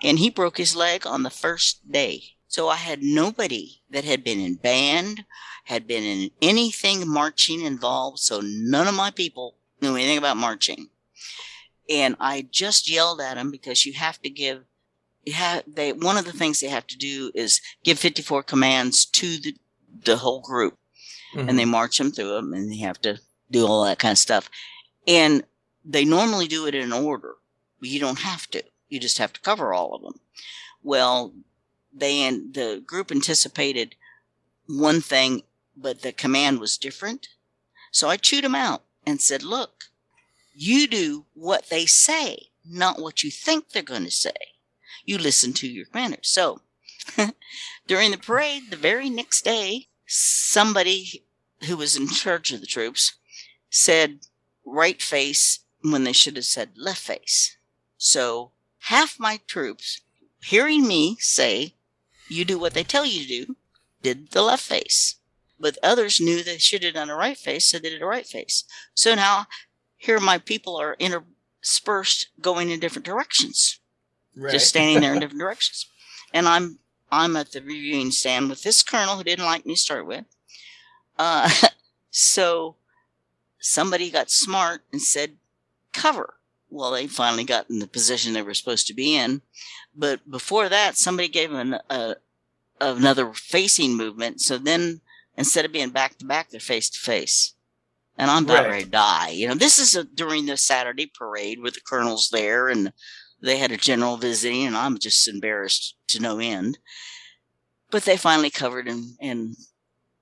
and 0.01 0.19
he 0.19 0.29
broke 0.29 0.57
his 0.57 0.75
leg 0.75 1.05
on 1.05 1.23
the 1.23 1.29
first 1.29 1.91
day. 1.91 2.23
So 2.47 2.67
I 2.69 2.75
had 2.77 3.01
nobody 3.01 3.81
that 3.89 4.03
had 4.03 4.23
been 4.23 4.39
in 4.39 4.55
band, 4.55 5.25
had 5.65 5.87
been 5.87 6.03
in 6.03 6.31
anything 6.41 7.07
marching 7.07 7.61
involved. 7.61 8.19
So 8.19 8.41
none 8.43 8.87
of 8.87 8.93
my 8.95 9.11
people 9.11 9.55
knew 9.81 9.95
anything 9.95 10.17
about 10.17 10.37
marching. 10.37 10.89
And 11.89 12.15
I 12.19 12.47
just 12.51 12.89
yelled 12.89 13.21
at 13.21 13.37
him 13.37 13.51
because 13.51 13.85
you 13.85 13.93
have 13.93 14.21
to 14.21 14.29
give, 14.29 14.63
you 15.23 15.33
have, 15.33 15.63
they, 15.67 15.93
one 15.93 16.17
of 16.17 16.25
the 16.25 16.31
things 16.33 16.59
they 16.59 16.67
have 16.67 16.87
to 16.87 16.97
do 16.97 17.31
is 17.33 17.61
give 17.83 17.99
54 17.99 18.43
commands 18.43 19.05
to 19.05 19.37
the, 19.37 19.55
the 20.05 20.17
whole 20.17 20.41
group 20.41 20.77
Mhm. 21.35 21.47
and 21.49 21.57
they 21.57 21.63
march 21.65 21.97
them 21.97 22.11
through 22.11 22.27
them 22.33 22.53
and 22.53 22.69
they 22.69 22.77
have 22.79 22.99
to 23.01 23.17
do 23.49 23.65
all 23.65 23.85
that 23.85 23.99
kind 23.99 24.11
of 24.11 24.17
stuff. 24.17 24.49
And 25.07 25.43
they 25.85 26.03
normally 26.03 26.47
do 26.47 26.65
it 26.67 26.75
in 26.75 26.91
order. 26.91 27.35
but 27.79 27.87
You 27.89 27.99
don't 28.01 28.19
have 28.19 28.47
to. 28.51 28.61
You 28.91 28.99
just 28.99 29.19
have 29.19 29.31
to 29.33 29.39
cover 29.39 29.73
all 29.73 29.95
of 29.95 30.01
them. 30.01 30.19
Well, 30.83 31.33
they 31.93 32.21
and 32.21 32.53
the 32.53 32.83
group 32.85 33.09
anticipated 33.09 33.95
one 34.67 34.99
thing, 34.99 35.43
but 35.77 36.01
the 36.01 36.11
command 36.11 36.59
was 36.59 36.77
different. 36.77 37.29
So 37.91 38.09
I 38.09 38.17
chewed 38.17 38.43
them 38.43 38.53
out 38.53 38.83
and 39.05 39.21
said, 39.21 39.43
look, 39.43 39.85
you 40.53 40.87
do 40.87 41.25
what 41.33 41.69
they 41.69 41.85
say, 41.85 42.49
not 42.65 43.01
what 43.01 43.23
you 43.23 43.31
think 43.31 43.69
they're 43.69 43.81
going 43.81 44.03
to 44.03 44.11
say. 44.11 44.35
You 45.05 45.17
listen 45.17 45.53
to 45.53 45.67
your 45.67 45.85
commanders. 45.85 46.27
So 46.27 46.59
during 47.87 48.11
the 48.11 48.17
parade, 48.17 48.71
the 48.71 48.75
very 48.75 49.09
next 49.09 49.45
day, 49.45 49.87
somebody 50.05 51.23
who 51.65 51.77
was 51.77 51.95
in 51.95 52.09
charge 52.09 52.51
of 52.51 52.59
the 52.59 52.67
troops 52.67 53.13
said 53.69 54.19
right 54.65 55.01
face 55.01 55.59
when 55.81 56.03
they 56.03 56.13
should 56.13 56.35
have 56.35 56.45
said 56.45 56.71
left 56.75 57.01
face. 57.01 57.55
So 57.97 58.51
half 58.85 59.19
my 59.19 59.39
troops, 59.47 60.01
hearing 60.43 60.87
me 60.87 61.17
say, 61.19 61.75
you 62.27 62.45
do 62.45 62.57
what 62.57 62.73
they 62.73 62.83
tell 62.83 63.05
you 63.05 63.21
to 63.21 63.45
do, 63.45 63.55
did 64.01 64.31
the 64.31 64.41
left 64.41 64.63
face. 64.63 65.15
But 65.59 65.77
others 65.83 66.19
knew 66.19 66.43
they 66.43 66.57
should 66.57 66.83
have 66.83 66.95
done 66.95 67.09
a 67.09 67.15
right 67.15 67.37
face, 67.37 67.65
so 67.65 67.77
they 67.77 67.89
did 67.89 68.01
a 68.01 68.05
right 68.05 68.25
face. 68.25 68.63
So 68.93 69.13
now 69.13 69.45
here 69.97 70.19
my 70.19 70.39
people 70.39 70.75
are 70.77 70.95
interspersed 70.99 72.29
going 72.41 72.71
in 72.71 72.79
different 72.79 73.05
directions 73.05 73.79
right. 74.35 74.51
just 74.51 74.67
standing 74.67 75.01
there 75.01 75.13
in 75.13 75.19
different 75.21 75.39
directions. 75.39 75.87
And 76.33 76.47
I'm 76.47 76.79
I'm 77.11 77.35
at 77.35 77.51
the 77.51 77.61
reviewing 77.61 78.11
stand 78.11 78.49
with 78.49 78.63
this 78.63 78.83
colonel 78.83 79.17
who 79.17 79.23
didn't 79.23 79.45
like 79.45 79.65
me 79.65 79.73
to 79.73 79.79
start 79.79 80.05
with. 80.05 80.25
Uh, 81.19 81.49
so 82.11 82.77
somebody 83.59 84.09
got 84.09 84.31
smart 84.31 84.83
and 84.93 85.01
said, 85.01 85.35
cover. 85.91 86.35
Well, 86.71 86.91
they 86.91 87.05
finally 87.07 87.43
got 87.43 87.69
in 87.69 87.79
the 87.79 87.87
position 87.87 88.33
they 88.33 88.41
were 88.41 88.53
supposed 88.53 88.87
to 88.87 88.93
be 88.93 89.15
in. 89.15 89.41
But 89.93 90.29
before 90.29 90.69
that, 90.69 90.97
somebody 90.97 91.27
gave 91.27 91.51
them 91.51 91.73
an, 91.73 91.79
a, 91.89 92.15
another 92.79 93.33
facing 93.33 93.95
movement. 93.97 94.41
So 94.41 94.57
then 94.57 95.01
instead 95.37 95.65
of 95.65 95.73
being 95.73 95.89
back 95.89 96.17
to 96.17 96.25
back, 96.25 96.49
they're 96.49 96.59
face 96.59 96.89
to 96.91 96.99
face. 96.99 97.53
And 98.17 98.31
I'm 98.31 98.45
about 98.45 98.63
Right. 98.63 98.69
ready 98.69 98.83
to 98.85 98.89
die. 98.89 99.29
You 99.29 99.49
know, 99.49 99.55
this 99.55 99.79
is 99.79 99.95
a, 99.95 100.03
during 100.05 100.45
the 100.45 100.57
Saturday 100.57 101.11
parade 101.13 101.61
where 101.61 101.71
the 101.71 101.81
colonel's 101.81 102.29
there 102.29 102.69
and 102.69 102.93
they 103.41 103.57
had 103.57 103.71
a 103.71 103.77
general 103.77 104.17
visiting, 104.17 104.67
and 104.67 104.77
I'm 104.77 104.99
just 104.99 105.27
embarrassed 105.27 105.95
to 106.09 106.19
no 106.21 106.37
end. 106.39 106.77
But 107.89 108.03
they 108.03 108.15
finally 108.15 108.51
covered, 108.51 108.87
and, 108.87 109.17
and 109.19 109.55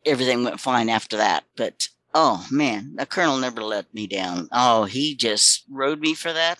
everything 0.06 0.44
went 0.44 0.60
fine 0.62 0.88
after 0.90 1.18
that. 1.18 1.44
But 1.58 1.90
oh 2.14 2.46
man, 2.52 2.96
the 2.96 3.06
colonel 3.06 3.38
never 3.38 3.62
let 3.64 3.94
me 3.94 4.08
down. 4.08 4.48
Oh, 4.52 4.86
he 4.86 5.16
just 5.16 5.64
rode 5.70 6.00
me 6.00 6.14
for 6.14 6.34
that 6.34 6.60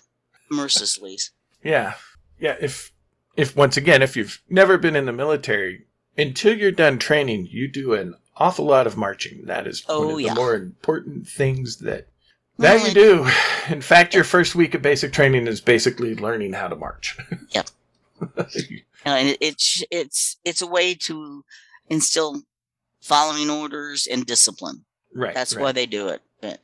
mercilessly. 0.50 1.18
Yeah. 1.62 1.94
Yeah. 2.38 2.56
If, 2.60 2.92
if 3.36 3.56
once 3.56 3.76
again, 3.76 4.02
if 4.02 4.16
you've 4.16 4.42
never 4.48 4.78
been 4.78 4.96
in 4.96 5.06
the 5.06 5.12
military, 5.12 5.86
until 6.16 6.56
you're 6.56 6.72
done 6.72 6.98
training, 6.98 7.48
you 7.50 7.68
do 7.68 7.94
an 7.94 8.14
awful 8.36 8.64
lot 8.66 8.86
of 8.86 8.96
marching. 8.96 9.44
That 9.46 9.66
is 9.66 9.84
oh, 9.88 10.00
one 10.00 10.08
Oh, 10.14 10.18
of 10.18 10.24
the 10.24 10.34
more 10.34 10.54
important 10.54 11.28
things 11.28 11.78
that 11.78 12.08
that 12.58 12.76
Well, 12.76 12.88
you 12.88 12.94
do. 12.94 13.28
In 13.72 13.80
fact, 13.80 14.14
your 14.14 14.24
first 14.24 14.54
week 14.54 14.74
of 14.74 14.82
basic 14.82 15.12
training 15.12 15.46
is 15.46 15.60
basically 15.60 16.14
learning 16.14 16.52
how 16.54 16.68
to 16.68 16.76
march. 16.76 17.16
Yep. 17.54 17.70
and 19.06 19.36
it's 19.40 19.82
it's 19.90 20.36
it's 20.44 20.60
a 20.60 20.66
way 20.66 20.94
to 20.94 21.42
instill 21.88 22.42
following 23.00 23.48
orders 23.48 24.06
and 24.10 24.26
discipline. 24.26 24.84
Right. 25.14 25.34
That's 25.34 25.54
right. 25.56 25.62
why 25.62 25.72
they 25.72 25.86
do 25.86 26.08
it. 26.08 26.22
But 26.40 26.60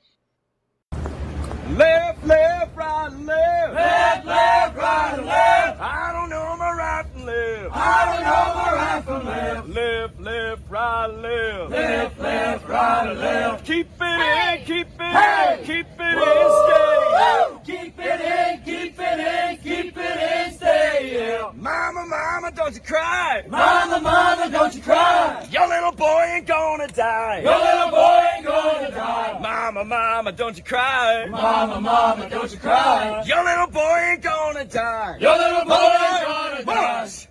Left, 1.73 2.25
left, 2.25 2.77
right, 2.77 3.09
left. 3.09 3.75
Left, 3.75 4.25
left, 4.25 4.77
right, 4.77 5.25
left. 5.25 5.81
I 5.81 6.13
don't 6.13 6.31
know 6.31 6.57
my 6.57 6.71
right 6.71 7.05
from 7.13 7.25
left. 7.27 7.77
I 7.77 8.07
don't 8.07 8.23
know 8.23 8.55
my 8.55 8.73
right 8.73 9.05
from 9.05 9.27
left. 9.27 9.69
Left, 9.69 10.21
left, 10.21 10.71
right, 10.71 11.07
left. 11.07 11.71
Left, 11.73 12.21
left, 12.21 12.69
right, 12.69 13.13
left. 13.15 13.67
Keep 13.67 13.89
it 14.01 14.61
in, 14.61 14.65
keep 14.65 14.87
it 14.87 15.59
in, 15.59 15.65
keep 15.65 15.87
it 15.99 16.01
in, 16.01 16.51
stay. 16.63 16.97
Keep 17.65 17.99
it 17.99 18.21
in, 18.21 18.63
keep 18.65 19.01
it 19.01 19.19
in, 19.19 19.57
keep 19.59 19.97
it 19.97 20.47
in, 20.47 20.55
stay. 20.55 21.11
Yeah. 21.15 21.51
Mama, 21.53 22.07
mama, 22.07 22.53
don't 22.55 22.75
you 22.75 22.81
cry. 22.81 23.45
Mama, 23.49 24.01
mama, 24.01 24.49
don't 24.53 24.73
you 24.73 24.83
cry. 24.83 25.49
Your 25.51 25.67
little 25.67 25.93
boy 25.93 26.23
ain't 26.37 26.47
gonna 26.47 26.87
die. 26.87 27.41
Your 27.43 27.59
little 27.59 27.91
boy 27.91 28.36
ain't 28.57 28.95
gonna 28.95 28.97
die. 28.97 29.39
Mama, 29.41 29.85
mama, 29.85 30.33
don't 30.33 30.57
you 30.57 30.65
cry. 30.65 31.27
Mama, 31.27 31.81
mama, 31.81 32.29
don't 32.31 32.51
you 32.53 32.59
cry. 32.59 33.23
Your 33.27 33.45
little 33.45 33.67
boy 33.69 33.99
ain't 34.11 34.23
gonna 34.23 34.65
die. 34.65 35.19
Your 35.21 35.37
little 35.37 35.65
boy 35.65 35.75
ain't 35.75 36.27
gonna 36.27 36.65
die. 36.65 37.27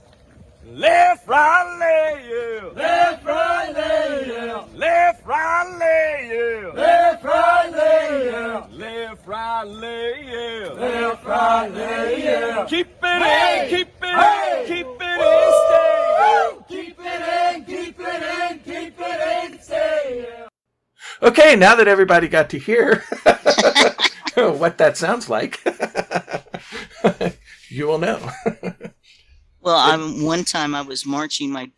Left, 0.68 1.28
right, 1.28 1.78
lay 1.80 2.28
you. 2.28 2.72
Left, 2.76 3.24
right, 3.24 3.74
lay 3.74 4.28
you. 4.28 4.78
Left, 4.78 5.26
right, 5.26 5.78
lay 5.80 6.28
you. 6.28 6.72
Left, 6.76 7.24
right, 7.24 7.72
lay 7.72 8.26
you. 8.26 8.78
Left, 8.78 9.28
right, 9.28 9.64
lay 9.64 10.26
you. 10.26 10.74
Left, 10.74 11.26
right, 11.26 11.68
lay 11.70 12.26
you. 12.26 12.66
Keep 12.68 12.88
it 13.04 13.22
in, 13.22 13.70
keep 13.70 13.88
it 14.02 14.04
in, 14.04 14.68
keep 14.68 14.88
it 14.88 15.22
in, 15.22 15.52
stay. 15.66 15.96
Keep 16.68 17.00
it 17.00 17.22
in, 17.56 17.66
keep 17.66 18.00
it 18.00 18.52
in, 18.52 18.60
keep 18.60 19.00
it 19.00 19.52
in, 19.54 19.60
stay. 19.62 20.46
Okay, 21.22 21.56
now 21.56 21.76
that 21.76 21.88
everybody 21.88 22.28
got 22.28 22.50
to 22.50 22.60
hear 22.60 23.04
what 24.36 24.78
that 24.78 24.98
sounds 24.98 25.30
like, 25.30 25.62
you 27.70 27.88
will 27.88 28.00
know. 28.00 28.30
Well, 29.62 29.78
I'm 29.78 30.24
one 30.24 30.44
time 30.44 30.76
I 30.76 30.82
was 30.82 31.06
marching 31.06 31.52
my 31.52 31.72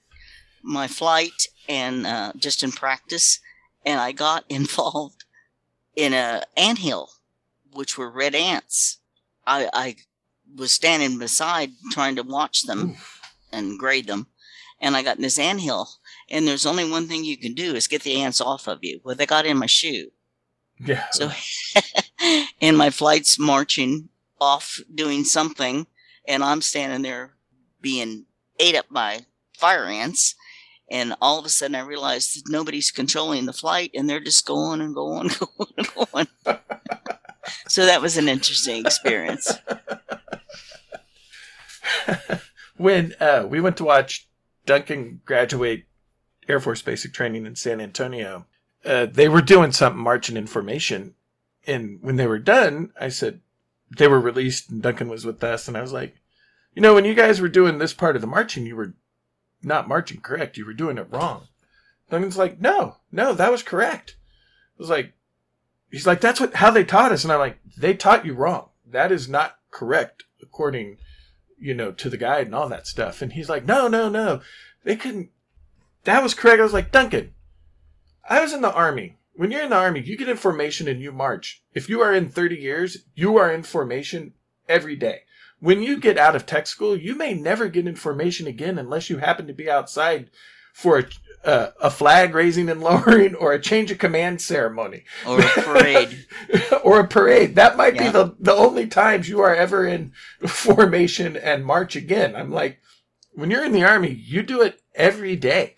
my 0.64 0.88
flight 0.88 1.48
and 1.70 2.06
uh, 2.06 2.34
just 2.36 2.64
in 2.64 2.72
practice, 2.72 3.40
and 3.86 4.00
I 4.00 4.12
got 4.12 4.44
involved 4.50 5.24
in 5.96 6.14
a 6.14 6.44
anthill, 6.56 7.12
which 7.74 7.98
were 7.98 8.10
red 8.10 8.36
ants. 8.36 8.98
I, 9.46 9.70
I 9.74 9.96
was 10.56 10.72
standing 10.72 11.20
beside 11.20 11.72
trying 11.92 12.16
to 12.16 12.24
watch 12.24 12.64
them 12.64 12.96
and 13.52 13.80
grade 13.80 14.08
them, 14.08 14.28
and 14.82 14.98
I 14.98 15.04
got 15.04 15.18
in 15.18 15.22
this 15.22 15.40
anthill, 15.40 15.90
and 16.30 16.48
there's 16.48 16.66
only 16.66 16.90
one 16.90 17.08
thing 17.08 17.24
you 17.24 17.38
can 17.38 17.54
do 17.54 17.76
is 17.76 17.88
get 17.88 18.04
the 18.04 18.22
ants 18.22 18.42
off 18.42 18.68
of 18.68 18.80
you. 18.82 19.00
Well, 19.04 19.16
they 19.16 19.26
got 19.26 19.46
in 19.46 19.58
my 19.58 19.66
shoe. 19.66 20.12
Yeah. 20.80 21.06
So, 21.12 21.32
and 22.62 22.78
my 22.78 22.90
flight's 22.90 23.40
marching 23.40 24.10
off 24.40 24.80
doing 24.94 25.24
something, 25.24 25.88
and 26.28 26.44
I'm 26.44 26.62
standing 26.62 27.02
there 27.02 27.34
being 27.82 28.26
ate 28.60 28.76
up 28.76 28.86
by 28.92 29.22
fire 29.58 29.86
ants. 29.86 30.36
And 30.90 31.16
all 31.22 31.38
of 31.38 31.46
a 31.46 31.50
sudden, 31.50 31.76
I 31.76 31.82
realized 31.82 32.36
that 32.36 32.52
nobody's 32.52 32.92
controlling 32.92 33.46
the 33.46 33.54
flight, 33.54 33.92
and 33.94 34.10
they're 34.10 34.22
just 34.22 34.46
going 34.46 34.80
and 34.82 34.96
going, 34.96 35.30
going 35.58 35.74
and 35.78 35.88
going. 35.94 36.28
so 37.68 37.86
that 37.86 38.02
was 38.02 38.18
an 38.18 38.30
interesting 38.30 38.86
experience. 38.86 39.52
when 42.78 43.16
uh, 43.20 43.46
we 43.50 43.60
went 43.60 43.78
to 43.78 43.84
watch 43.84 44.28
Duncan 44.66 45.22
graduate 45.26 45.87
Air 46.48 46.60
Force 46.60 46.82
basic 46.82 47.14
training 47.14 47.46
in 47.46 47.56
San 47.56 47.82
Antonio, 47.82 48.46
uh, 48.86 49.06
they 49.06 49.28
were 49.28 49.42
doing 49.42 49.72
something 49.72 50.02
marching 50.02 50.38
in 50.38 50.48
formation. 50.48 51.16
And 51.66 52.00
when 52.02 52.16
they 52.16 52.28
were 52.28 52.40
done, 52.40 52.92
I 53.00 53.10
said, 53.10 53.42
they 53.98 54.08
were 54.08 54.20
released 54.20 54.70
and 54.70 54.82
Duncan 54.82 55.10
was 55.10 55.26
with 55.26 55.44
us. 55.44 55.68
And 55.68 55.78
I 55.78 55.82
was 55.82 55.94
like, 55.94 56.16
you 56.74 56.82
know, 56.82 56.94
when 56.94 57.06
you 57.06 57.14
guys 57.14 57.42
were 57.42 57.50
doing 57.50 57.78
this 57.78 57.94
part 57.94 58.16
of 58.16 58.22
the 58.22 58.28
marching, 58.28 58.66
you 58.66 58.76
were 58.76 58.94
not 59.64 59.88
marching 59.88 60.22
correct. 60.22 60.58
You 60.58 60.66
were 60.66 60.74
doing 60.74 60.98
it 60.98 61.08
wrong. 61.12 61.48
Duncan's 62.10 62.38
like, 62.38 62.62
no, 62.62 62.98
no, 63.12 63.34
that 63.34 63.52
was 63.52 63.64
correct. 63.64 64.16
I 64.78 64.82
was 64.82 64.90
like, 64.90 65.14
he's 65.92 66.08
like, 66.08 66.22
that's 66.22 66.40
what, 66.40 66.56
how 66.56 66.72
they 66.72 66.84
taught 66.84 67.12
us. 67.12 67.24
And 67.24 67.34
I'm 67.34 67.40
like, 67.40 67.60
they 67.78 67.94
taught 67.94 68.26
you 68.26 68.34
wrong. 68.34 68.70
That 68.86 69.12
is 69.12 69.28
not 69.28 69.58
correct 69.72 70.24
according, 70.42 70.98
you 71.60 71.74
know, 71.74 71.92
to 71.94 72.10
the 72.10 72.18
guide 72.18 72.46
and 72.46 72.56
all 72.56 72.70
that 72.70 72.88
stuff. 72.88 73.22
And 73.22 73.34
he's 73.34 73.50
like, 73.50 73.66
no, 73.66 73.88
no, 73.88 74.08
no, 74.08 74.42
they 74.84 74.96
couldn't, 74.96 75.32
that 76.08 76.24
was 76.24 76.34
correct. 76.34 76.60
I 76.60 76.64
was 76.64 76.74
like, 76.74 76.92
Duncan, 76.92 77.34
I 78.28 78.40
was 78.42 78.54
in 78.54 78.62
the 78.62 78.74
army. 78.74 79.18
When 79.36 79.52
you're 79.52 79.64
in 79.64 79.70
the 79.70 79.76
army, 79.76 80.00
you 80.02 80.18
get 80.18 80.30
information 80.30 80.88
and 80.88 81.02
you 81.02 81.12
march. 81.12 81.62
If 81.74 81.90
you 81.90 82.02
are 82.02 82.14
in 82.14 82.30
30 82.30 82.56
years, 82.56 83.00
you 83.14 83.38
are 83.38 83.52
in 83.54 83.62
formation 83.64 84.34
every 84.68 84.96
day. 84.96 85.20
When 85.60 85.84
you 85.84 86.00
get 86.00 86.18
out 86.18 86.36
of 86.36 86.46
tech 86.46 86.66
school, 86.66 86.96
you 86.96 87.14
may 87.16 87.34
never 87.34 87.68
get 87.68 87.88
information 87.88 88.48
again 88.48 88.78
unless 88.80 89.10
you 89.10 89.18
happen 89.18 89.48
to 89.48 89.54
be 89.54 89.70
outside 89.70 90.30
for 90.74 91.00
a, 91.00 91.06
uh, 91.48 91.72
a 91.82 91.90
flag 91.92 92.34
raising 92.34 92.70
and 92.70 92.82
lowering 92.90 93.36
or 93.36 93.52
a 93.52 93.60
change 93.62 93.92
of 93.92 93.98
command 93.98 94.42
ceremony 94.42 95.04
Or 95.28 95.40
a 95.42 95.44
parade. 95.50 96.26
or 96.84 97.02
a 97.02 97.08
parade. 97.08 97.56
That 97.56 97.76
might 97.76 97.96
Yeah. 97.96 98.06
be 98.06 98.10
the, 98.12 98.36
the 98.40 98.54
only 98.54 98.88
times 98.88 99.28
you 99.28 99.42
are 99.42 99.54
ever 99.54 99.86
in 99.86 100.14
formation 100.48 101.36
and 101.36 101.66
march 101.66 101.96
again. 101.98 102.34
I'm 102.36 102.52
like, 102.52 102.80
when 103.38 103.52
you're 103.52 103.64
in 103.64 103.72
the 103.72 103.84
army, 103.84 104.10
you 104.12 104.42
do 104.42 104.64
it 104.64 104.82
every 104.96 105.36
day. 105.36 105.76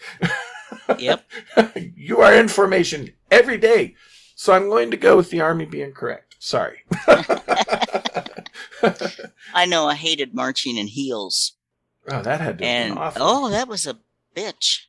yep. 0.98 1.30
you 1.76 2.22
are 2.22 2.34
in 2.34 2.48
formation 2.48 3.10
every 3.30 3.58
day. 3.58 3.96
So 4.36 4.54
I'm 4.54 4.70
going 4.70 4.92
to 4.92 4.98
go 4.98 5.18
with 5.18 5.30
the 5.30 5.42
army 5.42 5.66
being 5.66 5.92
correct. 5.92 6.38
Sorry. 6.40 6.86
I 9.54 9.66
know 9.68 9.88
I 9.88 9.96
hated 9.96 10.34
marching 10.34 10.78
in 10.78 10.88
heels. 10.88 11.58
Oh, 12.10 12.22
that 12.22 12.40
had 12.40 12.60
to 12.60 12.64
and 12.64 12.96
been 12.96 12.98
awful. 13.04 13.22
oh, 13.22 13.50
that 13.50 13.68
was 13.68 13.86
a 13.86 14.00
bitch. 14.34 14.86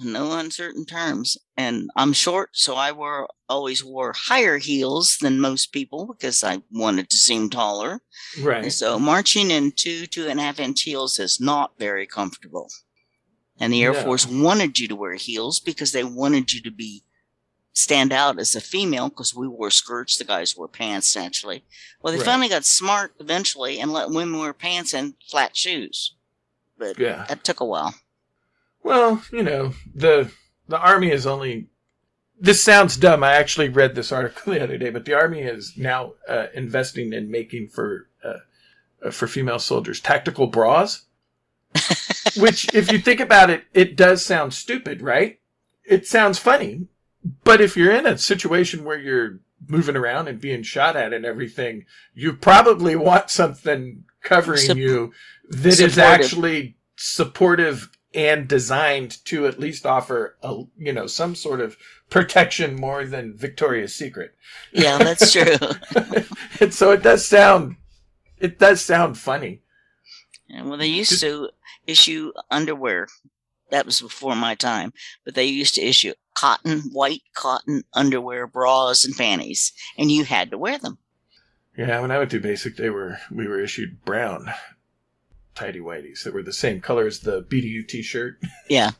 No 0.00 0.32
uncertain 0.38 0.84
terms. 0.84 1.36
And 1.56 1.90
I'm 1.96 2.12
short, 2.12 2.50
so 2.52 2.76
I 2.76 2.92
wore 2.92 3.28
always 3.48 3.82
wore 3.84 4.12
higher 4.16 4.58
heels 4.58 5.16
than 5.20 5.40
most 5.40 5.72
people 5.72 6.06
because 6.06 6.44
I 6.44 6.62
wanted 6.70 7.10
to 7.10 7.16
seem 7.16 7.50
taller. 7.50 8.00
And 8.36 8.44
right. 8.46 8.72
so 8.72 8.98
marching 8.98 9.50
in 9.50 9.72
two, 9.72 10.06
two 10.06 10.28
and 10.28 10.38
a 10.38 10.42
half 10.44 10.60
inch 10.60 10.82
heels 10.82 11.18
is 11.18 11.40
not 11.40 11.78
very 11.78 12.06
comfortable. 12.06 12.68
And 13.58 13.72
the 13.72 13.82
Air 13.82 13.92
No. 13.92 14.02
Force 14.02 14.26
wanted 14.26 14.78
you 14.78 14.86
to 14.88 14.94
wear 14.96 15.14
heels 15.14 15.58
because 15.58 15.90
they 15.90 16.04
wanted 16.04 16.52
you 16.52 16.62
to 16.62 16.70
be 16.70 17.02
stand 17.72 18.12
out 18.12 18.38
as 18.38 18.54
a 18.56 18.60
female 18.60 19.08
because 19.08 19.34
we 19.34 19.46
wore 19.48 19.70
skirts, 19.70 20.16
the 20.16 20.24
guys 20.24 20.56
wore 20.56 20.68
pants 20.68 21.14
naturally. 21.14 21.64
Well, 22.02 22.12
they 22.12 22.18
Right. 22.18 22.26
finally 22.26 22.48
got 22.48 22.64
smart 22.64 23.14
eventually 23.20 23.80
and 23.80 23.92
let 23.92 24.10
women 24.10 24.38
wear 24.38 24.52
pants 24.52 24.92
and 24.92 25.14
flat 25.28 25.56
shoes. 25.56 26.14
But 26.76 26.98
Yeah. 26.98 27.24
that 27.28 27.42
took 27.44 27.60
a 27.60 27.64
while. 27.64 27.94
Well, 28.82 29.22
you 29.32 29.42
know, 29.42 29.74
the 29.94 30.30
the 30.68 30.78
army 30.78 31.10
is 31.10 31.26
only. 31.26 31.68
This 32.40 32.62
sounds 32.62 32.96
dumb. 32.96 33.24
I 33.24 33.32
actually 33.34 33.68
read 33.68 33.94
this 33.94 34.12
article 34.12 34.52
the 34.54 34.62
other 34.62 34.78
day, 34.78 34.90
but 34.90 35.04
the 35.04 35.14
army 35.14 35.40
is 35.40 35.74
now 35.76 36.12
uh, 36.28 36.46
investing 36.54 37.12
in 37.12 37.30
making 37.30 37.68
for 37.68 38.08
uh, 38.24 38.38
uh, 39.04 39.10
for 39.10 39.26
female 39.26 39.58
soldiers 39.58 40.00
tactical 40.00 40.46
bras. 40.46 41.04
Which, 42.36 42.72
if 42.74 42.90
you 42.92 42.98
think 42.98 43.20
about 43.20 43.50
it, 43.50 43.64
it 43.74 43.96
does 43.96 44.24
sound 44.24 44.54
stupid, 44.54 45.02
right? 45.02 45.40
It 45.84 46.06
sounds 46.06 46.38
funny, 46.38 46.86
but 47.44 47.60
if 47.60 47.76
you're 47.76 47.94
in 47.94 48.06
a 48.06 48.16
situation 48.18 48.84
where 48.84 48.98
you're 48.98 49.40
moving 49.66 49.96
around 49.96 50.28
and 50.28 50.40
being 50.40 50.62
shot 50.62 50.96
at 50.96 51.12
and 51.12 51.24
everything, 51.24 51.84
you 52.14 52.32
probably 52.32 52.96
want 52.96 53.30
something 53.30 54.04
covering 54.22 54.60
Sup- 54.60 54.76
you 54.76 55.12
that 55.48 55.66
is 55.66 55.78
supportive. 55.78 55.98
actually 55.98 56.76
supportive 56.96 57.90
and 58.18 58.48
designed 58.48 59.24
to 59.26 59.46
at 59.46 59.60
least 59.60 59.86
offer 59.86 60.36
a 60.42 60.62
you 60.76 60.92
know 60.92 61.06
some 61.06 61.36
sort 61.36 61.60
of 61.60 61.76
protection 62.10 62.74
more 62.74 63.04
than 63.04 63.36
Victoria's 63.36 63.94
Secret. 63.94 64.34
Yeah, 64.72 64.98
that's 64.98 65.32
true. 65.32 65.54
and 66.60 66.74
so 66.74 66.90
it 66.90 67.02
does 67.04 67.24
sound 67.26 67.76
it 68.38 68.58
does 68.58 68.80
sound 68.80 69.16
funny. 69.16 69.62
Well, 70.50 70.76
they 70.78 70.86
used 70.88 71.10
Just- 71.10 71.22
to 71.22 71.50
issue 71.86 72.32
underwear. 72.50 73.06
That 73.70 73.86
was 73.86 74.00
before 74.00 74.34
my 74.34 74.54
time, 74.54 74.94
but 75.26 75.34
they 75.34 75.44
used 75.44 75.74
to 75.74 75.82
issue 75.82 76.14
cotton, 76.34 76.80
white 76.92 77.20
cotton 77.34 77.84
underwear, 77.92 78.46
bras, 78.46 79.04
and 79.04 79.14
panties, 79.14 79.72
and 79.98 80.10
you 80.10 80.24
had 80.24 80.50
to 80.50 80.58
wear 80.58 80.78
them. 80.78 80.96
Yeah, 81.76 82.00
when 82.00 82.10
I 82.10 82.16
went 82.18 82.30
through 82.30 82.40
basic, 82.40 82.76
they 82.76 82.88
were 82.90 83.18
we 83.30 83.46
were 83.46 83.60
issued 83.60 84.02
brown 84.04 84.48
tidy 85.58 85.80
whities 85.80 86.22
that 86.24 86.32
were 86.32 86.42
the 86.42 86.52
same 86.52 86.80
color 86.80 87.06
as 87.06 87.20
the 87.20 87.42
BDU 87.42 87.86
T-shirt. 87.88 88.38
Yeah, 88.68 88.92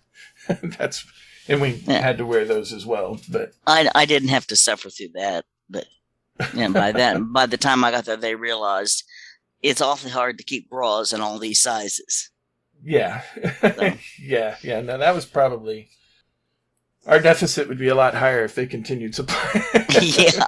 That's 0.63 1.07
and 1.47 1.61
we 1.61 1.83
Yeah. 1.87 2.01
had 2.01 2.19
to 2.19 2.27
wear 2.27 2.45
those 2.45 2.73
as 2.73 2.85
well. 2.85 3.21
But 3.31 3.53
I, 3.67 3.89
I 3.95 4.05
didn't 4.07 4.29
have 4.31 4.47
to 4.49 4.57
suffer 4.57 4.91
through 4.91 5.11
that, 5.15 5.45
but 5.71 5.87
yeah, 6.55 6.69
by 6.69 6.93
that 7.01 7.21
by 7.33 7.47
the 7.47 7.57
time 7.57 7.85
I 7.85 7.91
got 7.91 8.05
there, 8.07 8.17
they 8.17 8.35
realized 8.35 9.05
it's 9.63 9.81
awfully 9.81 10.11
hard 10.11 10.39
to 10.39 10.45
keep 10.45 10.69
bras 10.69 11.13
in 11.13 11.21
all 11.21 11.39
these 11.39 11.61
sizes. 11.61 12.31
yeah, 12.83 13.23
yeah, 14.21 14.57
yeah. 14.63 14.81
No, 14.81 14.99
that 14.99 15.15
was 15.15 15.27
probably 15.27 15.89
our 17.07 17.21
deficit 17.21 17.69
would 17.69 17.79
be 17.79 17.89
a 17.89 17.95
lot 17.95 18.15
higher 18.15 18.45
if 18.45 18.55
they 18.55 18.67
continued 18.67 19.15
supply. 19.15 19.63
yeah, 20.01 20.45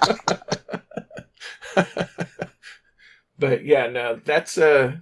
but 3.39 3.65
yeah, 3.65 3.87
no, 3.87 4.19
that's 4.23 4.57
uh 4.57 4.97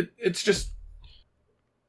it, 0.00 0.12
it's 0.18 0.42
just 0.42 0.70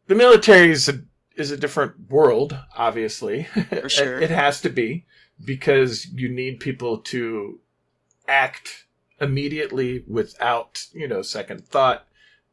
the 0.08 0.16
military 0.16 0.72
is 0.72 0.88
a 0.90 1.02
is 1.36 1.52
a 1.52 1.58
different 1.58 2.10
world, 2.10 2.58
obviously. 2.76 3.44
For 3.70 3.90
sure. 3.90 4.18
it, 4.18 4.24
it 4.24 4.30
has 4.30 4.62
to 4.62 4.70
be 4.70 5.06
because 5.44 6.08
you 6.08 6.30
need 6.30 6.60
people 6.60 6.98
to 7.00 7.60
act 8.28 8.86
immediately 9.20 10.04
without, 10.08 10.86
you 10.94 11.08
know, 11.08 11.22
second 11.22 11.68
thought, 11.68 12.06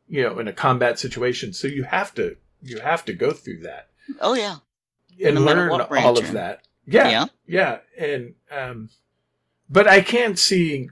you 0.08 0.22
know, 0.22 0.38
in 0.38 0.48
a 0.48 0.52
combat 0.52 0.98
situation. 0.98 1.52
So 1.52 1.68
you 1.68 1.84
have 1.84 2.14
to 2.14 2.36
you 2.62 2.80
have 2.80 3.04
to 3.04 3.12
go 3.12 3.32
through 3.32 3.60
that 3.60 3.88
oh 4.20 4.34
yeah, 4.34 4.56
and 5.24 5.36
No 5.36 5.42
learn 5.42 5.70
all 5.70 6.18
of 6.18 6.32
that. 6.32 6.62
Yeah, 6.86 7.08
yeah. 7.08 7.26
yeah, 7.46 7.78
and 7.98 8.34
um, 8.50 8.90
but 9.68 9.86
I 9.86 10.00
can't 10.00 10.38
see. 10.38 10.90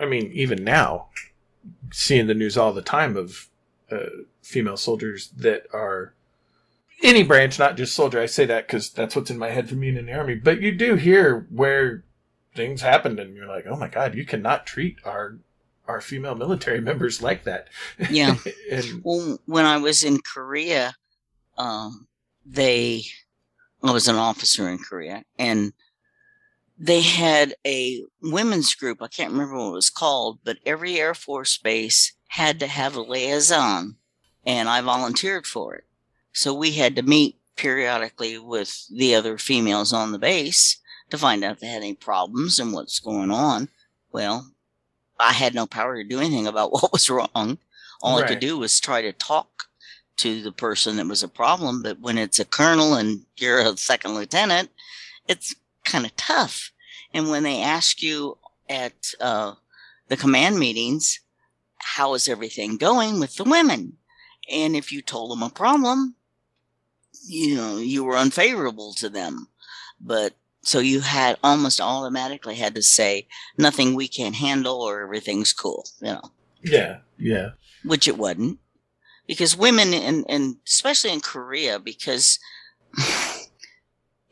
I 0.00 0.06
mean, 0.06 0.30
even 0.32 0.64
now, 0.64 1.08
seeing 1.92 2.28
the 2.28 2.34
news 2.34 2.56
all 2.56 2.72
the 2.72 2.82
time 2.82 3.16
of 3.16 3.47
uh, 3.90 4.06
female 4.42 4.76
soldiers 4.76 5.28
that 5.36 5.66
are 5.72 6.14
any 7.02 7.22
branch, 7.22 7.58
not 7.58 7.76
just 7.76 7.94
soldier. 7.94 8.20
I 8.20 8.26
say 8.26 8.44
that 8.46 8.66
because 8.66 8.90
that's 8.90 9.14
what's 9.14 9.30
in 9.30 9.38
my 9.38 9.50
head 9.50 9.68
from 9.68 9.80
being 9.80 9.96
in 9.96 10.06
the 10.06 10.12
army. 10.12 10.34
But 10.34 10.60
you 10.60 10.72
do 10.72 10.96
hear 10.96 11.46
where 11.50 12.04
things 12.54 12.82
happened, 12.82 13.20
and 13.20 13.36
you're 13.36 13.46
like, 13.46 13.66
"Oh 13.66 13.76
my 13.76 13.88
god, 13.88 14.14
you 14.14 14.24
cannot 14.24 14.66
treat 14.66 14.96
our 15.04 15.38
our 15.86 16.00
female 16.00 16.34
military 16.34 16.80
members 16.90 17.22
like 17.22 17.44
that." 17.44 17.68
Yeah. 18.10 18.36
and 18.70 19.02
Well, 19.04 19.38
when 19.46 19.64
I 19.64 19.78
was 19.78 20.04
in 20.04 20.18
Korea, 20.20 20.94
um, 21.56 22.08
they, 22.44 23.04
I 23.82 23.92
was 23.92 24.08
an 24.08 24.16
officer 24.16 24.68
in 24.68 24.78
Korea, 24.78 25.22
and 25.38 25.72
they 26.78 27.02
had 27.02 27.54
a 27.66 28.04
women's 28.22 28.74
group. 28.74 29.02
I 29.02 29.08
can't 29.08 29.32
remember 29.32 29.56
what 29.56 29.68
it 29.68 29.72
was 29.72 29.90
called, 29.90 30.38
but 30.44 30.58
every 30.64 30.98
Air 30.98 31.14
Force 31.14 31.58
base 31.58 32.12
had 32.28 32.60
to 32.60 32.66
have 32.66 32.96
a 32.96 33.02
liaison, 33.02 33.96
and 34.44 34.68
I 34.68 34.80
volunteered 34.80 35.46
for 35.46 35.74
it. 35.74 35.84
So 36.32 36.54
we 36.54 36.72
had 36.72 36.96
to 36.96 37.02
meet 37.02 37.36
periodically 37.56 38.38
with 38.38 38.86
the 38.88 39.14
other 39.14 39.36
females 39.38 39.92
on 39.92 40.12
the 40.12 40.18
base 40.18 40.78
to 41.10 41.18
find 41.18 41.42
out 41.42 41.52
if 41.52 41.60
they 41.60 41.66
had 41.66 41.82
any 41.82 41.94
problems 41.94 42.58
and 42.58 42.72
what's 42.72 43.00
going 43.00 43.30
on. 43.30 43.68
Well, 44.12 44.52
I 45.18 45.32
had 45.32 45.54
no 45.54 45.66
power 45.66 45.96
to 45.96 46.08
do 46.08 46.20
anything 46.20 46.46
about 46.46 46.72
what 46.72 46.92
was 46.92 47.10
wrong. 47.10 47.58
All 48.00 48.18
I 48.18 48.28
could 48.28 48.38
do 48.38 48.56
was 48.56 48.78
try 48.78 49.02
to 49.02 49.12
talk 49.12 49.64
to 50.18 50.42
the 50.42 50.52
person 50.52 50.96
that 50.96 51.06
was 51.06 51.22
a 51.22 51.28
problem. 51.28 51.82
But 51.82 52.00
when 52.00 52.18
it's 52.18 52.38
a 52.38 52.44
colonel 52.44 52.94
and 52.94 53.22
you're 53.36 53.58
a 53.58 53.76
second 53.76 54.14
lieutenant, 54.14 54.70
it's 55.26 55.54
kind 55.84 56.04
of 56.04 56.14
tough. 56.16 56.70
And 57.12 57.28
when 57.30 57.42
they 57.42 57.60
ask 57.60 58.02
you 58.02 58.38
at 58.68 59.14
uh, 59.20 59.54
the 60.08 60.16
command 60.16 60.58
meetings, 60.58 61.20
how 61.78 62.14
is 62.14 62.28
everything 62.28 62.76
going 62.76 63.20
with 63.20 63.36
the 63.36 63.44
women? 63.44 63.94
And 64.50 64.74
if 64.74 64.92
you 64.92 65.02
told 65.02 65.30
them 65.30 65.42
a 65.42 65.50
problem, 65.50 66.14
you 67.26 67.56
know, 67.56 67.78
you 67.78 68.04
were 68.04 68.16
unfavorable 68.16 68.94
to 68.94 69.08
them. 69.08 69.48
But 70.00 70.34
so 70.62 70.78
you 70.78 71.00
had 71.00 71.38
almost 71.42 71.80
automatically 71.80 72.54
had 72.56 72.74
to 72.74 72.82
say 72.82 73.26
nothing 73.56 73.94
we 73.94 74.08
can't 74.08 74.34
handle 74.34 74.80
or 74.80 75.02
everything's 75.02 75.52
cool, 75.52 75.86
you 76.00 76.08
know, 76.08 76.22
Yeah, 76.62 76.98
yeah. 77.18 77.50
which 77.84 78.08
it 78.08 78.18
wasn't. 78.18 78.58
Because 79.26 79.56
women, 79.56 79.92
and, 79.92 80.24
and 80.28 80.56
especially 80.66 81.12
in 81.12 81.20
Korea, 81.20 81.78
because 81.78 82.38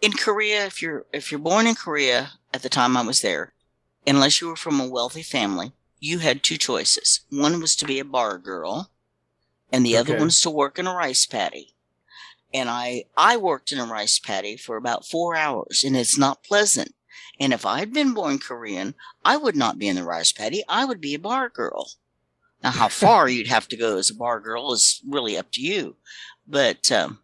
in 0.00 0.12
Korea, 0.12 0.64
if 0.66 0.80
you're 0.80 1.04
if 1.12 1.30
you're 1.30 1.38
born 1.38 1.66
in 1.66 1.74
Korea 1.74 2.30
at 2.54 2.62
the 2.62 2.70
time 2.70 2.96
I 2.96 3.02
was 3.02 3.20
there, 3.20 3.52
unless 4.06 4.40
you 4.40 4.48
were 4.48 4.56
from 4.56 4.80
a 4.80 4.88
wealthy 4.88 5.22
family, 5.22 5.72
you 6.00 6.18
had 6.20 6.42
two 6.42 6.56
choices. 6.58 7.20
One 7.30 7.60
was 7.60 7.76
to 7.76 7.86
be 7.86 7.98
a 7.98 8.04
bar 8.04 8.38
girl, 8.38 8.90
and 9.72 9.84
the 9.84 9.96
other 9.96 10.12
Okay. 10.12 10.18
one 10.18 10.28
was 10.28 10.40
to 10.42 10.50
work 10.50 10.78
in 10.78 10.86
a 10.86 10.94
rice 10.94 11.26
paddy. 11.26 11.74
And 12.54 12.68
I 12.70 13.04
I 13.16 13.36
worked 13.36 13.72
in 13.72 13.78
a 13.78 13.86
rice 13.86 14.18
paddy 14.18 14.56
for 14.56 14.76
about 14.76 15.06
four 15.06 15.36
hours, 15.36 15.84
and 15.84 15.96
it's 15.96 16.18
not 16.18 16.44
pleasant. 16.44 16.94
And 17.40 17.52
if 17.52 17.66
I 17.66 17.80
had 17.80 17.92
been 17.92 18.14
born 18.14 18.38
Korean, 18.38 18.94
I 19.24 19.36
would 19.36 19.56
not 19.56 19.78
be 19.78 19.88
in 19.88 19.96
the 19.96 20.04
rice 20.04 20.32
paddy. 20.32 20.64
I 20.68 20.84
would 20.84 21.00
be 21.00 21.14
a 21.14 21.18
bar 21.18 21.48
girl. 21.48 21.90
Now, 22.62 22.70
how 22.72 22.88
far 23.02 23.28
you'd 23.28 23.48
have 23.48 23.68
to 23.68 23.76
go 23.76 23.98
as 23.98 24.10
a 24.10 24.14
bar 24.14 24.40
girl 24.40 24.72
is 24.72 25.02
really 25.06 25.36
up 25.36 25.50
to 25.52 25.60
you. 25.62 25.96
But 26.46 26.90
um, 26.92 27.20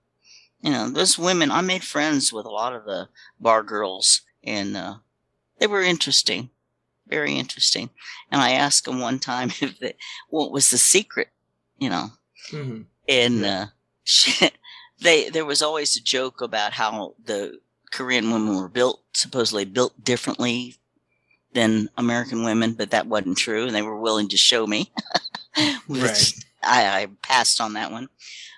you 0.61 0.70
know, 0.70 0.89
those 0.91 1.18
women, 1.18 1.51
I 1.51 1.61
made 1.61 1.85
friends 1.85 2.33
with 2.33 2.47
a 2.47 2.51
lot 2.51 2.75
of 2.75 2.85
the 2.85 3.09
bar 3.41 3.62
girls, 3.62 4.23
and 4.45 4.77
uh, 4.77 4.97
they 5.59 5.66
were 5.66 5.83
interesting, 5.83 6.51
very 7.13 7.35
interesting. 7.35 7.91
And 8.31 8.41
I 8.41 8.53
asked 8.53 8.85
them 8.87 9.01
one 9.01 9.19
time 9.19 9.49
if 9.61 9.79
they, 9.79 9.95
what 10.31 10.53
was 10.53 10.71
the 10.71 10.79
secret, 10.79 11.29
you 11.79 11.91
know, 11.91 12.07
hmm 12.51 12.83
and 13.09 13.45
uh, 13.45 13.67
she, 14.05 14.51
they 15.01 15.29
there 15.29 15.45
was 15.45 15.61
always 15.63 15.97
a 15.97 16.03
joke 16.03 16.41
about 16.41 16.73
how 16.73 17.15
the 17.25 17.59
Korean 17.93 18.31
women 18.33 18.57
were 18.57 18.69
built 18.69 19.01
supposedly 19.13 19.65
built 19.65 20.03
differently 20.03 20.77
than 21.53 21.89
American 21.99 22.45
women, 22.45 22.73
but 22.73 22.91
that 22.91 23.07
wasn't 23.07 23.37
true, 23.37 23.67
and 23.67 23.75
they 23.75 23.83
were 23.83 24.01
willing 24.01 24.29
to 24.29 24.37
show 24.37 24.67
me. 24.67 24.91
which 25.87 26.01
Right. 26.03 26.35
I, 26.63 27.03
I 27.03 27.07
passed 27.23 27.61
on 27.61 27.75
that 27.75 27.91
one, 27.93 28.09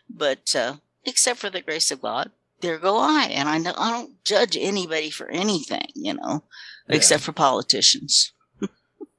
but 0.09 0.55
uh, 0.55 0.77
except 1.05 1.41
for 1.41 1.51
the 1.51 1.63
grace 1.63 1.91
of 1.91 2.03
God, 2.03 2.31
there 2.61 2.79
go 2.79 2.99
I, 2.99 3.25
and 3.33 3.49
I 3.49 3.59
know 3.59 3.75
I 3.77 3.91
don't 3.91 4.25
judge 4.25 4.57
anybody 4.57 5.11
for 5.11 5.29
anything, 5.29 5.89
you 5.95 6.15
know, 6.15 6.45
Yeah. 6.89 6.97
except 6.97 7.23
for 7.25 7.33
politicians. 7.33 8.33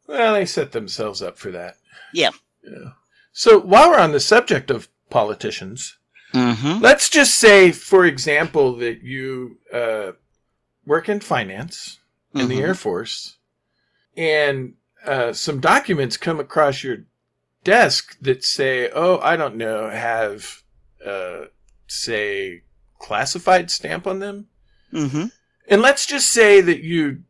Well, 0.07 0.33
they 0.33 0.45
set 0.45 0.71
themselves 0.71 1.21
up 1.21 1.37
for 1.37 1.51
that. 1.51 1.77
Yeah. 2.13 2.31
Yeah. 2.63 2.91
So 3.33 3.59
while 3.59 3.89
we're 3.89 3.99
on 3.99 4.11
the 4.11 4.19
subject 4.19 4.69
of 4.71 4.87
politicians, 5.09 5.97
Mm-hmm. 6.33 6.81
let's 6.81 7.09
just 7.09 7.35
say, 7.35 7.71
for 7.71 8.03
example, 8.05 8.75
that 8.77 9.01
you 9.01 9.57
uh, 9.71 10.11
work 10.85 11.07
in 11.07 11.21
finance 11.21 11.99
in 12.33 12.49
the 12.49 12.57
Mhm. 12.57 12.61
Air 12.61 12.75
Force, 12.75 13.37
and 14.17 14.73
uh, 15.05 15.31
some 15.31 15.61
documents 15.61 16.17
come 16.17 16.41
across 16.41 16.83
your 16.83 16.97
desk 17.63 18.17
that 18.19 18.43
say, 18.43 18.89
"Oh, 18.93 19.19
I 19.19 19.37
don't 19.37 19.55
know, 19.55 19.89
have 19.89 20.63
uh, 21.05 21.45
say 21.87 22.63
classified 22.99 23.71
stamp 23.71 24.05
on 24.05 24.19
them." 24.19 24.47
Mm-hmm. 24.91 25.27
And 25.69 25.81
let's 25.81 26.05
just 26.05 26.29
say 26.29 26.59
that 26.59 26.81
you 26.83 27.23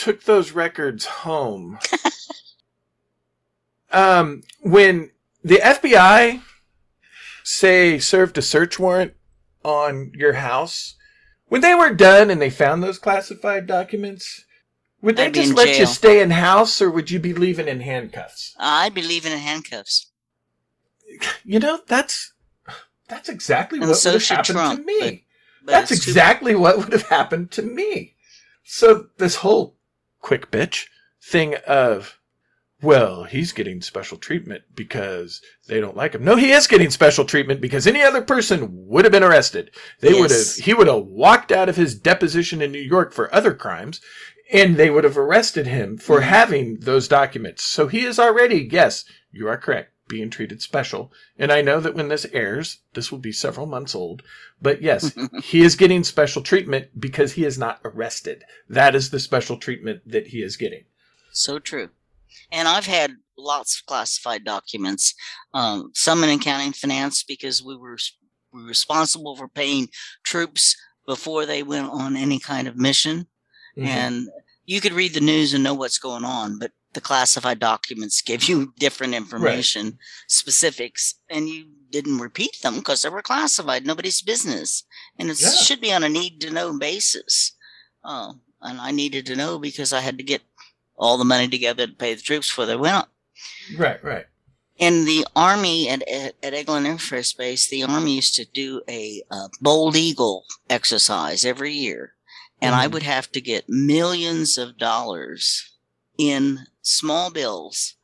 took 0.00 0.24
those 0.24 0.52
records 0.52 1.04
home. 1.04 1.78
um, 3.92 4.42
when 4.62 5.10
the 5.44 5.56
FBI 5.56 6.40
say 7.44 7.98
served 7.98 8.38
a 8.38 8.42
search 8.42 8.78
warrant 8.78 9.14
on 9.62 10.12
your 10.14 10.34
house, 10.34 10.94
when 11.48 11.60
they 11.60 11.74
were 11.74 11.92
done 11.92 12.30
and 12.30 12.40
they 12.40 12.50
found 12.50 12.82
those 12.82 12.98
classified 12.98 13.66
documents, 13.66 14.44
would 15.02 15.16
they 15.16 15.26
I'd 15.26 15.34
just 15.34 15.54
let 15.54 15.78
you 15.78 15.86
stay 15.86 16.22
in 16.22 16.30
house 16.30 16.80
or 16.80 16.90
would 16.90 17.10
you 17.10 17.18
be 17.18 17.34
leaving 17.34 17.68
in 17.68 17.80
handcuffs? 17.80 18.54
I'd 18.58 18.94
be 18.94 19.02
leaving 19.02 19.32
in 19.32 19.38
handcuffs. 19.38 20.10
You 21.44 21.58
know, 21.58 21.80
that's 21.86 22.32
that's 23.08 23.28
exactly 23.28 23.80
And 23.80 23.88
what 23.88 23.96
so 23.96 24.12
would 24.12 24.22
have 24.22 24.28
happened 24.28 24.56
Trump, 24.56 24.80
to 24.80 24.86
me. 24.86 25.26
But 25.64 25.72
That's 25.72 25.90
it's 25.90 26.04
too- 26.04 26.10
exactly 26.12 26.54
what 26.54 26.78
would 26.78 26.92
have 26.92 27.08
happened 27.08 27.50
to 27.52 27.62
me. 27.62 28.14
So 28.64 29.08
this 29.18 29.36
whole 29.36 29.76
quick 30.20 30.50
bitch 30.50 30.86
thing 31.22 31.56
of, 31.66 32.18
well, 32.82 33.24
he's 33.24 33.52
getting 33.52 33.82
special 33.82 34.16
treatment 34.16 34.62
because 34.74 35.42
they 35.68 35.80
don't 35.80 35.96
like 35.96 36.14
him. 36.14 36.24
No, 36.24 36.36
he 36.36 36.50
is 36.52 36.66
getting 36.66 36.90
special 36.90 37.24
treatment 37.24 37.60
because 37.60 37.86
any 37.86 38.02
other 38.02 38.22
person 38.22 38.68
would 38.86 39.04
have 39.04 39.12
been 39.12 39.22
arrested. 39.22 39.70
They 40.00 40.14
would 40.14 40.30
have, 40.30 40.54
he 40.62 40.72
would 40.72 40.86
have 40.86 41.04
walked 41.04 41.52
out 41.52 41.68
of 41.68 41.76
his 41.76 41.94
deposition 41.94 42.62
in 42.62 42.72
New 42.72 42.78
York 42.78 43.12
for 43.12 43.34
other 43.34 43.54
crimes 43.54 44.00
and 44.52 44.76
they 44.76 44.90
would 44.90 45.04
have 45.04 45.18
arrested 45.18 45.66
him 45.66 45.96
for 45.96 46.20
Mhm. 46.20 46.24
having 46.24 46.76
those 46.80 47.06
documents. 47.06 47.62
So 47.64 47.86
he 47.86 48.04
is 48.04 48.18
already, 48.18 48.68
yes, 48.70 49.04
you 49.30 49.46
are 49.48 49.56
correct, 49.56 49.92
being 50.10 50.28
treated 50.28 50.60
special. 50.60 51.10
And 51.38 51.50
I 51.50 51.62
know 51.62 51.80
that 51.80 51.94
when 51.94 52.08
this 52.08 52.26
airs, 52.32 52.80
this 52.92 53.10
will 53.10 53.18
be 53.18 53.32
several 53.32 53.64
months 53.64 53.94
old. 53.94 54.22
But 54.60 54.82
yes, 54.82 55.16
he 55.42 55.62
is 55.62 55.76
getting 55.76 56.04
special 56.04 56.42
treatment 56.42 57.00
because 57.00 57.32
he 57.32 57.44
is 57.46 57.56
not 57.56 57.80
arrested. 57.84 58.44
That 58.68 58.94
is 58.94 59.08
the 59.08 59.20
special 59.20 59.56
treatment 59.56 60.02
that 60.04 60.26
he 60.26 60.42
is 60.42 60.58
getting. 60.58 60.84
So 61.32 61.58
true. 61.58 61.88
And 62.52 62.68
I've 62.68 62.86
had 62.86 63.12
lots 63.38 63.78
of 63.78 63.86
classified 63.86 64.44
documents, 64.44 65.14
um, 65.54 65.92
some 65.94 66.22
in 66.24 66.30
accounting 66.30 66.72
finance 66.72 67.22
because 67.22 67.62
we 67.62 67.76
were, 67.76 67.96
we 68.52 68.62
were 68.62 68.68
responsible 68.68 69.36
for 69.36 69.48
paying 69.48 69.88
troops 70.24 70.76
before 71.06 71.46
they 71.46 71.62
went 71.62 71.88
on 71.88 72.16
any 72.16 72.38
kind 72.38 72.68
of 72.68 72.76
mission. 72.76 73.26
Mm-hmm. 73.78 73.86
And 73.86 74.28
you 74.66 74.80
could 74.80 74.92
read 74.92 75.14
the 75.14 75.20
news 75.20 75.54
and 75.54 75.64
know 75.64 75.74
what's 75.74 75.98
going 75.98 76.24
on, 76.24 76.58
but 76.58 76.72
the 76.92 77.00
classified 77.00 77.58
documents 77.60 78.20
give 78.22 78.44
you 78.48 78.72
different 78.78 79.14
information, 79.14 79.98
specifics, 80.26 81.14
and 81.28 81.48
you 81.48 81.66
didn't 81.90 82.18
repeat 82.18 82.56
them 82.62 82.76
because 82.76 83.02
they 83.02 83.08
were 83.08 83.22
classified. 83.22 83.86
Nobody's 83.86 84.22
business. 84.22 84.84
And 85.18 85.30
it 85.30 85.40
Yeah. 85.40 85.50
should 85.50 85.80
be 85.80 85.92
on 85.92 86.02
a 86.04 86.08
need 86.08 86.40
to 86.40 86.50
know 86.50 86.76
basis. 86.78 87.52
Uh, 88.04 88.34
and 88.62 88.80
I 88.80 88.90
needed 88.90 89.26
to 89.26 89.36
know 89.36 89.58
because 89.58 89.92
I 89.92 90.00
had 90.00 90.16
to 90.18 90.24
get 90.24 90.42
all 90.96 91.16
the 91.18 91.24
money 91.24 91.48
together 91.48 91.86
to 91.86 91.92
pay 91.92 92.14
the 92.14 92.22
troops 92.22 92.48
before 92.48 92.66
they 92.66 92.76
went 92.76 92.94
up. 92.96 93.12
right, 93.76 94.02
right. 94.04 94.26
In 94.76 95.04
the 95.04 95.26
Army 95.36 95.88
at, 95.90 96.02
at, 96.08 96.34
at 96.42 96.54
Eglin 96.54 96.86
Air 96.86 96.98
Force 96.98 97.32
Base, 97.34 97.68
the 97.68 97.82
Army 97.82 98.16
used 98.16 98.34
to 98.36 98.44
do 98.46 98.82
a 98.88 99.22
uh, 99.30 99.48
Bold 99.60 99.94
Eagle 99.96 100.46
exercise 100.70 101.44
every 101.44 101.72
year. 101.72 102.14
And 102.62 102.74
I 102.74 102.86
Mhm. 102.86 102.92
would 102.92 103.02
have 103.02 103.30
to 103.32 103.40
get 103.40 103.68
millions 103.68 104.56
of 104.58 104.78
dollars 104.78 105.69
in 106.20 106.66
small 106.82 107.30
bills. 107.30 107.96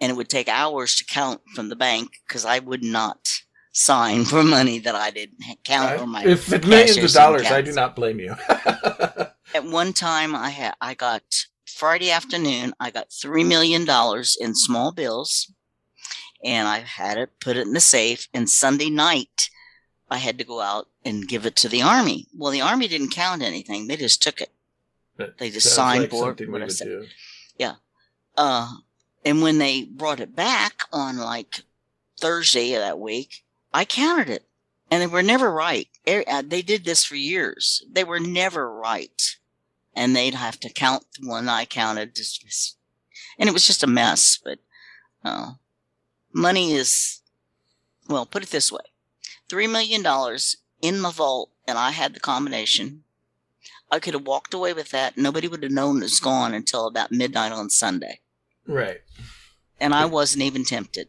And 0.00 0.12
it 0.12 0.14
would 0.14 0.28
take 0.28 0.48
hours 0.48 0.94
to 0.96 1.04
count 1.04 1.40
from 1.54 1.68
the 1.68 1.76
bank 1.76 2.10
because 2.28 2.44
I 2.44 2.58
would 2.58 2.84
not 2.84 3.28
sign 3.72 4.24
for 4.30 4.44
money 4.44 4.78
that 4.78 4.94
I 4.94 5.10
didn't 5.10 5.38
count 5.64 6.00
on 6.00 6.10
my 6.10 6.24
if 6.24 6.52
it's 6.52 6.66
millions 6.66 6.98
of 6.98 7.12
dollars, 7.12 7.46
I 7.46 7.62
do 7.62 7.72
not 7.72 7.96
blame 7.96 8.20
you. 8.20 8.34
At 9.54 9.64
one 9.64 9.92
time, 9.92 10.34
I 10.36 10.50
had 10.50 10.74
I 10.80 10.94
got 10.94 11.22
Friday 11.66 12.10
afternoon. 12.10 12.74
I 12.78 12.90
got 12.90 13.10
three 13.10 13.44
million 13.44 13.84
dollars 13.84 14.36
in 14.38 14.54
small 14.54 14.92
bills, 14.92 15.50
and 16.44 16.68
I 16.68 16.80
had 16.80 17.16
it 17.16 17.40
put 17.40 17.56
it 17.56 17.66
in 17.66 17.72
the 17.72 17.80
safe. 17.80 18.28
And 18.34 18.50
Sunday 18.50 18.90
night, 18.90 19.48
I 20.10 20.18
had 20.18 20.36
to 20.38 20.44
go 20.44 20.60
out 20.60 20.88
and 21.04 21.26
give 21.26 21.46
it 21.46 21.56
to 21.56 21.68
the 21.70 21.80
army. 21.80 22.26
Well, 22.36 22.52
the 22.52 22.60
army 22.60 22.86
didn't 22.86 23.10
count 23.14 23.40
anything; 23.42 23.86
they 23.86 23.96
just 23.96 24.22
took 24.22 24.42
it. 24.42 24.50
That 25.16 25.38
They 25.38 25.48
just 25.48 25.74
signed 25.74 26.02
like 26.02 26.10
for 26.10 26.24
it, 26.24 26.26
something 26.30 26.46
we 26.48 26.52
what 26.52 26.62
I 26.62 26.66
would 26.66 26.72
said. 26.72 26.88
do. 26.88 27.06
Uh, 28.36 28.76
and 29.24 29.42
when 29.42 29.58
they 29.58 29.84
brought 29.84 30.20
it 30.20 30.36
back 30.36 30.84
on 30.92 31.16
like 31.18 31.62
Thursday 32.20 32.74
of 32.74 32.80
that 32.80 32.98
week, 32.98 33.44
I 33.72 33.84
counted 33.84 34.28
it, 34.28 34.46
and 34.90 35.02
they 35.02 35.06
were 35.06 35.22
never 35.22 35.50
right. 35.50 35.88
Uh, 36.06 36.42
They 36.46 36.62
did 36.62 36.84
this 36.84 37.04
for 37.04 37.16
years. 37.16 37.84
They 37.90 38.04
were 38.04 38.20
never 38.20 38.72
right, 38.72 39.36
and 39.94 40.14
they'd 40.14 40.34
have 40.34 40.60
to 40.60 40.72
count 40.72 41.06
the 41.18 41.28
one 41.28 41.48
I 41.48 41.64
counted, 41.64 42.18
and 43.38 43.48
it 43.48 43.52
was 43.52 43.66
just 43.66 43.82
a 43.82 43.88
mess. 43.88 44.38
But 44.42 44.60
uh, 45.24 45.54
money 46.32 46.72
is, 46.72 47.20
well, 48.08 48.26
put 48.26 48.42
it 48.42 48.50
this 48.50 48.70
way: 48.70 48.84
three 49.48 49.66
million 49.66 50.02
dollars 50.02 50.58
in 50.80 51.00
my 51.00 51.10
vault, 51.10 51.50
and 51.66 51.78
I 51.78 51.90
had 51.90 52.14
the 52.14 52.20
combination. 52.20 53.02
I 53.90 53.98
could 53.98 54.14
have 54.14 54.26
walked 54.26 54.52
away 54.52 54.72
with 54.72 54.90
that. 54.90 55.16
Nobody 55.16 55.48
would 55.48 55.62
have 55.62 55.72
known 55.72 55.98
it 55.98 56.02
was 56.02 56.20
gone 56.20 56.54
until 56.54 56.86
about 56.86 57.12
midnight 57.12 57.52
on 57.52 57.70
Sunday 57.70 58.20
Right. 58.66 58.98
and 59.80 59.94
I 59.94 60.04
wasn't 60.06 60.42
even 60.42 60.64
tempted. 60.64 61.08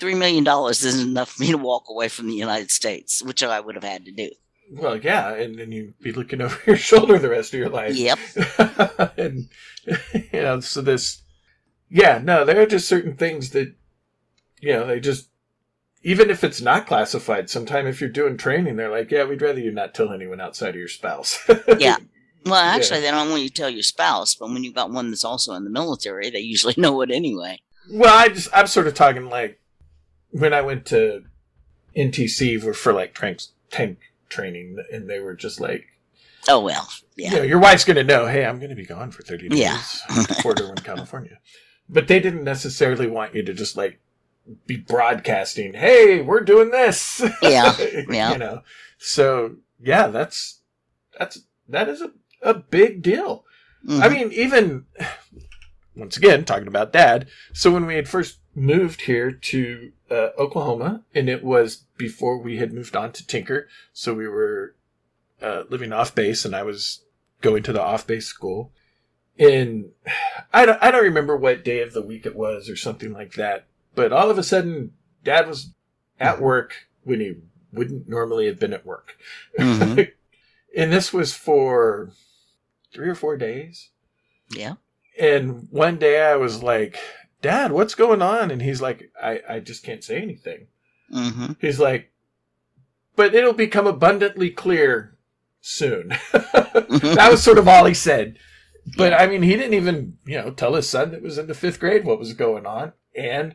three 0.00 0.14
million 0.14 0.44
dollars 0.44 0.84
isn't 0.84 1.08
enough 1.10 1.32
for 1.32 1.42
me 1.42 1.50
to 1.52 1.58
walk 1.58 1.84
away 1.88 2.08
from 2.08 2.26
the 2.26 2.34
United 2.34 2.70
States, 2.70 3.22
which 3.22 3.42
I 3.42 3.60
would 3.60 3.74
have 3.76 3.84
had 3.84 4.04
to 4.06 4.12
do. 4.12 4.30
Well, 4.72 4.96
yeah, 4.96 5.34
and 5.34 5.58
then 5.58 5.70
you'd 5.70 5.98
be 6.00 6.12
looking 6.12 6.40
over 6.46 6.58
your 6.66 6.76
shoulder 6.76 7.18
the 7.18 7.28
rest 7.30 7.52
of 7.54 7.60
your 7.60 7.68
life. 7.68 7.94
Yep. 7.94 8.18
and 9.18 9.48
you 10.14 10.40
know, 10.42 10.60
so 10.60 10.80
this, 10.80 11.22
yeah, 11.90 12.20
no, 12.22 12.44
there 12.44 12.60
are 12.60 12.66
just 12.66 12.88
certain 12.88 13.16
things 13.16 13.50
that, 13.50 13.74
you 14.60 14.72
know, 14.72 14.86
they 14.86 14.98
just, 15.00 15.28
even 16.02 16.30
if 16.30 16.42
it's 16.42 16.60
not 16.60 16.86
classified, 16.86 17.50
sometime 17.50 17.86
if 17.86 18.00
you're 18.00 18.10
doing 18.10 18.36
training, 18.36 18.76
they're 18.76 18.90
like, 18.90 19.10
yeah, 19.10 19.24
we'd 19.24 19.42
rather 19.42 19.60
you 19.60 19.70
not 19.70 19.94
tell 19.94 20.10
anyone 20.12 20.40
outside 20.40 20.70
of 20.70 20.76
your 20.76 20.88
spouse. 20.88 21.38
Yeah. 21.78 21.96
Well, 22.44 22.54
actually, 22.54 23.00
Yeah. 23.00 23.12
they 23.12 23.16
don't 23.18 23.30
want 23.30 23.42
you 23.42 23.48
to 23.48 23.54
tell 23.54 23.70
your 23.70 23.82
spouse, 23.82 24.34
but 24.34 24.48
when 24.50 24.64
you've 24.64 24.74
got 24.74 24.90
one 24.90 25.10
that's 25.10 25.24
also 25.24 25.54
in 25.54 25.64
the 25.64 25.70
military, 25.70 26.30
they 26.30 26.40
usually 26.40 26.74
know 26.78 27.00
it 27.02 27.10
anyway. 27.10 27.60
Well, 27.90 28.16
I 28.16 28.28
just, 28.28 28.48
I'm 28.52 28.66
sort 28.66 28.86
of 28.86 28.94
talking 28.94 29.28
like 29.28 29.60
when 30.30 30.52
I 30.54 30.60
went 30.62 30.86
to 30.86 31.24
NTC 31.96 32.60
for, 32.62 32.72
for 32.74 32.92
like 32.92 33.14
tank, 33.14 33.40
tank 33.70 33.98
training, 34.28 34.76
and 34.92 35.08
they 35.08 35.20
were 35.20 35.34
just 35.34 35.60
like, 35.60 35.86
Oh 36.48 36.60
well, 36.60 36.88
yeah, 37.16 37.30
you 37.30 37.36
know, 37.36 37.42
your 37.44 37.60
wife's 37.60 37.84
going 37.84 37.96
to 37.98 38.02
know, 38.04 38.26
hey, 38.26 38.44
I'm 38.44 38.58
going 38.58 38.70
to 38.70 38.74
be 38.76 38.84
gone 38.84 39.12
for 39.12 39.22
30 39.22 39.50
days. 39.50 39.60
Yeah. 39.60 39.76
Fort 40.42 40.60
Irwin, 40.60 40.74
California. 40.76 41.38
But 41.88 42.08
they 42.08 42.18
didn't 42.18 42.42
necessarily 42.42 43.06
want 43.06 43.34
you 43.34 43.44
to 43.44 43.54
just 43.54 43.76
like 43.76 44.00
be 44.66 44.76
broadcasting, 44.76 45.72
hey, 45.74 46.20
we're 46.20 46.40
doing 46.40 46.70
this. 46.72 47.22
Yeah, 47.42 47.76
yeah. 48.10 48.32
You 48.32 48.38
know, 48.38 48.62
so 48.98 49.56
yeah, 49.80 50.08
that's, 50.08 50.62
that's, 51.16 51.42
that 51.68 51.88
is 51.88 52.02
a, 52.02 52.10
a 52.42 52.54
big 52.54 53.02
deal. 53.02 53.44
I 53.88 54.08
Mhm. 54.08 54.12
mean, 54.12 54.32
even 54.32 54.86
once 55.96 56.16
again, 56.16 56.44
talking 56.44 56.68
about 56.68 56.92
dad. 56.92 57.28
So 57.52 57.70
when 57.70 57.86
we 57.86 57.96
had 57.96 58.08
first 58.08 58.38
moved 58.54 59.02
here 59.02 59.30
to 59.32 59.92
uh, 60.10 60.28
Oklahoma, 60.38 61.02
and 61.14 61.28
it 61.28 61.42
was 61.42 61.84
before 61.96 62.38
we 62.38 62.58
had 62.58 62.72
moved 62.72 62.94
on 62.96 63.12
to 63.12 63.26
Tinker, 63.26 63.68
so 63.92 64.12
we 64.14 64.28
were 64.28 64.74
uh, 65.40 65.64
living 65.70 65.92
off 65.92 66.14
base, 66.14 66.44
and 66.44 66.54
I 66.54 66.62
was 66.62 67.02
going 67.40 67.62
to 67.64 67.72
the 67.72 67.82
off 67.82 68.06
base 68.06 68.26
school. 68.26 68.72
And 69.38 69.90
I 70.52 70.66
don't, 70.66 70.80
I 70.82 70.90
don't 70.90 71.02
remember 71.02 71.36
what 71.36 71.64
day 71.64 71.80
of 71.80 71.94
the 71.94 72.02
week 72.02 72.26
it 72.26 72.36
was 72.36 72.68
or 72.70 72.76
something 72.76 73.12
like 73.12 73.32
that. 73.34 73.64
But 73.94 74.12
all 74.12 74.30
of 74.30 74.38
a 74.38 74.42
sudden, 74.44 74.92
dad 75.24 75.48
was 75.48 75.72
at 76.20 76.40
work 76.40 76.86
when 77.02 77.20
he 77.20 77.36
wouldn't 77.72 78.08
normally 78.08 78.46
have 78.46 78.60
been 78.60 78.74
at 78.74 78.86
work. 78.86 79.16
Mhm. 79.58 80.12
and 80.76 80.92
this 80.92 81.12
was 81.12 81.34
for 81.34 82.10
three 82.94 83.08
or 83.08 83.14
four 83.14 83.36
days. 83.36 83.90
yeah, 84.50 84.74
And 85.18 85.68
one 85.70 85.98
day 85.98 86.20
I 86.22 86.36
was 86.36 86.62
like, 86.62 86.96
Dad, 87.40 87.72
what's 87.72 87.94
going 87.94 88.22
on? 88.22 88.50
And 88.50 88.62
he's 88.62 88.80
like, 88.80 89.10
I, 89.20 89.40
I 89.48 89.60
just 89.60 89.82
can't 89.84 90.04
say 90.04 90.20
anything. 90.20 90.66
hmm 91.10 91.52
He's 91.60 91.80
like, 91.80 92.10
but 93.16 93.34
it'll 93.34 93.52
become 93.52 93.86
abundantly 93.86 94.50
clear 94.50 95.16
soon. 95.60 96.08
that 96.32 97.28
was 97.30 97.42
sort 97.42 97.58
of 97.58 97.68
all 97.68 97.84
he 97.84 97.94
said. 97.94 98.38
But 98.96 99.12
I 99.12 99.26
mean, 99.26 99.42
he 99.42 99.56
didn't 99.56 99.74
even, 99.74 100.18
you 100.24 100.36
know, 100.36 100.50
tell 100.50 100.74
his 100.74 100.88
son 100.88 101.10
that 101.12 101.22
was 101.22 101.38
in 101.38 101.46
the 101.46 101.54
fifth 101.54 101.78
grade 101.78 102.04
what 102.04 102.18
was 102.18 102.32
going 102.32 102.66
on. 102.66 102.92
And 103.16 103.54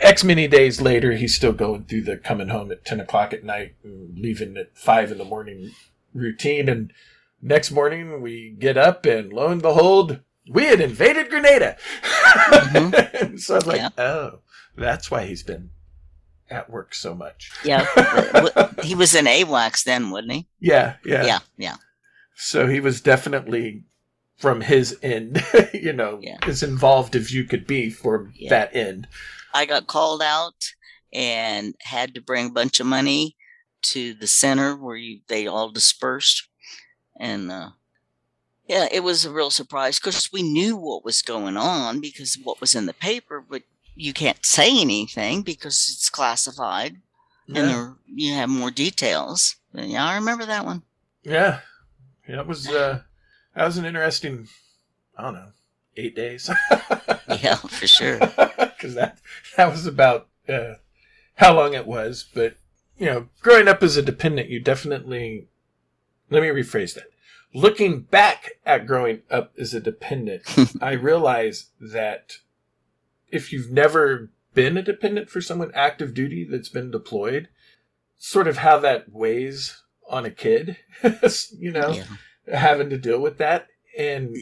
X 0.00 0.24
many 0.24 0.48
days 0.48 0.80
later, 0.80 1.12
he's 1.12 1.34
still 1.34 1.52
going 1.52 1.84
through 1.84 2.02
the 2.02 2.16
coming 2.16 2.48
home 2.48 2.70
at 2.72 2.84
10 2.84 3.00
o'clock 3.00 3.32
at 3.32 3.44
night 3.44 3.74
and 3.84 4.18
leaving 4.18 4.56
at 4.56 4.76
5 4.76 5.12
in 5.12 5.18
the 5.18 5.24
morning 5.24 5.70
routine. 6.12 6.68
And 6.68 6.92
next 7.42 7.70
morning, 7.70 8.20
we 8.22 8.50
get 8.58 8.76
up 8.76 9.06
and 9.06 9.32
lo 9.32 9.48
and 9.48 9.62
behold, 9.62 10.20
we 10.50 10.64
had 10.64 10.80
invaded 10.80 11.28
Grenada. 11.30 11.76
Mm-hmm. 12.02 13.16
and 13.26 13.40
so 13.40 13.54
I 13.54 13.56
was 13.58 13.66
like, 13.66 13.80
Yeah. 13.80 13.88
oh, 13.98 14.38
that's 14.76 15.10
why 15.10 15.24
he's 15.26 15.42
been 15.42 15.70
at 16.50 16.70
work 16.70 16.94
so 16.94 17.14
much. 17.14 17.50
yeah. 17.64 17.84
He 18.82 18.94
was 18.94 19.14
in 19.14 19.24
AWACS 19.24 19.84
then, 19.84 20.10
wasn't 20.10 20.32
he? 20.32 20.46
Yeah, 20.60 20.96
yeah. 21.04 21.24
Yeah, 21.24 21.38
yeah, 21.56 21.74
So 22.36 22.68
he 22.68 22.78
was 22.78 23.00
definitely 23.00 23.82
from 24.36 24.60
his 24.60 24.96
end, 25.02 25.42
you 25.74 25.92
know, 25.92 26.20
Yeah. 26.22 26.38
as 26.46 26.62
involved 26.62 27.16
as 27.16 27.32
you 27.32 27.44
could 27.44 27.66
be 27.66 27.90
for 27.90 28.30
Yeah. 28.36 28.50
that 28.50 28.76
end. 28.76 29.08
I 29.54 29.64
got 29.66 29.86
called 29.88 30.22
out 30.22 30.72
and 31.12 31.74
had 31.80 32.14
to 32.14 32.20
bring 32.20 32.46
a 32.46 32.52
bunch 32.52 32.78
of 32.78 32.86
money 32.86 33.34
to 33.82 34.12
the 34.14 34.26
center 34.26 34.76
where 34.76 34.96
you, 34.96 35.20
they 35.28 35.46
all 35.46 35.70
dispersed, 35.70 36.46
and 37.18 37.50
uh, 37.50 37.70
yeah, 38.68 38.86
it 38.90 39.00
was 39.04 39.24
a 39.24 39.30
real 39.32 39.50
surprise 39.50 39.98
because 39.98 40.32
we 40.32 40.42
knew 40.42 40.76
what 40.76 41.04
was 41.04 41.22
going 41.22 41.56
on 41.56 42.00
because 42.00 42.36
of 42.36 42.44
what 42.44 42.60
was 42.60 42.74
in 42.74 42.86
the 42.86 42.94
paper, 42.94 43.42
but 43.48 43.62
you 43.94 44.12
can't 44.12 44.44
say 44.44 44.80
anything 44.80 45.42
because 45.42 45.88
it's 45.92 46.10
classified, 46.10 46.96
and 47.48 47.56
Yeah. 47.56 47.62
there, 47.66 47.94
you 48.06 48.34
have 48.34 48.48
more 48.48 48.70
details. 48.70 49.56
But 49.72 49.88
yeah, 49.88 50.04
I 50.04 50.16
remember 50.16 50.46
that 50.46 50.64
one. 50.64 50.82
yeah. 51.22 51.60
Yeah, 52.28 52.40
it 52.40 52.46
was 52.48 52.68
uh 52.68 53.02
that 53.54 53.64
was 53.64 53.78
an 53.78 53.84
interesting 53.84 54.48
I 55.16 55.22
don't 55.22 55.34
know, 55.34 55.52
eight 55.96 56.16
days. 56.16 56.50
Yeah, 57.40 57.54
for 57.56 57.86
sure. 57.86 58.18
Because 58.76 58.94
that 58.94 59.18
that 59.56 59.70
was 59.70 59.86
about 59.86 60.26
uh 60.48 60.74
how 61.36 61.54
long 61.54 61.74
it 61.74 61.86
was. 61.86 62.24
But 62.34 62.56
you 62.98 63.06
know, 63.06 63.28
growing 63.40 63.68
up 63.68 63.82
as 63.82 63.96
a 63.96 64.02
dependent, 64.02 64.48
you 64.50 64.58
definitely 64.60 65.46
let 66.30 66.42
me 66.42 66.48
rephrase 66.48 66.94
that. 66.94 67.08
Looking 67.54 68.00
back 68.00 68.52
at 68.66 68.86
growing 68.86 69.22
up 69.30 69.52
as 69.58 69.72
a 69.72 69.80
dependent, 69.80 70.42
I 70.82 70.92
realize 70.92 71.70
that 71.80 72.34
if 73.28 73.52
you've 73.52 73.70
never 73.70 74.30
been 74.54 74.76
a 74.76 74.82
dependent 74.82 75.30
for 75.30 75.40
someone 75.40 75.70
active 75.74 76.14
duty 76.14 76.46
that's 76.48 76.68
been 76.68 76.90
deployed, 76.90 77.48
sort 78.18 78.48
of 78.48 78.58
how 78.58 78.78
that 78.80 79.10
weighs 79.12 79.82
on 80.08 80.24
a 80.24 80.30
kid, 80.30 80.76
you 81.58 81.70
know, 81.72 81.90
Yeah. 81.92 82.04
having 82.58 82.90
to 82.90 82.98
deal 82.98 83.20
with 83.20 83.38
that. 83.38 83.68
And 83.98 84.34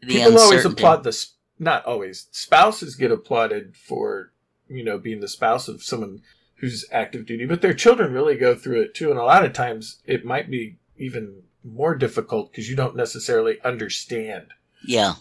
The 0.00 0.06
people 0.06 0.38
always 0.38 0.64
applaud 0.64 1.04
the, 1.04 1.26
not 1.58 1.84
always, 1.86 2.28
spouses 2.32 2.94
get 2.96 3.10
applauded 3.10 3.76
for, 3.76 4.32
you 4.68 4.84
know, 4.84 4.98
being 4.98 5.20
the 5.20 5.28
spouse 5.28 5.68
of 5.68 5.82
someone 5.82 6.22
who's 6.56 6.84
active 6.90 7.26
duty, 7.26 7.46
but 7.46 7.62
their 7.62 7.74
children 7.74 8.12
really 8.12 8.36
go 8.36 8.54
through 8.54 8.80
it 8.82 8.94
too. 8.94 9.10
And 9.10 9.18
a 9.18 9.24
lot 9.24 9.44
of 9.44 9.52
times 9.52 10.00
it 10.06 10.24
might 10.24 10.50
be 10.50 10.78
even 10.98 11.42
more 11.64 11.94
difficult 11.94 12.50
because 12.50 12.68
you 12.68 12.76
don't 12.76 12.96
necessarily 12.96 13.58
understand 13.62 14.48
Yeah, 14.84 15.14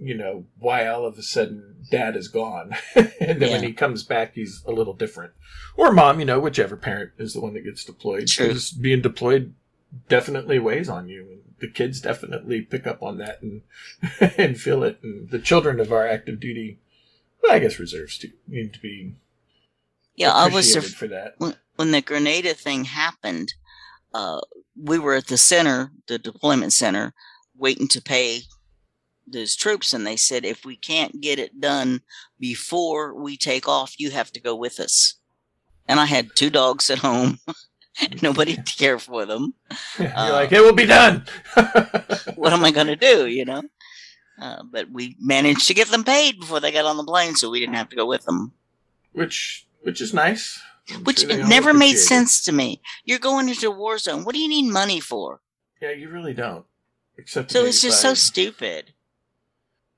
you 0.00 0.14
know, 0.14 0.44
why 0.58 0.86
all 0.86 1.06
of 1.06 1.18
a 1.18 1.22
sudden 1.22 1.76
dad 1.90 2.16
is 2.16 2.28
gone. 2.28 2.74
and 2.94 3.40
then 3.40 3.50
when 3.50 3.62
he 3.62 3.72
comes 3.72 4.02
back, 4.02 4.34
he's 4.34 4.62
a 4.66 4.72
little 4.72 4.92
different. 4.92 5.32
Or 5.76 5.92
mom, 5.92 6.20
you 6.20 6.26
know, 6.26 6.40
whichever 6.40 6.76
parent 6.76 7.12
is 7.18 7.32
the 7.32 7.40
one 7.40 7.54
that 7.54 7.64
gets 7.64 7.84
deployed. 7.84 8.28
Because 8.36 8.70
being 8.70 9.00
deployed 9.00 9.54
definitely 10.08 10.58
weighs 10.58 10.88
on 10.88 11.08
you. 11.08 11.26
And 11.30 11.40
the 11.60 11.68
kids 11.68 12.00
definitely 12.00 12.62
pick 12.62 12.86
up 12.86 13.02
on 13.02 13.18
that 13.18 13.40
and, 13.42 13.62
and 14.36 14.60
feel 14.60 14.82
it. 14.82 14.98
And 15.02 15.30
the 15.30 15.38
children 15.38 15.80
of 15.80 15.92
our 15.92 16.06
active 16.06 16.40
duty, 16.40 16.78
well, 17.42 17.52
I 17.52 17.58
guess 17.58 17.78
reserves 17.78 18.18
too, 18.18 18.32
need 18.46 18.74
to 18.74 18.80
be 18.80 19.14
yeah. 20.14 20.32
I 20.32 20.48
was 20.48 20.74
for 20.94 21.08
that. 21.08 21.34
when, 21.38 21.54
when 21.76 21.90
the 21.90 22.00
Grenada 22.00 22.54
thing 22.54 22.84
happened, 22.84 23.54
uh, 24.16 24.40
we 24.90 24.98
were 24.98 25.14
at 25.20 25.26
the 25.28 25.36
center, 25.52 25.78
the 26.08 26.18
deployment 26.18 26.72
center, 26.72 27.06
waiting 27.64 27.88
to 27.88 28.00
pay 28.14 28.40
those 29.26 29.56
troops, 29.56 29.92
and 29.92 30.06
they 30.06 30.16
said 30.16 30.44
if 30.44 30.64
we 30.64 30.76
can't 30.76 31.20
get 31.20 31.38
it 31.38 31.60
done 31.60 32.00
before 32.38 33.02
we 33.24 33.36
take 33.36 33.66
off, 33.68 33.90
you 33.98 34.10
have 34.10 34.30
to 34.32 34.40
go 34.48 34.54
with 34.54 34.78
us. 34.86 35.14
And 35.88 35.98
I 36.00 36.06
had 36.06 36.34
two 36.34 36.50
dogs 36.50 36.90
at 36.90 36.98
home, 36.98 37.38
nobody 38.22 38.54
to 38.56 38.76
care 38.84 38.98
for 38.98 39.26
them. 39.26 39.54
You're 39.98 40.16
Uh, 40.16 40.32
like, 40.32 40.52
it 40.52 40.60
will 40.60 40.74
be 40.84 40.86
done. 40.86 41.24
What 42.36 42.52
am 42.52 42.64
I 42.64 42.70
going 42.70 42.86
to 42.88 42.96
do? 42.96 43.26
You 43.26 43.44
know. 43.44 43.62
Uh, 44.40 44.62
but 44.70 44.90
we 44.92 45.16
managed 45.18 45.66
to 45.68 45.74
get 45.74 45.88
them 45.88 46.04
paid 46.04 46.38
before 46.40 46.60
they 46.60 46.70
got 46.72 46.84
on 46.84 46.96
the 46.98 47.04
plane, 47.12 47.34
so 47.36 47.48
we 47.50 47.60
didn't 47.60 47.76
have 47.80 47.88
to 47.90 47.96
go 47.96 48.06
with 48.06 48.24
them. 48.26 48.52
which, 49.12 49.66
which 49.82 50.00
is 50.00 50.12
nice. 50.12 50.60
I'm 50.90 51.04
Which 51.04 51.20
sure 51.20 51.30
it 51.30 51.46
never 51.46 51.74
made 51.74 51.96
sense 51.96 52.40
to 52.42 52.52
me. 52.52 52.80
You're 53.04 53.18
going 53.18 53.48
into 53.48 53.68
a 53.68 53.70
war 53.70 53.98
zone. 53.98 54.24
What 54.24 54.34
do 54.34 54.40
you 54.40 54.48
need 54.48 54.70
money 54.70 55.00
for? 55.00 55.40
Yeah, 55.80 55.90
you 55.90 56.08
really 56.08 56.34
don't. 56.34 56.64
Except 57.18 57.50
So 57.50 57.64
it's 57.64 57.80
just 57.82 58.00
so 58.00 58.14
stupid. 58.14 58.92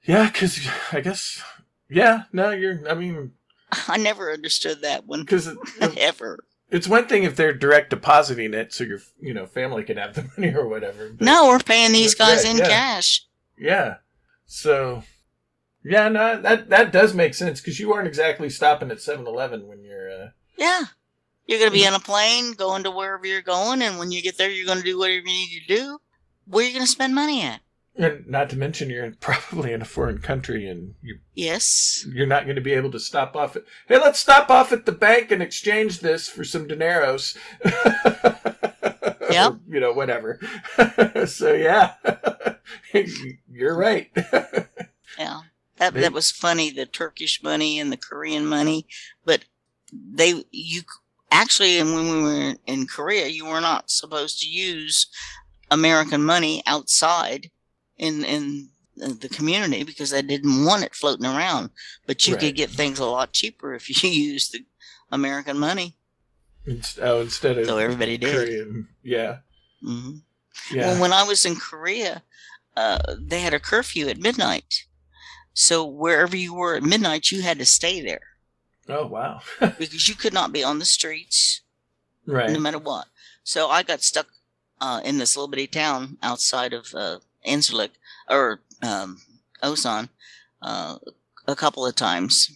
Yeah, 0.05 0.26
because 0.30 0.66
I 0.93 1.01
guess 1.01 1.43
yeah. 1.89 2.24
No, 2.32 2.51
you're. 2.51 2.89
I 2.89 2.95
mean, 2.95 3.32
I 3.89 3.97
never 3.99 4.32
understood 4.32 4.82
that 4.82 5.07
one 5.07 5.20
because 5.20 5.47
it, 5.80 5.99
ever. 5.99 6.39
it's 6.70 6.89
one 6.89 7.07
thing 7.07 7.24
if 7.24 7.36
they're 7.36 7.53
direct 7.53 7.91
depositing 7.91 8.55
it, 8.55 8.72
so 8.72 8.84
your 8.84 9.01
you 9.20 9.34
know 9.34 9.47
family 9.47 9.84
can 9.84 9.97
have 9.97 10.14
the 10.14 10.30
money 10.36 10.55
or 10.55 10.68
whatever. 10.68 11.14
No, 11.20 11.49
we're 11.49 11.59
paying 11.59 11.93
these 11.93 12.14
guys 12.14 12.45
right, 12.45 12.53
in 12.53 12.59
yeah. 12.59 12.68
cash. 12.68 13.26
Yeah. 13.59 13.97
So. 14.47 15.03
Yeah, 15.84 16.09
no, 16.09 16.41
that 16.43 16.68
that 16.70 16.93
does 16.93 17.14
make 17.14 17.34
sense 17.34 17.61
because 17.61 17.78
you 17.78 17.93
aren't 17.95 18.09
exactly 18.09 18.51
stopping 18.51 18.91
at 18.91 18.99
7-Eleven 18.99 19.66
when 19.66 19.82
you're. 19.84 20.11
Uh, 20.11 20.28
Yeah. 20.59 20.83
You're 21.47 21.59
going 21.61 21.71
to 21.71 21.77
be 21.79 21.87
on 21.87 21.95
a 21.95 22.01
plane 22.01 22.53
going 22.53 22.83
to 22.83 22.91
wherever 22.91 23.25
you're 23.27 23.41
going, 23.41 23.81
and 23.81 23.99
when 23.99 24.13
you 24.13 24.21
get 24.21 24.37
there, 24.37 24.51
you're 24.51 24.67
going 24.67 24.79
to 24.79 24.85
do 24.85 24.99
whatever 24.99 25.17
you 25.21 25.25
need 25.25 25.63
to 25.67 25.75
do. 25.77 25.99
Where 26.47 26.63
are 26.65 26.69
you 26.69 26.75
going 26.75 26.85
to 26.85 26.91
spend 26.91 27.15
money 27.15 27.43
at? 27.43 27.61
And 27.97 28.27
not 28.29 28.51
to 28.51 28.57
mention, 28.57 28.91
you're 28.91 29.11
probably 29.21 29.73
in 29.73 29.81
a 29.81 29.87
foreign 29.87 30.19
country, 30.19 30.69
and 30.69 30.95
you 31.03 31.19
Yes. 31.35 32.05
you're 32.13 32.27
not 32.27 32.45
going 32.45 32.57
to 32.57 32.63
be 32.63 32.73
able 32.75 32.91
to 32.91 33.01
stop 33.01 33.35
off 33.35 33.57
at. 33.57 33.63
Hey, 33.87 33.99
let's 33.99 34.19
stop 34.19 34.51
off 34.51 34.73
at 34.73 34.85
the 34.85 34.93
bank 34.93 35.31
and 35.31 35.43
exchange 35.43 36.01
this 36.01 36.29
for 36.29 36.45
some 36.45 36.69
dineros. 36.69 37.37
Yep. 39.31 39.57
you 39.69 39.79
know, 39.79 39.93
whatever. 39.93 40.41
so 41.27 41.53
yeah, 41.53 41.95
you're 43.47 43.77
right. 43.77 44.11
Yeah. 45.19 45.41
That 45.77 45.93
that 45.95 46.13
was 46.15 46.31
funny, 46.31 46.71
the 46.71 46.87
Turkish 46.87 47.43
money 47.43 47.79
and 47.79 47.93
the 47.93 47.99
Korean 47.99 48.47
money, 48.47 48.87
but 49.27 49.45
they 49.93 50.45
you 50.51 50.82
actually 51.30 51.78
and 51.78 51.93
when 51.93 52.07
we 52.09 52.22
were 52.22 52.55
in 52.66 52.86
Korea, 52.86 53.26
you 53.28 53.47
were 53.47 53.61
not 53.61 53.91
supposed 53.91 54.41
to 54.41 54.49
use 54.49 55.07
American 55.70 56.22
money 56.22 56.62
outside 56.66 57.51
in 57.97 58.24
in 58.24 58.70
the 58.97 59.28
community 59.28 59.84
because 59.84 60.11
they 60.11 60.22
didn't 60.22 60.64
want 60.64 60.84
it 60.84 60.95
floating 60.95 61.26
around. 61.26 61.70
But 62.07 62.26
you 62.26 62.34
Right. 62.34 62.41
could 62.41 62.57
get 62.57 62.70
things 62.70 62.99
a 62.99 63.05
lot 63.07 63.32
cheaper 63.32 63.74
if 63.74 63.89
you 63.89 64.11
used 64.32 64.53
the 64.53 64.64
American 65.11 65.59
money. 65.59 65.97
Oh, 67.01 67.20
instead 67.20 67.57
of 67.59 67.66
So 67.66 67.78
everybody 67.78 68.18
did. 68.18 68.34
Korean, 68.34 68.89
yeah, 69.03 69.39
hmm 69.82 70.18
yeah. 70.70 70.86
Well, 70.89 71.01
when 71.01 71.12
I 71.12 71.22
was 71.22 71.47
in 71.47 71.57
Korea, 71.57 72.22
uh, 72.76 72.99
they 73.18 73.41
had 73.41 73.55
a 73.55 73.61
curfew 73.61 74.09
at 74.09 74.18
midnight. 74.18 74.84
So 75.55 75.84
wherever 75.86 76.36
you 76.36 76.55
were 76.55 76.74
at 76.76 76.82
midnight, 76.82 77.30
you 77.30 77.43
had 77.43 77.59
to 77.59 77.64
stay 77.66 78.01
there 78.01 78.20
oh 78.89 79.07
wow, 79.07 79.41
because 79.61 80.09
you 80.09 80.14
could 80.14 80.32
not 80.34 80.53
be 80.53 80.62
on 80.64 80.78
the 80.78 80.84
streets 80.84 81.62
right. 82.26 82.51
no 82.51 82.59
matter 82.61 82.78
what. 82.78 83.07
So 83.45 83.68
I 83.68 83.82
got 83.82 84.03
stuck 84.03 84.26
uh, 84.80 85.01
in 85.05 85.18
this 85.18 85.36
little 85.36 85.49
bitty 85.49 85.66
town 85.66 86.18
outside 86.22 86.72
of 86.72 86.95
uh, 86.95 87.18
Incirlik 87.47 87.91
or 88.28 88.61
um, 88.82 89.20
Osan 89.62 90.09
uh, 90.62 90.97
a 91.47 91.57
couple 91.57 91.86
of 91.86 91.95
times. 91.95 92.51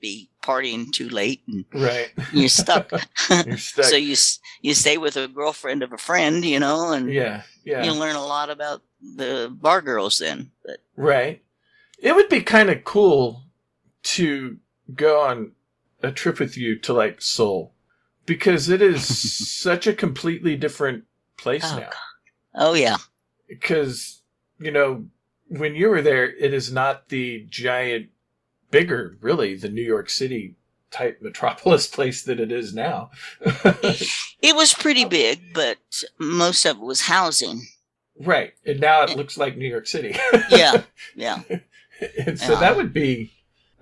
Be 0.00 0.30
partying 0.42 0.90
too 0.92 1.08
late 1.08 1.42
and 1.46 1.64
Right. 1.72 2.10
you're 2.32 2.48
stuck. 2.48 2.90
You're 3.46 3.56
stuck. 3.56 3.84
so 3.84 3.94
you 3.94 4.16
you 4.60 4.74
stay 4.74 4.96
with 4.98 5.16
a 5.16 5.28
girlfriend 5.28 5.84
of 5.84 5.92
a 5.92 5.96
friend, 5.96 6.44
you 6.44 6.58
know, 6.58 6.90
and 6.90 7.08
yeah, 7.08 7.42
yeah. 7.64 7.84
you 7.84 7.92
learn 7.92 8.16
a 8.16 8.26
lot 8.26 8.50
about 8.50 8.82
the 9.00 9.48
bar 9.52 9.80
girls 9.80 10.18
then. 10.18 10.50
But 10.64 10.78
Right. 10.96 11.44
It 12.00 12.16
would 12.16 12.28
be 12.28 12.40
kind 12.42 12.68
of 12.68 12.82
cool 12.82 13.44
to 14.14 14.56
go 14.92 15.20
on 15.20 15.52
a 16.02 16.10
trip 16.12 16.38
with 16.38 16.56
you 16.56 16.78
to 16.80 16.92
like 16.92 17.20
Seoul 17.22 17.72
because 18.26 18.68
it 18.68 18.82
is 18.82 19.06
such 19.48 19.86
a 19.86 19.92
completely 19.94 20.56
different 20.56 21.04
place 21.36 21.64
Oh, 21.64 21.78
now. 21.78 21.90
oh 22.54 22.74
yeah, 22.74 22.96
Because, 23.48 24.22
you 24.58 24.70
know, 24.70 25.06
when 25.48 25.74
you 25.74 25.88
were 25.88 26.02
there, 26.02 26.24
it 26.30 26.54
is 26.54 26.72
not 26.72 27.08
the 27.08 27.46
giant, 27.50 28.08
bigger, 28.70 29.16
really, 29.20 29.54
the 29.56 29.68
New 29.68 29.82
York 29.82 30.08
City 30.08 30.56
type 30.90 31.18
metropolis 31.22 31.86
place 31.96 32.22
that 32.24 32.40
it 32.40 32.50
is 32.52 32.72
now. 32.74 33.10
it 33.44 34.54
was 34.56 34.72
pretty 34.74 35.04
big, 35.04 35.52
but 35.54 35.78
most 36.18 36.64
of 36.64 36.76
it 36.78 36.82
was 36.82 37.02
housing. 37.02 37.66
right. 38.20 38.52
And 38.66 38.80
now 38.80 39.02
it 39.02 39.16
looks 39.16 39.36
like 39.36 39.56
New 39.56 39.68
York 39.68 39.86
City. 39.86 40.16
Yeah, 40.50 40.82
yeah. 41.16 41.42
and 42.26 42.38
so 42.38 42.52
Yeah. 42.54 42.60
that 42.60 42.76
would 42.76 42.92
be 42.92 43.32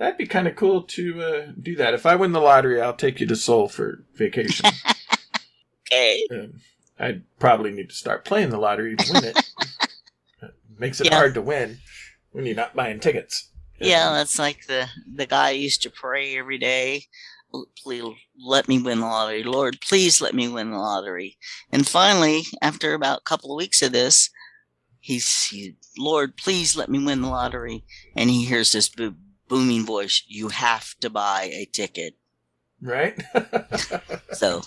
that'd 0.00 0.18
be 0.18 0.26
kind 0.26 0.48
of 0.48 0.56
cool 0.56 0.82
to 0.82 1.22
uh, 1.22 1.52
do 1.62 1.76
that. 1.76 1.94
If 1.94 2.04
I 2.06 2.16
win 2.16 2.32
the 2.32 2.40
lottery, 2.40 2.80
I'll 2.80 2.92
take 2.96 3.20
you 3.20 3.26
to 3.28 3.36
Seoul 3.36 3.68
for 3.68 4.04
vacation. 4.16 4.66
Okay. 5.92 6.22
um, 6.30 6.60
I'd 7.00 7.22
probably 7.40 7.72
need 7.72 7.88
to 7.88 7.94
start 7.96 8.24
playing 8.24 8.50
the 8.50 8.58
lottery 8.58 8.94
to 8.94 9.12
win 9.12 9.24
it. 9.24 9.36
It 10.42 10.52
Makes 10.78 11.00
it 11.00 11.06
Yeah. 11.08 11.16
hard 11.16 11.34
to 11.34 11.42
win 11.42 11.78
when 12.30 12.46
you're 12.46 12.54
not 12.54 12.76
buying 12.76 13.00
tickets. 13.00 13.50
Yeah, 13.80 14.12
that's 14.12 14.38
like 14.38 14.66
the 14.68 14.86
the 15.12 15.26
guy 15.26 15.50
used 15.50 15.82
to 15.82 15.90
pray 15.90 16.38
every 16.38 16.58
day. 16.58 17.06
Please 17.82 18.04
let 18.40 18.68
me 18.68 18.80
win 18.80 19.00
the 19.00 19.06
lottery, 19.06 19.42
Lord. 19.42 19.80
Please 19.80 20.20
let 20.20 20.32
me 20.32 20.46
win 20.46 20.70
the 20.70 20.78
lottery. 20.78 21.36
And 21.72 21.88
finally, 21.88 22.42
after 22.62 22.94
about 22.94 23.18
a 23.18 23.24
couple 23.24 23.50
of 23.52 23.56
weeks 23.56 23.82
of 23.82 23.90
this, 23.90 24.30
he's 25.00 25.46
he, 25.48 25.74
Lord, 25.98 26.36
please 26.36 26.76
let 26.76 26.88
me 26.88 27.04
win 27.04 27.20
the 27.22 27.28
lottery. 27.28 27.84
And 28.14 28.30
he 28.30 28.44
hears 28.44 28.70
this 28.72 28.88
bo- 28.88 29.14
booming 29.50 29.84
voice: 29.84 30.22
"You 30.26 30.48
have 30.48 30.98
to 31.00 31.10
buy 31.10 31.50
a 31.52 31.66
ticket." 31.66 32.14
right? 32.80 33.20
So 34.32 34.62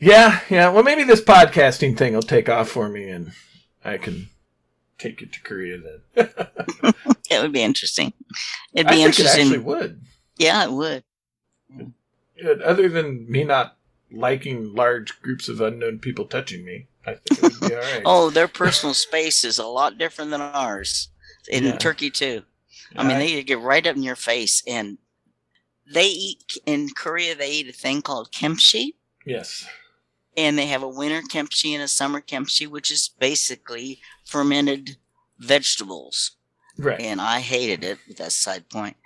yeah, 0.00 0.40
yeah. 0.50 0.68
Well, 0.70 0.82
maybe 0.82 1.04
this 1.04 1.20
podcasting 1.20 1.96
thing 1.96 2.14
will 2.14 2.22
take 2.22 2.48
off 2.48 2.68
for 2.70 2.88
me, 2.88 3.08
and 3.08 3.32
I 3.84 3.98
can 3.98 4.30
take 4.98 5.22
it 5.22 5.32
to 5.34 5.40
Korea 5.42 5.78
then. 5.78 6.28
it 7.30 7.42
would 7.42 7.52
be 7.52 7.62
interesting. 7.62 8.12
It'd 8.72 8.90
be 8.90 9.02
interesting. 9.02 9.40
it 9.40 9.44
actually 9.44 9.58
would. 9.58 10.00
yeah, 10.36 10.64
it 10.64 10.72
would. 10.72 11.04
Other 12.64 12.88
than 12.88 13.30
me 13.30 13.44
not 13.44 13.76
liking 14.10 14.74
large 14.74 15.20
groups 15.20 15.48
of 15.48 15.60
unknown 15.60 15.98
people 15.98 16.24
touching 16.24 16.64
me, 16.64 16.86
I 17.06 17.14
think 17.14 17.42
it 17.42 17.60
would 17.60 17.68
be 17.68 17.74
all 17.74 17.80
right. 17.80 18.02
Oh, 18.04 18.30
their 18.30 18.48
personal 18.48 18.94
space 18.94 19.44
is 19.44 19.58
a 19.58 19.66
lot 19.66 19.98
different 19.98 20.30
than 20.30 20.40
ours 20.40 21.08
in 21.48 21.64
Yeah. 21.64 21.76
Turkey 21.76 22.10
too. 22.10 22.42
I 22.96 23.06
mean, 23.06 23.18
they 23.18 23.42
get 23.42 23.60
right 23.60 23.86
up 23.86 23.96
in 23.96 24.02
your 24.02 24.16
face, 24.16 24.62
and 24.66 24.98
they 25.92 26.06
eat 26.06 26.58
in 26.66 26.90
Korea. 26.90 27.34
They 27.34 27.50
eat 27.52 27.68
a 27.68 27.72
thing 27.72 28.02
called 28.02 28.32
kimchi, 28.32 28.96
yes, 29.24 29.66
and 30.36 30.58
they 30.58 30.66
have 30.66 30.82
a 30.82 30.88
winter 30.88 31.22
kimchi 31.28 31.74
and 31.74 31.82
a 31.82 31.88
summer 31.88 32.20
kimchi, 32.20 32.66
which 32.66 32.90
is 32.90 33.08
basically 33.18 34.00
fermented 34.24 34.96
vegetables. 35.38 36.32
right. 36.78 37.00
And 37.00 37.20
I 37.20 37.40
hated 37.40 37.84
it. 37.84 37.98
That's 38.08 38.36
a 38.36 38.40
side 38.40 38.68
point. 38.68 38.96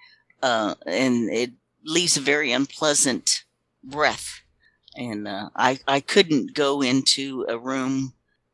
Uh, 0.42 0.74
and 0.86 1.30
it 1.30 1.52
leaves 1.84 2.16
a 2.16 2.20
very 2.20 2.52
unpleasant 2.52 3.44
breath. 3.82 4.40
And 4.96 5.26
uh, 5.26 5.50
I 5.56 5.80
I 5.88 6.00
couldn't 6.00 6.54
go 6.54 6.82
into 6.82 7.46
a 7.48 7.58
room 7.58 8.12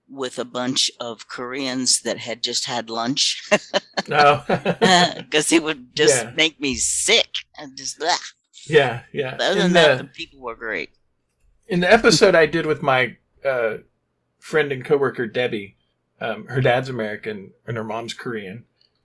with 0.08 0.38
a 0.38 0.44
bunch 0.44 0.90
of 1.00 1.28
Koreans 1.28 2.00
that 2.02 2.18
had 2.18 2.42
just 2.42 2.64
had 2.66 2.88
lunch 2.90 3.42
No. 4.08 4.42
because 4.48 5.52
it 5.52 5.62
would 5.62 5.94
just 5.94 6.24
Yeah. 6.24 6.32
make 6.36 6.60
me 6.60 6.74
sick. 6.76 7.28
And 7.58 7.76
just 7.76 8.00
ugh. 8.02 8.18
yeah, 8.66 9.02
yeah. 9.12 9.34
other 9.40 9.52
In 9.52 9.58
than 9.58 9.72
that, 9.74 9.96
the, 9.98 10.02
the 10.04 10.08
people 10.10 10.40
were 10.40 10.54
great. 10.56 10.90
in 11.66 11.80
the 11.80 11.92
episode 11.92 12.34
I 12.34 12.46
did 12.46 12.64
with 12.66 12.82
my 12.82 13.16
uh, 13.44 13.78
friend 14.38 14.72
and 14.72 14.84
coworker 14.84 15.26
Debbie, 15.26 15.76
um, 16.20 16.46
her 16.46 16.60
dad's 16.60 16.88
American 16.88 17.52
and 17.66 17.76
her 17.76 17.84
mom's 17.84 18.14
Korean, 18.14 18.64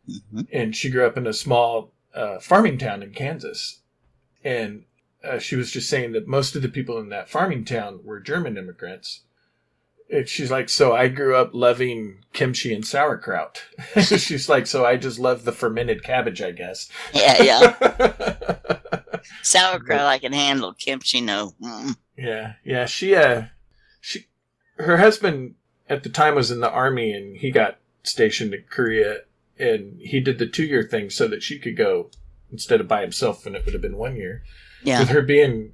Mhm. 0.10 0.47
and 0.51 0.76
she 0.76 0.89
grew 0.89 1.06
up 1.06 1.16
in 1.18 1.26
a 1.28 1.34
small 1.34 1.93
uh, 2.14 2.39
farming 2.39 2.78
town 2.78 3.01
in 3.04 3.12
Kansas. 3.14 3.80
And 4.43 4.84
uh, 5.24 5.39
she 5.39 5.56
was 5.56 5.72
just 5.72 5.89
saying 5.89 6.12
that 6.12 6.28
most 6.28 6.56
of 6.56 6.62
the 6.62 6.68
people 6.70 6.97
in 6.99 7.10
that 7.10 7.30
farming 7.30 7.64
town 7.66 8.01
were 8.04 8.20
German 8.20 8.58
immigrants. 8.58 9.22
She's 10.26 10.51
like, 10.51 10.70
so 10.70 10.93
I 10.93 11.07
grew 11.07 11.36
up 11.36 11.51
loving 11.53 12.24
kimchi 12.34 12.74
and 12.74 12.86
sauerkraut. 12.86 13.64
she's 14.01 14.47
like, 14.49 14.68
so 14.68 14.86
I 14.86 14.97
just 14.97 15.20
love 15.20 15.43
the 15.43 15.51
fermented 15.51 16.03
cabbage, 16.03 16.41
I 16.41 16.51
guess. 16.51 16.89
Yeah, 17.14 17.41
yeah. 17.41 18.55
Sauerkraut 19.41 20.01
I 20.01 20.20
can 20.20 20.34
handle. 20.34 20.74
Kimchi, 20.74 21.22
no. 21.22 21.53
Mm. 21.61 21.95
Yeah, 22.18 22.53
yeah. 22.64 22.86
She, 22.86 23.16
uh, 23.16 23.43
she, 24.01 24.28
her 24.78 24.97
husband 24.97 25.55
at 25.89 26.03
the 26.03 26.09
time 26.09 26.36
was 26.36 26.51
in 26.51 26.59
the 26.59 26.70
army, 26.70 27.14
and 27.14 27.38
he 27.38 27.51
got 27.51 27.80
stationed 28.03 28.53
in 28.53 28.66
Korea, 28.70 29.22
and 29.57 29.99
he 29.99 30.20
did 30.20 30.39
the 30.39 30.47
two-year 30.47 30.84
thing 30.84 31.09
so 31.09 31.28
that 31.28 31.43
she 31.43 31.57
could 31.57 31.78
go 31.78 32.09
instead 32.51 32.82
of 32.82 32.88
by 32.88 33.01
himself, 33.01 33.45
and 33.45 33.55
it 33.55 33.66
would 33.66 33.74
have 33.74 33.82
been 33.82 33.97
one 33.97 34.16
year. 34.16 34.43
Yeah. 34.84 34.99
With 34.99 35.09
her 35.09 35.22
being, 35.22 35.74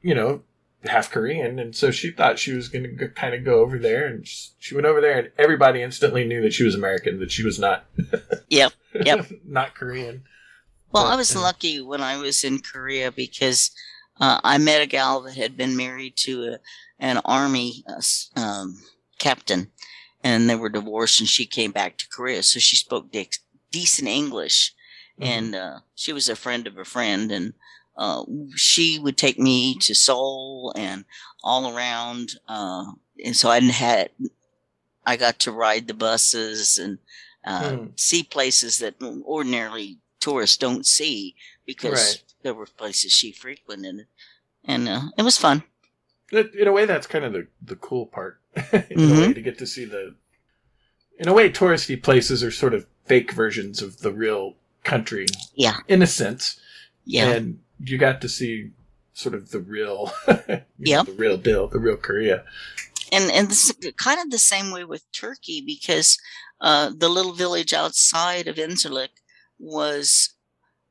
you 0.00 0.14
know, 0.14 0.42
half 0.84 1.10
Korean, 1.10 1.58
and 1.58 1.74
so 1.74 1.90
she 1.90 2.10
thought 2.10 2.38
she 2.38 2.52
was 2.52 2.68
going 2.68 2.96
to 2.98 3.08
kind 3.08 3.34
of 3.34 3.44
go 3.44 3.60
over 3.60 3.78
there, 3.78 4.06
and 4.06 4.22
s- 4.22 4.52
she 4.58 4.74
went 4.74 4.86
over 4.86 5.00
there, 5.00 5.18
and 5.18 5.30
everybody 5.38 5.82
instantly 5.82 6.24
knew 6.24 6.40
that 6.42 6.52
she 6.52 6.62
was 6.64 6.74
American, 6.74 7.18
that 7.20 7.30
she 7.30 7.44
was 7.44 7.58
not. 7.58 7.84
Yep, 8.50 8.72
yep. 9.04 9.26
not 9.44 9.74
Korean. 9.74 10.22
Well, 10.90 11.04
But, 11.04 11.12
I 11.12 11.16
was 11.16 11.36
uh, 11.36 11.40
lucky 11.42 11.82
when 11.82 12.00
I 12.00 12.16
was 12.16 12.44
in 12.44 12.60
Korea 12.60 13.12
because 13.12 13.70
uh, 14.20 14.40
I 14.42 14.56
met 14.56 14.80
a 14.80 14.86
gal 14.86 15.20
that 15.22 15.36
had 15.36 15.54
been 15.56 15.76
married 15.76 16.16
to 16.18 16.44
a, 16.54 16.58
an 16.98 17.18
army 17.26 17.84
uh, 17.86 18.40
um, 18.40 18.78
captain, 19.18 19.70
and 20.24 20.48
they 20.48 20.54
were 20.56 20.70
divorced, 20.70 21.20
and 21.20 21.28
she 21.28 21.44
came 21.44 21.72
back 21.72 21.98
to 21.98 22.08
Korea, 22.08 22.42
so 22.42 22.58
she 22.58 22.76
spoke 22.76 23.12
de- 23.12 23.28
decent 23.70 24.08
English, 24.08 24.74
Mm-hmm. 25.20 25.30
and 25.32 25.54
uh, 25.56 25.78
she 25.96 26.12
was 26.12 26.28
a 26.28 26.36
friend 26.36 26.68
of 26.68 26.78
a 26.78 26.84
friend, 26.84 27.32
and 27.32 27.52
uh, 27.98 28.24
she 28.54 28.98
would 28.98 29.16
take 29.18 29.38
me 29.38 29.74
to 29.80 29.94
Seoul 29.94 30.72
and 30.76 31.04
all 31.44 31.76
around, 31.76 32.30
uh, 32.48 32.84
and 33.24 33.36
so 33.36 33.50
I 33.50 33.60
had 33.60 34.10
I 35.04 35.16
got 35.16 35.38
to 35.40 35.52
ride 35.52 35.86
the 35.88 35.94
buses 35.94 36.78
and 36.78 36.98
uh, 37.44 37.76
Hmm. 37.76 37.86
see 37.96 38.22
places 38.22 38.78
that 38.78 38.94
ordinarily 39.02 39.98
tourists 40.20 40.56
don't 40.56 40.84
see 40.86 41.34
because 41.66 41.92
Right. 41.92 42.22
there 42.42 42.54
were 42.54 42.66
places 42.66 43.12
she 43.12 43.32
frequented, 43.32 44.06
and 44.64 44.88
uh, 44.88 45.02
it 45.16 45.22
was 45.22 45.36
fun. 45.38 45.62
In 46.30 46.68
a 46.68 46.72
way, 46.72 46.84
that's 46.84 47.06
kind 47.06 47.24
of 47.24 47.32
the, 47.32 47.46
the 47.62 47.76
cool 47.76 48.06
part. 48.06 48.38
in 48.54 48.60
a 49.00 49.02
Mhm. 49.14 49.20
way, 49.28 49.32
to 49.32 49.42
get 49.42 49.58
to 49.58 49.66
see 49.66 49.84
the. 49.86 50.14
in 51.18 51.26
a 51.28 51.32
way, 51.32 51.50
touristy 51.50 52.00
places 52.00 52.42
are 52.44 52.50
sort 52.50 52.74
of 52.74 52.86
fake 53.06 53.32
versions 53.32 53.80
of 53.82 54.00
the 54.00 54.12
real 54.12 54.54
country. 54.84 55.26
Yeah. 55.54 55.78
In 55.88 56.02
a 56.02 56.06
sense. 56.06 56.60
Yeah. 57.04 57.30
And 57.30 57.60
you 57.80 57.98
got 57.98 58.20
to 58.22 58.28
see 58.28 58.70
sort 59.12 59.34
of 59.34 59.50
the 59.50 59.60
real, 59.60 60.12
yeah, 60.78 61.02
the 61.02 61.14
real 61.16 61.36
deal, 61.36 61.68
the 61.68 61.78
real 61.78 61.96
Korea. 61.96 62.44
and 63.12 63.30
and 63.30 63.48
this 63.48 63.70
is 63.70 63.92
kind 63.96 64.20
of 64.20 64.30
the 64.30 64.38
same 64.38 64.70
way 64.70 64.84
with 64.84 65.10
Turkey 65.12 65.62
because 65.64 66.18
uh, 66.60 66.90
the 66.96 67.08
little 67.08 67.32
village 67.32 67.72
outside 67.72 68.46
of 68.48 68.56
Incirlik 68.56 69.10
was 69.58 70.34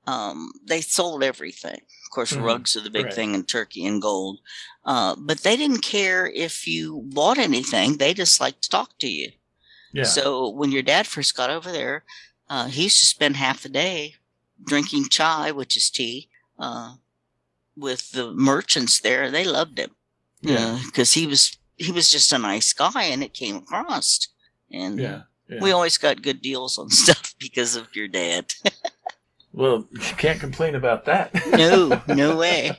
um, 0.06 0.52
they 0.66 0.80
sold 0.82 1.24
everything. 1.24 1.82
Of 2.06 2.12
course, 2.12 2.34
Mhm. 2.34 2.44
rugs 2.44 2.76
are 2.78 2.82
the 2.82 2.90
big 2.90 3.06
Right. 3.08 3.14
thing 3.14 3.34
in 3.36 3.44
Turkey 3.44 3.86
and 3.86 4.02
gold, 4.02 4.40
uh, 4.86 5.16
but 5.18 5.40
they 5.40 5.58
didn't 5.58 5.82
care 5.82 6.28
if 6.28 6.66
you 6.66 7.02
bought 7.06 7.38
anything. 7.38 7.98
They 7.98 8.14
just 8.14 8.40
liked 8.40 8.62
to 8.64 8.70
talk 8.70 8.98
to 9.00 9.08
you. 9.10 9.34
Yeah. 9.94 10.06
So 10.06 10.50
when 10.50 10.72
your 10.72 10.82
dad 10.84 11.08
first 11.08 11.36
got 11.36 11.50
over 11.50 11.72
there, 11.72 12.06
uh, 12.50 12.68
he 12.68 12.84
used 12.84 13.00
to 13.00 13.06
spend 13.06 13.36
half 13.36 13.64
the 13.64 13.70
day 13.70 14.16
drinking 14.66 15.10
chai, 15.10 15.52
which 15.52 15.76
is 15.76 15.90
tea, 15.90 16.30
uh, 16.60 16.96
with 17.76 18.12
the 18.12 18.32
merchants 18.34 19.00
there. 19.00 19.30
They 19.30 19.44
loved 19.44 19.78
him 19.80 19.92
yeah. 20.42 20.80
because 20.86 21.14
he 21.14 21.28
was 21.28 21.58
he 21.76 21.92
was 21.92 22.10
just 22.10 22.34
a 22.34 22.38
nice 22.40 22.74
guy, 22.74 23.04
and 23.04 23.24
it 23.24 23.34
came 23.34 23.58
across. 23.58 24.28
And 24.72 25.00
Yeah. 25.00 25.22
yeah. 25.48 25.60
we 25.62 25.72
always 25.72 25.98
got 25.98 26.22
good 26.22 26.42
deals 26.42 26.78
on 26.78 26.90
stuff 27.04 27.36
because 27.40 27.76
of 27.76 27.96
your 27.96 28.08
dad. 28.08 28.54
well, 29.54 29.88
you 29.92 30.16
can't 30.18 30.40
complain 30.40 30.76
about 30.76 31.06
that. 31.06 31.34
no, 31.52 32.02
no 32.08 32.36
way. 32.44 32.72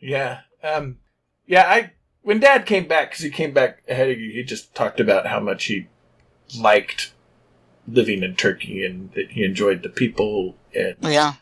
Yeah. 0.00 0.40
Um, 0.62 0.98
yeah, 1.46 1.64
I 1.68 1.92
when 2.22 2.40
Dad 2.40 2.66
came 2.66 2.86
back 2.86 3.10
because 3.10 3.24
he 3.24 3.30
came 3.30 3.52
back 3.52 3.82
ahead 3.88 4.10
of 4.10 4.18
you, 4.20 4.30
he 4.32 4.42
just 4.42 4.74
talked 4.74 5.00
about 5.00 5.26
how 5.26 5.40
much 5.40 5.64
he 5.64 5.86
liked 6.58 7.12
living 7.86 8.22
in 8.22 8.34
Turkey 8.36 8.84
and 8.84 9.12
that 9.12 9.30
he 9.30 9.44
enjoyed 9.44 9.82
the 9.82 9.88
people 9.88 10.56
and 10.74 10.96
Yeah, 11.00 11.34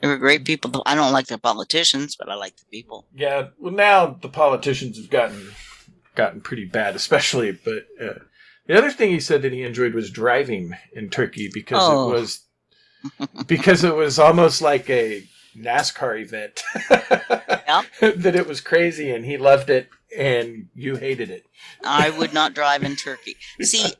they 0.00 0.08
were 0.08 0.16
great 0.18 0.44
people. 0.44 0.82
I 0.86 0.94
don't 0.94 1.12
like 1.12 1.26
the 1.26 1.38
politicians, 1.38 2.16
but 2.16 2.28
I 2.28 2.34
like 2.34 2.56
the 2.56 2.64
people. 2.70 3.06
yeah. 3.14 3.48
Well, 3.58 3.72
now 3.72 4.18
the 4.20 4.28
politicians 4.28 4.96
have 4.96 5.10
gotten 5.10 5.50
gotten 6.14 6.40
pretty 6.40 6.64
bad, 6.64 6.96
especially. 6.96 7.52
But 7.52 7.86
uh, 8.00 8.18
the 8.66 8.76
other 8.78 8.90
thing 8.90 9.10
he 9.10 9.20
said 9.20 9.42
that 9.42 9.52
he 9.52 9.62
enjoyed 9.62 9.94
was 9.94 10.10
driving 10.10 10.72
in 10.92 11.08
Turkey 11.10 11.48
because 11.52 11.78
Oh. 11.82 12.10
it 12.10 12.12
was 12.20 12.40
because 13.46 13.84
it 13.84 13.94
was 13.94 14.18
almost 14.18 14.60
like 14.62 14.88
a 14.90 15.22
NASCAR 15.56 16.20
event. 16.20 16.62
that 18.00 18.34
it 18.36 18.46
was 18.46 18.60
crazy 18.60 19.10
and 19.10 19.24
he 19.24 19.36
loved 19.38 19.70
it 19.70 19.88
and 20.16 20.66
you 20.74 20.96
hated 20.96 21.30
it. 21.30 21.44
I 21.84 22.10
would 22.10 22.32
not 22.32 22.54
drive 22.54 22.82
in 22.82 22.96
Turkey. 22.96 23.36
See, 23.62 23.92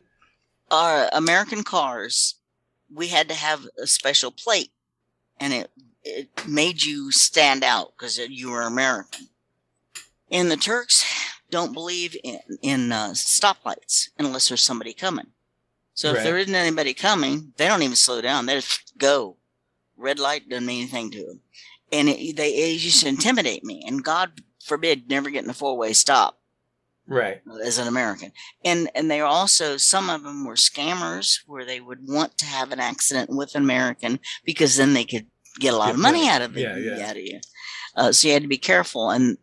our 0.71 1.09
American 1.13 1.63
cars, 1.63 2.37
we 2.93 3.09
had 3.09 3.29
to 3.29 3.35
have 3.35 3.67
a 3.81 3.87
special 3.87 4.31
plate, 4.31 4.71
and 5.41 5.53
it 5.53 5.71
it 6.05 6.29
made 6.47 6.83
you 6.83 7.11
stand 7.11 7.65
out 7.65 7.93
because 7.97 8.19
you 8.19 8.51
were 8.51 8.63
American. 8.63 9.29
And 10.31 10.51
the 10.51 10.57
Turks 10.57 11.05
don't 11.51 11.73
believe 11.73 12.17
in 12.23 12.39
in 12.63 12.93
uh, 12.93 13.11
stoplights 13.11 14.11
unless 14.19 14.49
there's 14.49 14.63
somebody 14.63 14.93
coming. 14.93 15.29
So 15.95 16.13
if 16.15 16.23
there 16.23 16.39
isn't 16.39 16.55
anybody 16.55 16.95
coming, 16.95 17.53
they 17.57 17.67
don't 17.67 17.83
even 17.83 17.97
slow 17.97 18.21
down. 18.21 18.47
They 18.47 18.55
just 18.55 18.97
go. 18.99 19.37
Red 19.97 20.21
light 20.21 20.49
doesn't 20.49 20.65
mean 20.65 20.83
anything 20.83 21.11
to 21.11 21.27
them, 21.27 21.41
and 21.91 22.09
it, 22.09 22.37
they 22.37 22.51
it 22.51 22.81
used 22.81 23.03
to 23.03 23.09
intimidate 23.09 23.65
me. 23.65 23.83
And 23.85 24.05
God 24.05 24.43
forbid, 24.65 25.09
never 25.09 25.31
get 25.31 25.43
in 25.43 25.51
a 25.51 25.55
four 25.55 25.77
way 25.77 25.93
stop 25.93 26.39
Right. 27.09 27.41
as 27.65 27.79
an 27.79 27.89
American. 27.89 28.33
And 28.65 28.91
and 28.95 29.11
they 29.11 29.21
are 29.21 29.27
also 29.27 29.79
some 29.79 30.11
of 30.11 30.23
them 30.23 30.45
were 30.45 30.55
scammers 30.55 31.41
where 31.47 31.65
they 31.65 31.81
would 31.81 32.07
want 32.07 32.37
to 32.39 32.45
have 32.45 32.71
an 32.71 32.81
accident 32.81 33.31
with 33.31 33.55
an 33.55 33.63
American 33.63 34.21
because 34.45 34.77
then 34.77 34.93
they 34.93 35.05
could 35.05 35.27
get 35.59 35.75
a 35.75 35.77
lot 35.77 35.87
Get 35.87 35.95
of 35.95 36.01
money 36.01 36.19
money. 36.21 36.31
out 36.31 36.43
of 36.43 36.57
it. 36.57 36.61
Yeah, 36.61 36.77
yeah. 36.77 37.11
Out 37.11 37.17
of 37.17 37.23
you. 37.23 37.41
Uh, 37.95 38.13
so 38.13 38.29
you 38.29 38.35
had 38.35 38.43
to 38.43 38.49
be 38.49 38.59
careful, 38.59 39.11
and 39.11 39.39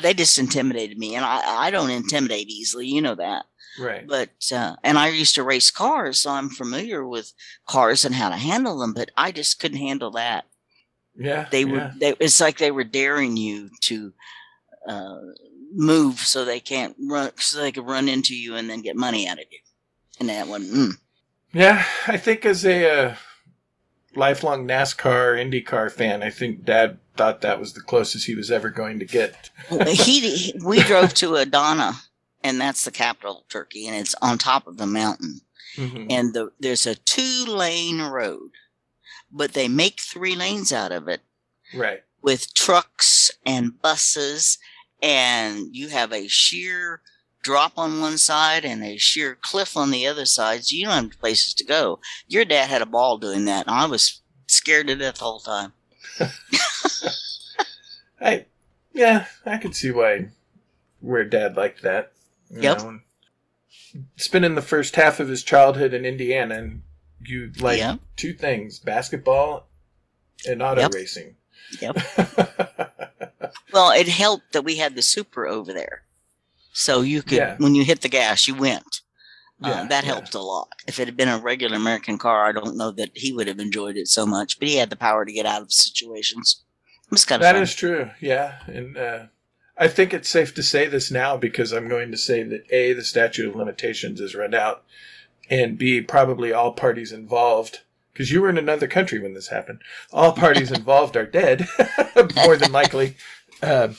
they 0.00 0.14
just 0.14 0.38
intimidated 0.38 0.98
me. 0.98 1.14
And 1.14 1.24
I 1.24 1.66
I 1.66 1.70
don't 1.70 1.90
intimidate 1.90 2.48
easily, 2.48 2.86
you 2.86 3.02
know 3.02 3.14
that. 3.14 3.46
Right. 3.78 4.06
But 4.06 4.30
uh, 4.52 4.76
and 4.82 4.98
I 4.98 5.08
used 5.08 5.34
to 5.36 5.42
race 5.42 5.70
cars, 5.70 6.20
so 6.20 6.30
I'm 6.30 6.50
familiar 6.50 7.06
with 7.06 7.32
cars 7.66 8.04
and 8.04 8.14
how 8.14 8.28
to 8.30 8.36
handle 8.36 8.78
them. 8.78 8.92
But 8.92 9.10
I 9.16 9.32
just 9.32 9.60
couldn't 9.60 9.78
handle 9.78 10.10
that. 10.12 10.44
Yeah. 11.16 11.46
They 11.50 11.64
yeah. 11.64 11.72
were. 11.72 11.92
They, 11.98 12.14
it's 12.20 12.40
like 12.40 12.58
they 12.58 12.70
were 12.70 12.84
daring 12.84 13.36
you 13.36 13.70
to 13.82 14.12
uh, 14.88 15.18
move 15.72 16.18
so 16.18 16.44
they 16.44 16.60
can't 16.60 16.96
run, 17.08 17.30
so 17.36 17.60
they 17.60 17.72
could 17.72 17.86
run 17.86 18.08
into 18.08 18.34
you 18.34 18.56
and 18.56 18.68
then 18.68 18.82
get 18.82 18.96
money 18.96 19.28
out 19.28 19.38
of 19.38 19.44
you. 19.50 19.58
And 20.18 20.28
that 20.28 20.48
one, 20.48 20.64
mm. 20.64 20.92
Yeah, 21.52 21.84
I 22.06 22.16
think 22.16 22.44
as 22.44 22.64
a 22.64 22.90
uh, 22.90 23.14
lifelong 24.14 24.66
NASCAR 24.66 25.36
IndyCar 25.38 25.90
fan, 25.90 26.22
I 26.22 26.30
think 26.30 26.64
Dad 26.64 26.98
thought 27.16 27.40
that 27.42 27.60
was 27.60 27.72
the 27.74 27.80
closest 27.80 28.26
he 28.26 28.34
was 28.34 28.50
ever 28.50 28.70
going 28.70 28.98
to 28.98 29.04
get. 29.04 29.50
He, 29.68 30.20
he- 30.36 30.54
we 30.64 30.80
drove 30.82 31.14
to 31.14 31.36
Adana, 31.36 31.92
and 32.42 32.60
that's 32.60 32.84
the 32.84 32.90
capital 32.90 33.40
of 33.40 33.48
Turkey, 33.48 33.86
and 33.86 33.96
it's 33.96 34.14
on 34.22 34.38
top 34.38 34.66
of 34.66 34.76
the 34.78 34.86
mountain. 34.86 35.40
Mhm. 35.76 36.06
And 36.10 36.34
the, 36.34 36.50
there's 36.58 36.86
a 36.86 36.96
two 36.96 37.44
lane 37.46 38.00
road, 38.02 38.50
but 39.30 39.52
they 39.52 39.68
make 39.68 40.00
three 40.00 40.34
lanes 40.34 40.72
out 40.72 40.90
of 40.92 41.06
it 41.08 41.20
Right. 41.74 42.02
with 42.22 42.52
trucks 42.54 43.30
and 43.46 43.80
buses, 43.80 44.58
and 45.02 45.68
you 45.74 45.88
have 45.88 46.12
a 46.12 46.26
sheer 46.26 47.02
drop 47.42 47.78
on 47.78 48.00
one 48.00 48.18
side 48.18 48.64
and 48.64 48.84
a 48.84 48.96
sheer 48.98 49.36
cliff 49.40 49.76
on 49.76 49.90
the 49.90 50.06
other 50.06 50.26
side. 50.26 50.64
So 50.64 50.76
you 50.76 50.84
don't 50.86 51.10
have 51.10 51.20
places 51.20 51.54
to 51.54 51.64
go. 51.64 52.00
Your 52.28 52.44
dad 52.44 52.68
had 52.68 52.82
a 52.82 52.86
ball 52.86 53.18
doing 53.18 53.44
that, 53.46 53.66
and 53.66 53.74
I 53.74 53.86
was 53.86 54.20
scared 54.46 54.86
to 54.88 54.96
death 54.96 55.16
the 55.18 55.24
whole 55.24 55.40
time. 55.40 55.72
I, 58.20 58.44
yeah, 58.92 59.26
I 59.46 59.56
could 59.56 59.74
see 59.74 59.90
why 59.90 60.28
where 61.00 61.24
Dad 61.24 61.56
liked 61.56 61.82
that. 61.82 62.12
you 62.50 62.62
Yep. 62.62 62.78
know, 62.78 63.00
spending 64.16 64.54
the 64.54 64.62
first 64.62 64.96
half 64.96 65.20
of 65.20 65.28
his 65.28 65.42
childhood 65.42 65.94
in 65.94 66.04
Indiana, 66.04 66.56
and 66.58 66.82
you 67.24 67.52
like 67.58 67.78
Yeah. 67.78 67.96
two 68.16 68.34
things: 68.34 68.78
basketball 68.78 69.66
and 70.46 70.62
auto 70.62 70.82
Yep. 70.82 70.94
racing. 70.94 71.36
Yep. 71.80 71.96
Well, 73.72 73.92
it 73.92 74.08
helped 74.08 74.52
that 74.52 74.64
we 74.64 74.76
had 74.76 74.96
the 74.96 75.02
Supra 75.02 75.48
over 75.48 75.72
there. 75.72 76.02
So 76.72 77.02
you 77.02 77.22
could, 77.22 77.38
Yeah. 77.38 77.56
when 77.58 77.74
you 77.74 77.84
hit 77.84 78.00
the 78.00 78.08
gas, 78.08 78.46
you 78.48 78.54
went. 78.54 79.00
Yeah, 79.62 79.70
uh, 79.82 79.84
that 79.88 80.04
yeah. 80.04 80.12
helped 80.12 80.34
a 80.34 80.40
lot. 80.40 80.68
If 80.86 80.98
it 80.98 81.06
had 81.06 81.16
been 81.16 81.28
a 81.28 81.38
regular 81.38 81.76
American 81.76 82.16
car, 82.16 82.46
I 82.46 82.52
don't 82.52 82.76
know 82.78 82.90
that 82.92 83.10
he 83.14 83.32
would 83.32 83.46
have 83.46 83.58
enjoyed 83.58 83.96
it 83.96 84.08
so 84.08 84.24
much, 84.24 84.58
but 84.58 84.68
he 84.68 84.76
had 84.76 84.88
the 84.88 84.96
power 84.96 85.24
to 85.24 85.32
get 85.32 85.44
out 85.44 85.60
of 85.62 85.72
situations. 85.72 86.62
Kind 87.26 87.42
of 87.42 87.44
That 87.44 87.56
is 87.56 87.74
true. 87.74 88.10
Yeah, 88.20 88.60
and 88.66 88.96
uh, 88.96 89.24
I 89.76 89.88
think 89.88 90.14
it's 90.14 90.28
safe 90.28 90.54
to 90.54 90.62
say 90.62 90.86
this 90.86 91.10
now 91.10 91.36
because 91.36 91.72
I'm 91.72 91.88
going 91.88 92.10
to 92.12 92.16
say 92.16 92.42
that 92.44 92.62
a 92.70 92.92
the 92.92 93.04
statute 93.04 93.48
of 93.48 93.56
limitations 93.56 94.20
is 94.20 94.34
run 94.34 94.54
out, 94.54 94.84
and 95.50 95.76
b 95.76 96.00
probably 96.00 96.52
all 96.52 96.72
parties 96.72 97.10
involved 97.12 97.80
because 98.12 98.30
you 98.30 98.40
were 98.40 98.48
in 98.48 98.58
another 98.58 98.86
country 98.86 99.18
when 99.18 99.34
this 99.34 99.48
happened. 99.48 99.80
All 100.12 100.32
parties 100.32 100.70
involved 100.80 101.16
are 101.16 101.26
dead, 101.26 101.66
more 102.36 102.56
than 102.56 102.72
likely. 102.72 103.16
Um 103.62 103.96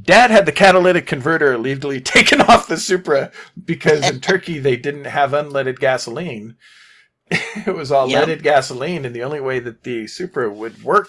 Dad 0.00 0.30
had 0.30 0.46
the 0.46 0.52
catalytic 0.52 1.06
converter 1.06 1.52
illegally 1.52 2.00
taken 2.00 2.40
off 2.40 2.68
the 2.68 2.76
Supra 2.76 3.30
because 3.64 4.08
in 4.08 4.20
Turkey 4.20 4.58
they 4.58 4.76
didn't 4.76 5.04
have 5.06 5.30
unleaded 5.32 5.78
gasoline. 5.78 6.56
it 7.30 7.74
was 7.74 7.92
all 7.92 8.08
Yep. 8.08 8.26
leaded 8.26 8.42
gasoline, 8.42 9.04
and 9.04 9.14
the 9.14 9.22
only 9.22 9.40
way 9.40 9.60
that 9.60 9.82
the 9.84 10.06
Supra 10.06 10.50
would 10.50 10.82
work 10.82 11.08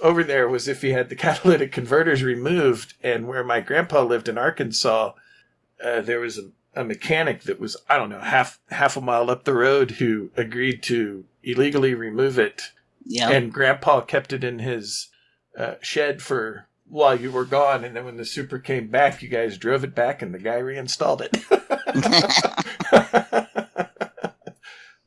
over 0.00 0.22
there 0.22 0.48
was 0.48 0.68
if 0.68 0.82
he 0.82 0.90
had 0.90 1.08
the 1.08 1.16
catalytic 1.26 1.72
converters 1.72 2.22
removed. 2.22 2.94
And 3.02 3.26
where 3.26 3.42
my 3.44 3.60
grandpa 3.60 4.02
lived 4.02 4.28
in 4.28 4.38
Arkansas, 4.38 5.12
uh, 5.82 6.00
there 6.02 6.20
was 6.20 6.38
a, 6.38 6.50
a 6.80 6.84
mechanic 6.84 7.42
that 7.44 7.58
was 7.58 7.76
I 7.88 7.96
don't 7.96 8.10
know 8.10 8.20
half 8.20 8.60
half 8.70 8.96
a 8.96 9.00
mile 9.00 9.30
up 9.30 9.44
the 9.44 9.54
road 9.54 9.92
who 9.92 10.30
agreed 10.36 10.82
to 10.84 11.24
illegally 11.42 11.94
remove 11.94 12.38
it, 12.38 12.62
Yeah. 13.04 13.30
and 13.30 13.52
grandpa 13.52 14.00
kept 14.02 14.32
it 14.32 14.44
in 14.44 14.58
his 14.60 15.08
uh, 15.58 15.74
shed 15.80 16.20
for 16.22 16.66
while 16.88 17.18
you 17.18 17.30
were 17.30 17.44
gone. 17.44 17.84
And 17.84 17.96
then 17.96 18.04
when 18.04 18.16
the 18.16 18.24
Supra 18.24 18.60
came 18.60 18.88
back, 18.88 19.22
you 19.22 19.28
guys 19.28 19.58
drove 19.58 19.84
it 19.84 19.94
back, 19.94 20.22
and 20.22 20.34
the 20.34 20.38
guy 20.38 20.56
reinstalled 20.56 21.22
it. 21.22 21.36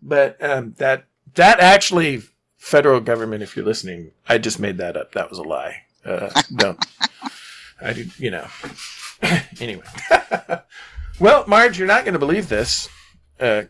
but 0.01 0.43
um, 0.43 0.75
that 0.77 1.05
that 1.35 1.59
actually 1.59 2.23
federal 2.57 2.99
government, 2.99 3.43
if 3.43 3.55
you're 3.55 3.65
listening, 3.65 4.11
I 4.27 4.37
just 4.37 4.59
made 4.59 4.77
that 4.77 4.97
up. 4.97 5.13
That 5.13 5.29
was 5.29 5.39
a 5.39 5.43
lie. 5.43 5.83
Uh, 6.05 6.29
don't. 6.55 6.83
I 7.81 7.93
did, 7.93 8.17
you 8.19 8.31
know. 8.31 8.47
anyway. 9.59 9.83
well, 11.19 11.45
Marge, 11.47 11.77
you're 11.77 11.87
not 11.87 12.03
going 12.03 12.13
to 12.13 12.19
believe 12.19 12.49
this. 12.49 12.89
Uh, 13.39 13.63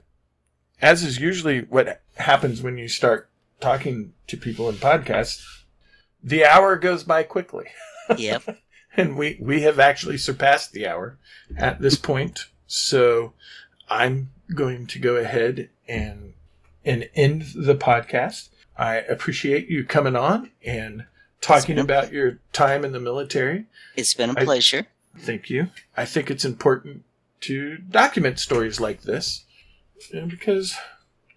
as 0.81 1.03
is 1.03 1.19
usually 1.19 1.61
what 1.61 2.01
happens 2.15 2.61
when 2.61 2.77
you 2.77 2.87
start 2.87 3.29
talking 3.59 4.13
to 4.27 4.37
people 4.37 4.69
in 4.69 4.75
podcasts, 4.75 5.43
the 6.23 6.45
hour 6.45 6.75
goes 6.75 7.03
by 7.03 7.23
quickly. 7.23 7.65
Yep. 8.17 8.43
And 8.97 9.17
we, 9.17 9.37
we 9.39 9.61
have 9.61 9.79
actually 9.79 10.17
surpassed 10.17 10.73
the 10.73 10.87
hour 10.87 11.19
at 11.55 11.79
this 11.79 11.95
point. 11.95 12.47
So 12.65 13.33
I'm 13.87 14.31
going 14.53 14.87
to 14.87 14.99
go 14.99 15.15
ahead 15.15 15.69
and 15.87 16.33
and 16.83 17.07
end 17.13 17.45
the 17.55 17.75
podcast. 17.75 18.49
I 18.77 18.95
appreciate 18.95 19.67
you 19.69 19.83
coming 19.85 20.15
on 20.15 20.49
and 20.65 21.05
talking 21.39 21.75
been 21.75 21.85
about 21.85 22.11
your 22.11 22.39
time 22.51 22.83
in 22.83 22.91
the 22.91 22.99
military. 22.99 23.65
It's 23.95 24.13
been 24.13 24.31
a 24.31 24.39
I- 24.39 24.43
pleasure. 24.43 24.87
Thank 25.17 25.49
you. 25.49 25.69
I 25.97 26.05
think 26.05 26.31
it's 26.31 26.45
important 26.45 27.03
to 27.41 27.77
document 27.77 28.39
stories 28.39 28.79
like 28.79 29.03
this 29.03 29.45
because 30.11 30.75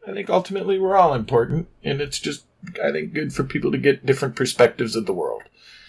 I 0.07 0.13
think 0.13 0.31
ultimately 0.31 0.79
we're 0.79 0.97
all 0.97 1.15
important 1.15 1.69
and 1.83 2.01
it's 2.01 2.19
just 2.19 2.45
I 2.83 2.93
think 2.93 3.13
good 3.13 3.33
for 3.33 3.45
people 3.45 3.73
to 3.73 3.79
get 3.79 4.07
different 4.07 4.37
perspectives 4.37 4.95
of 4.95 5.07
the 5.07 5.13
world. 5.13 5.43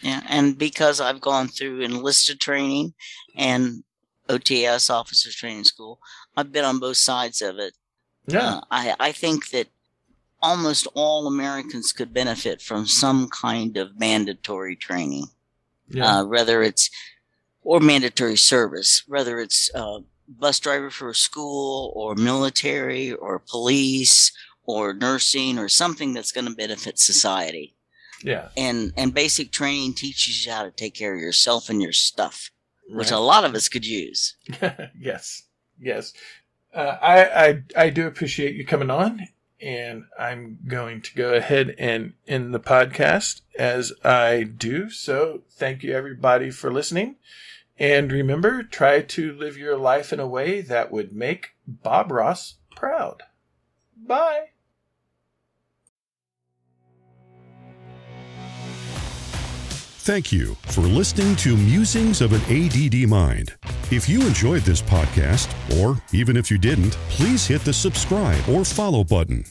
Yeah, 0.03 0.21
and 0.27 0.57
because 0.57 0.99
I've 0.99 1.21
gone 1.21 1.47
through 1.47 1.79
enlisted 1.79 2.41
training 2.41 2.93
and 3.35 3.83
OTS 4.27 4.89
officers 4.89 5.35
training 5.35 5.63
school, 5.63 5.99
I've 6.35 6.51
been 6.51 6.65
on 6.65 6.79
both 6.79 6.97
sides 6.97 7.41
of 7.41 7.57
it. 7.57 7.73
Yeah. 8.27 8.55
Uh, 8.55 8.61
I 8.69 8.95
I 8.99 9.11
think 9.13 9.49
that 9.51 9.67
almost 10.41 10.87
all 10.93 11.25
Americans 11.25 11.93
could 11.93 12.13
benefit 12.13 12.61
from 12.61 12.85
some 12.85 13.29
kind 13.29 13.77
of 13.77 13.97
mandatory 13.97 14.75
training, 14.75 15.27
yeah. 15.87 16.19
uh, 16.19 16.25
whether 16.25 16.61
it's 16.61 16.89
or 17.63 17.79
mandatory 17.79 18.35
service, 18.35 19.03
whether 19.07 19.39
it's 19.39 19.71
uh, 19.73 19.99
bus 20.27 20.59
driver 20.59 20.89
for 20.89 21.09
a 21.09 21.15
school 21.15 21.93
or 21.95 22.15
military 22.15 23.13
or 23.13 23.39
police 23.39 24.33
or 24.65 24.93
nursing 24.93 25.57
or 25.57 25.69
something 25.69 26.13
that's 26.13 26.33
going 26.33 26.45
to 26.47 26.55
benefit 26.55 26.99
society. 26.99 27.72
Yeah. 28.23 28.49
And 28.57 28.93
and 28.97 29.13
basic 29.13 29.51
training 29.51 29.93
teaches 29.93 30.45
you 30.45 30.51
how 30.51 30.63
to 30.63 30.71
take 30.71 30.95
care 30.95 31.13
of 31.13 31.19
yourself 31.21 31.69
and 31.69 31.81
your 31.81 31.93
stuff, 31.93 32.49
which 32.89 33.11
a 33.11 33.19
lot 33.19 33.43
of 33.45 33.53
us 33.53 33.69
could 33.69 33.85
use. 33.85 34.35
yes, 34.99 35.43
yes. 35.79 36.13
Uh, 36.73 36.97
I, 37.01 37.47
I 37.47 37.63
I 37.75 37.89
do 37.89 38.07
appreciate 38.07 38.55
you 38.55 38.65
coming 38.65 38.89
on, 38.89 39.27
and 39.61 40.05
I'm 40.17 40.59
going 40.67 41.01
to 41.01 41.15
go 41.15 41.33
ahead 41.33 41.75
and 41.77 42.13
end 42.27 42.53
the 42.53 42.59
podcast 42.59 43.41
as 43.57 43.93
I 44.03 44.43
do. 44.43 44.89
So 44.89 45.43
thank 45.51 45.83
you 45.83 45.93
everybody 45.93 46.49
for 46.49 46.71
listening, 46.73 47.17
and 47.77 48.11
remember, 48.11 48.63
try 48.63 49.01
to 49.01 49.33
live 49.33 49.57
your 49.57 49.77
life 49.77 50.13
in 50.13 50.19
a 50.19 50.27
way 50.27 50.61
that 50.61 50.91
would 50.91 51.13
make 51.13 51.49
Bob 51.67 52.11
Ross 52.11 52.55
proud. 52.75 53.23
Bye. 53.95 54.52
Thank 60.03 60.33
you 60.33 60.55
for 60.63 60.81
listening 60.81 61.33
to 61.37 61.55
Musings 61.55 62.19
of 62.19 62.33
an 62.33 62.41
ADD 62.51 63.07
Mind. 63.07 63.53
If 63.89 64.09
you 64.09 64.21
enjoyed 64.27 64.63
this 64.63 64.81
podcast, 64.81 65.47
or 65.79 65.97
even 66.11 66.35
if 66.35 66.51
you 66.51 66.57
didn't, 66.57 66.91
please 67.07 67.47
hit 67.47 67.61
the 67.61 67.71
subscribe 67.71 68.49
or 68.49 68.65
follow 68.65 69.05
button. 69.05 69.45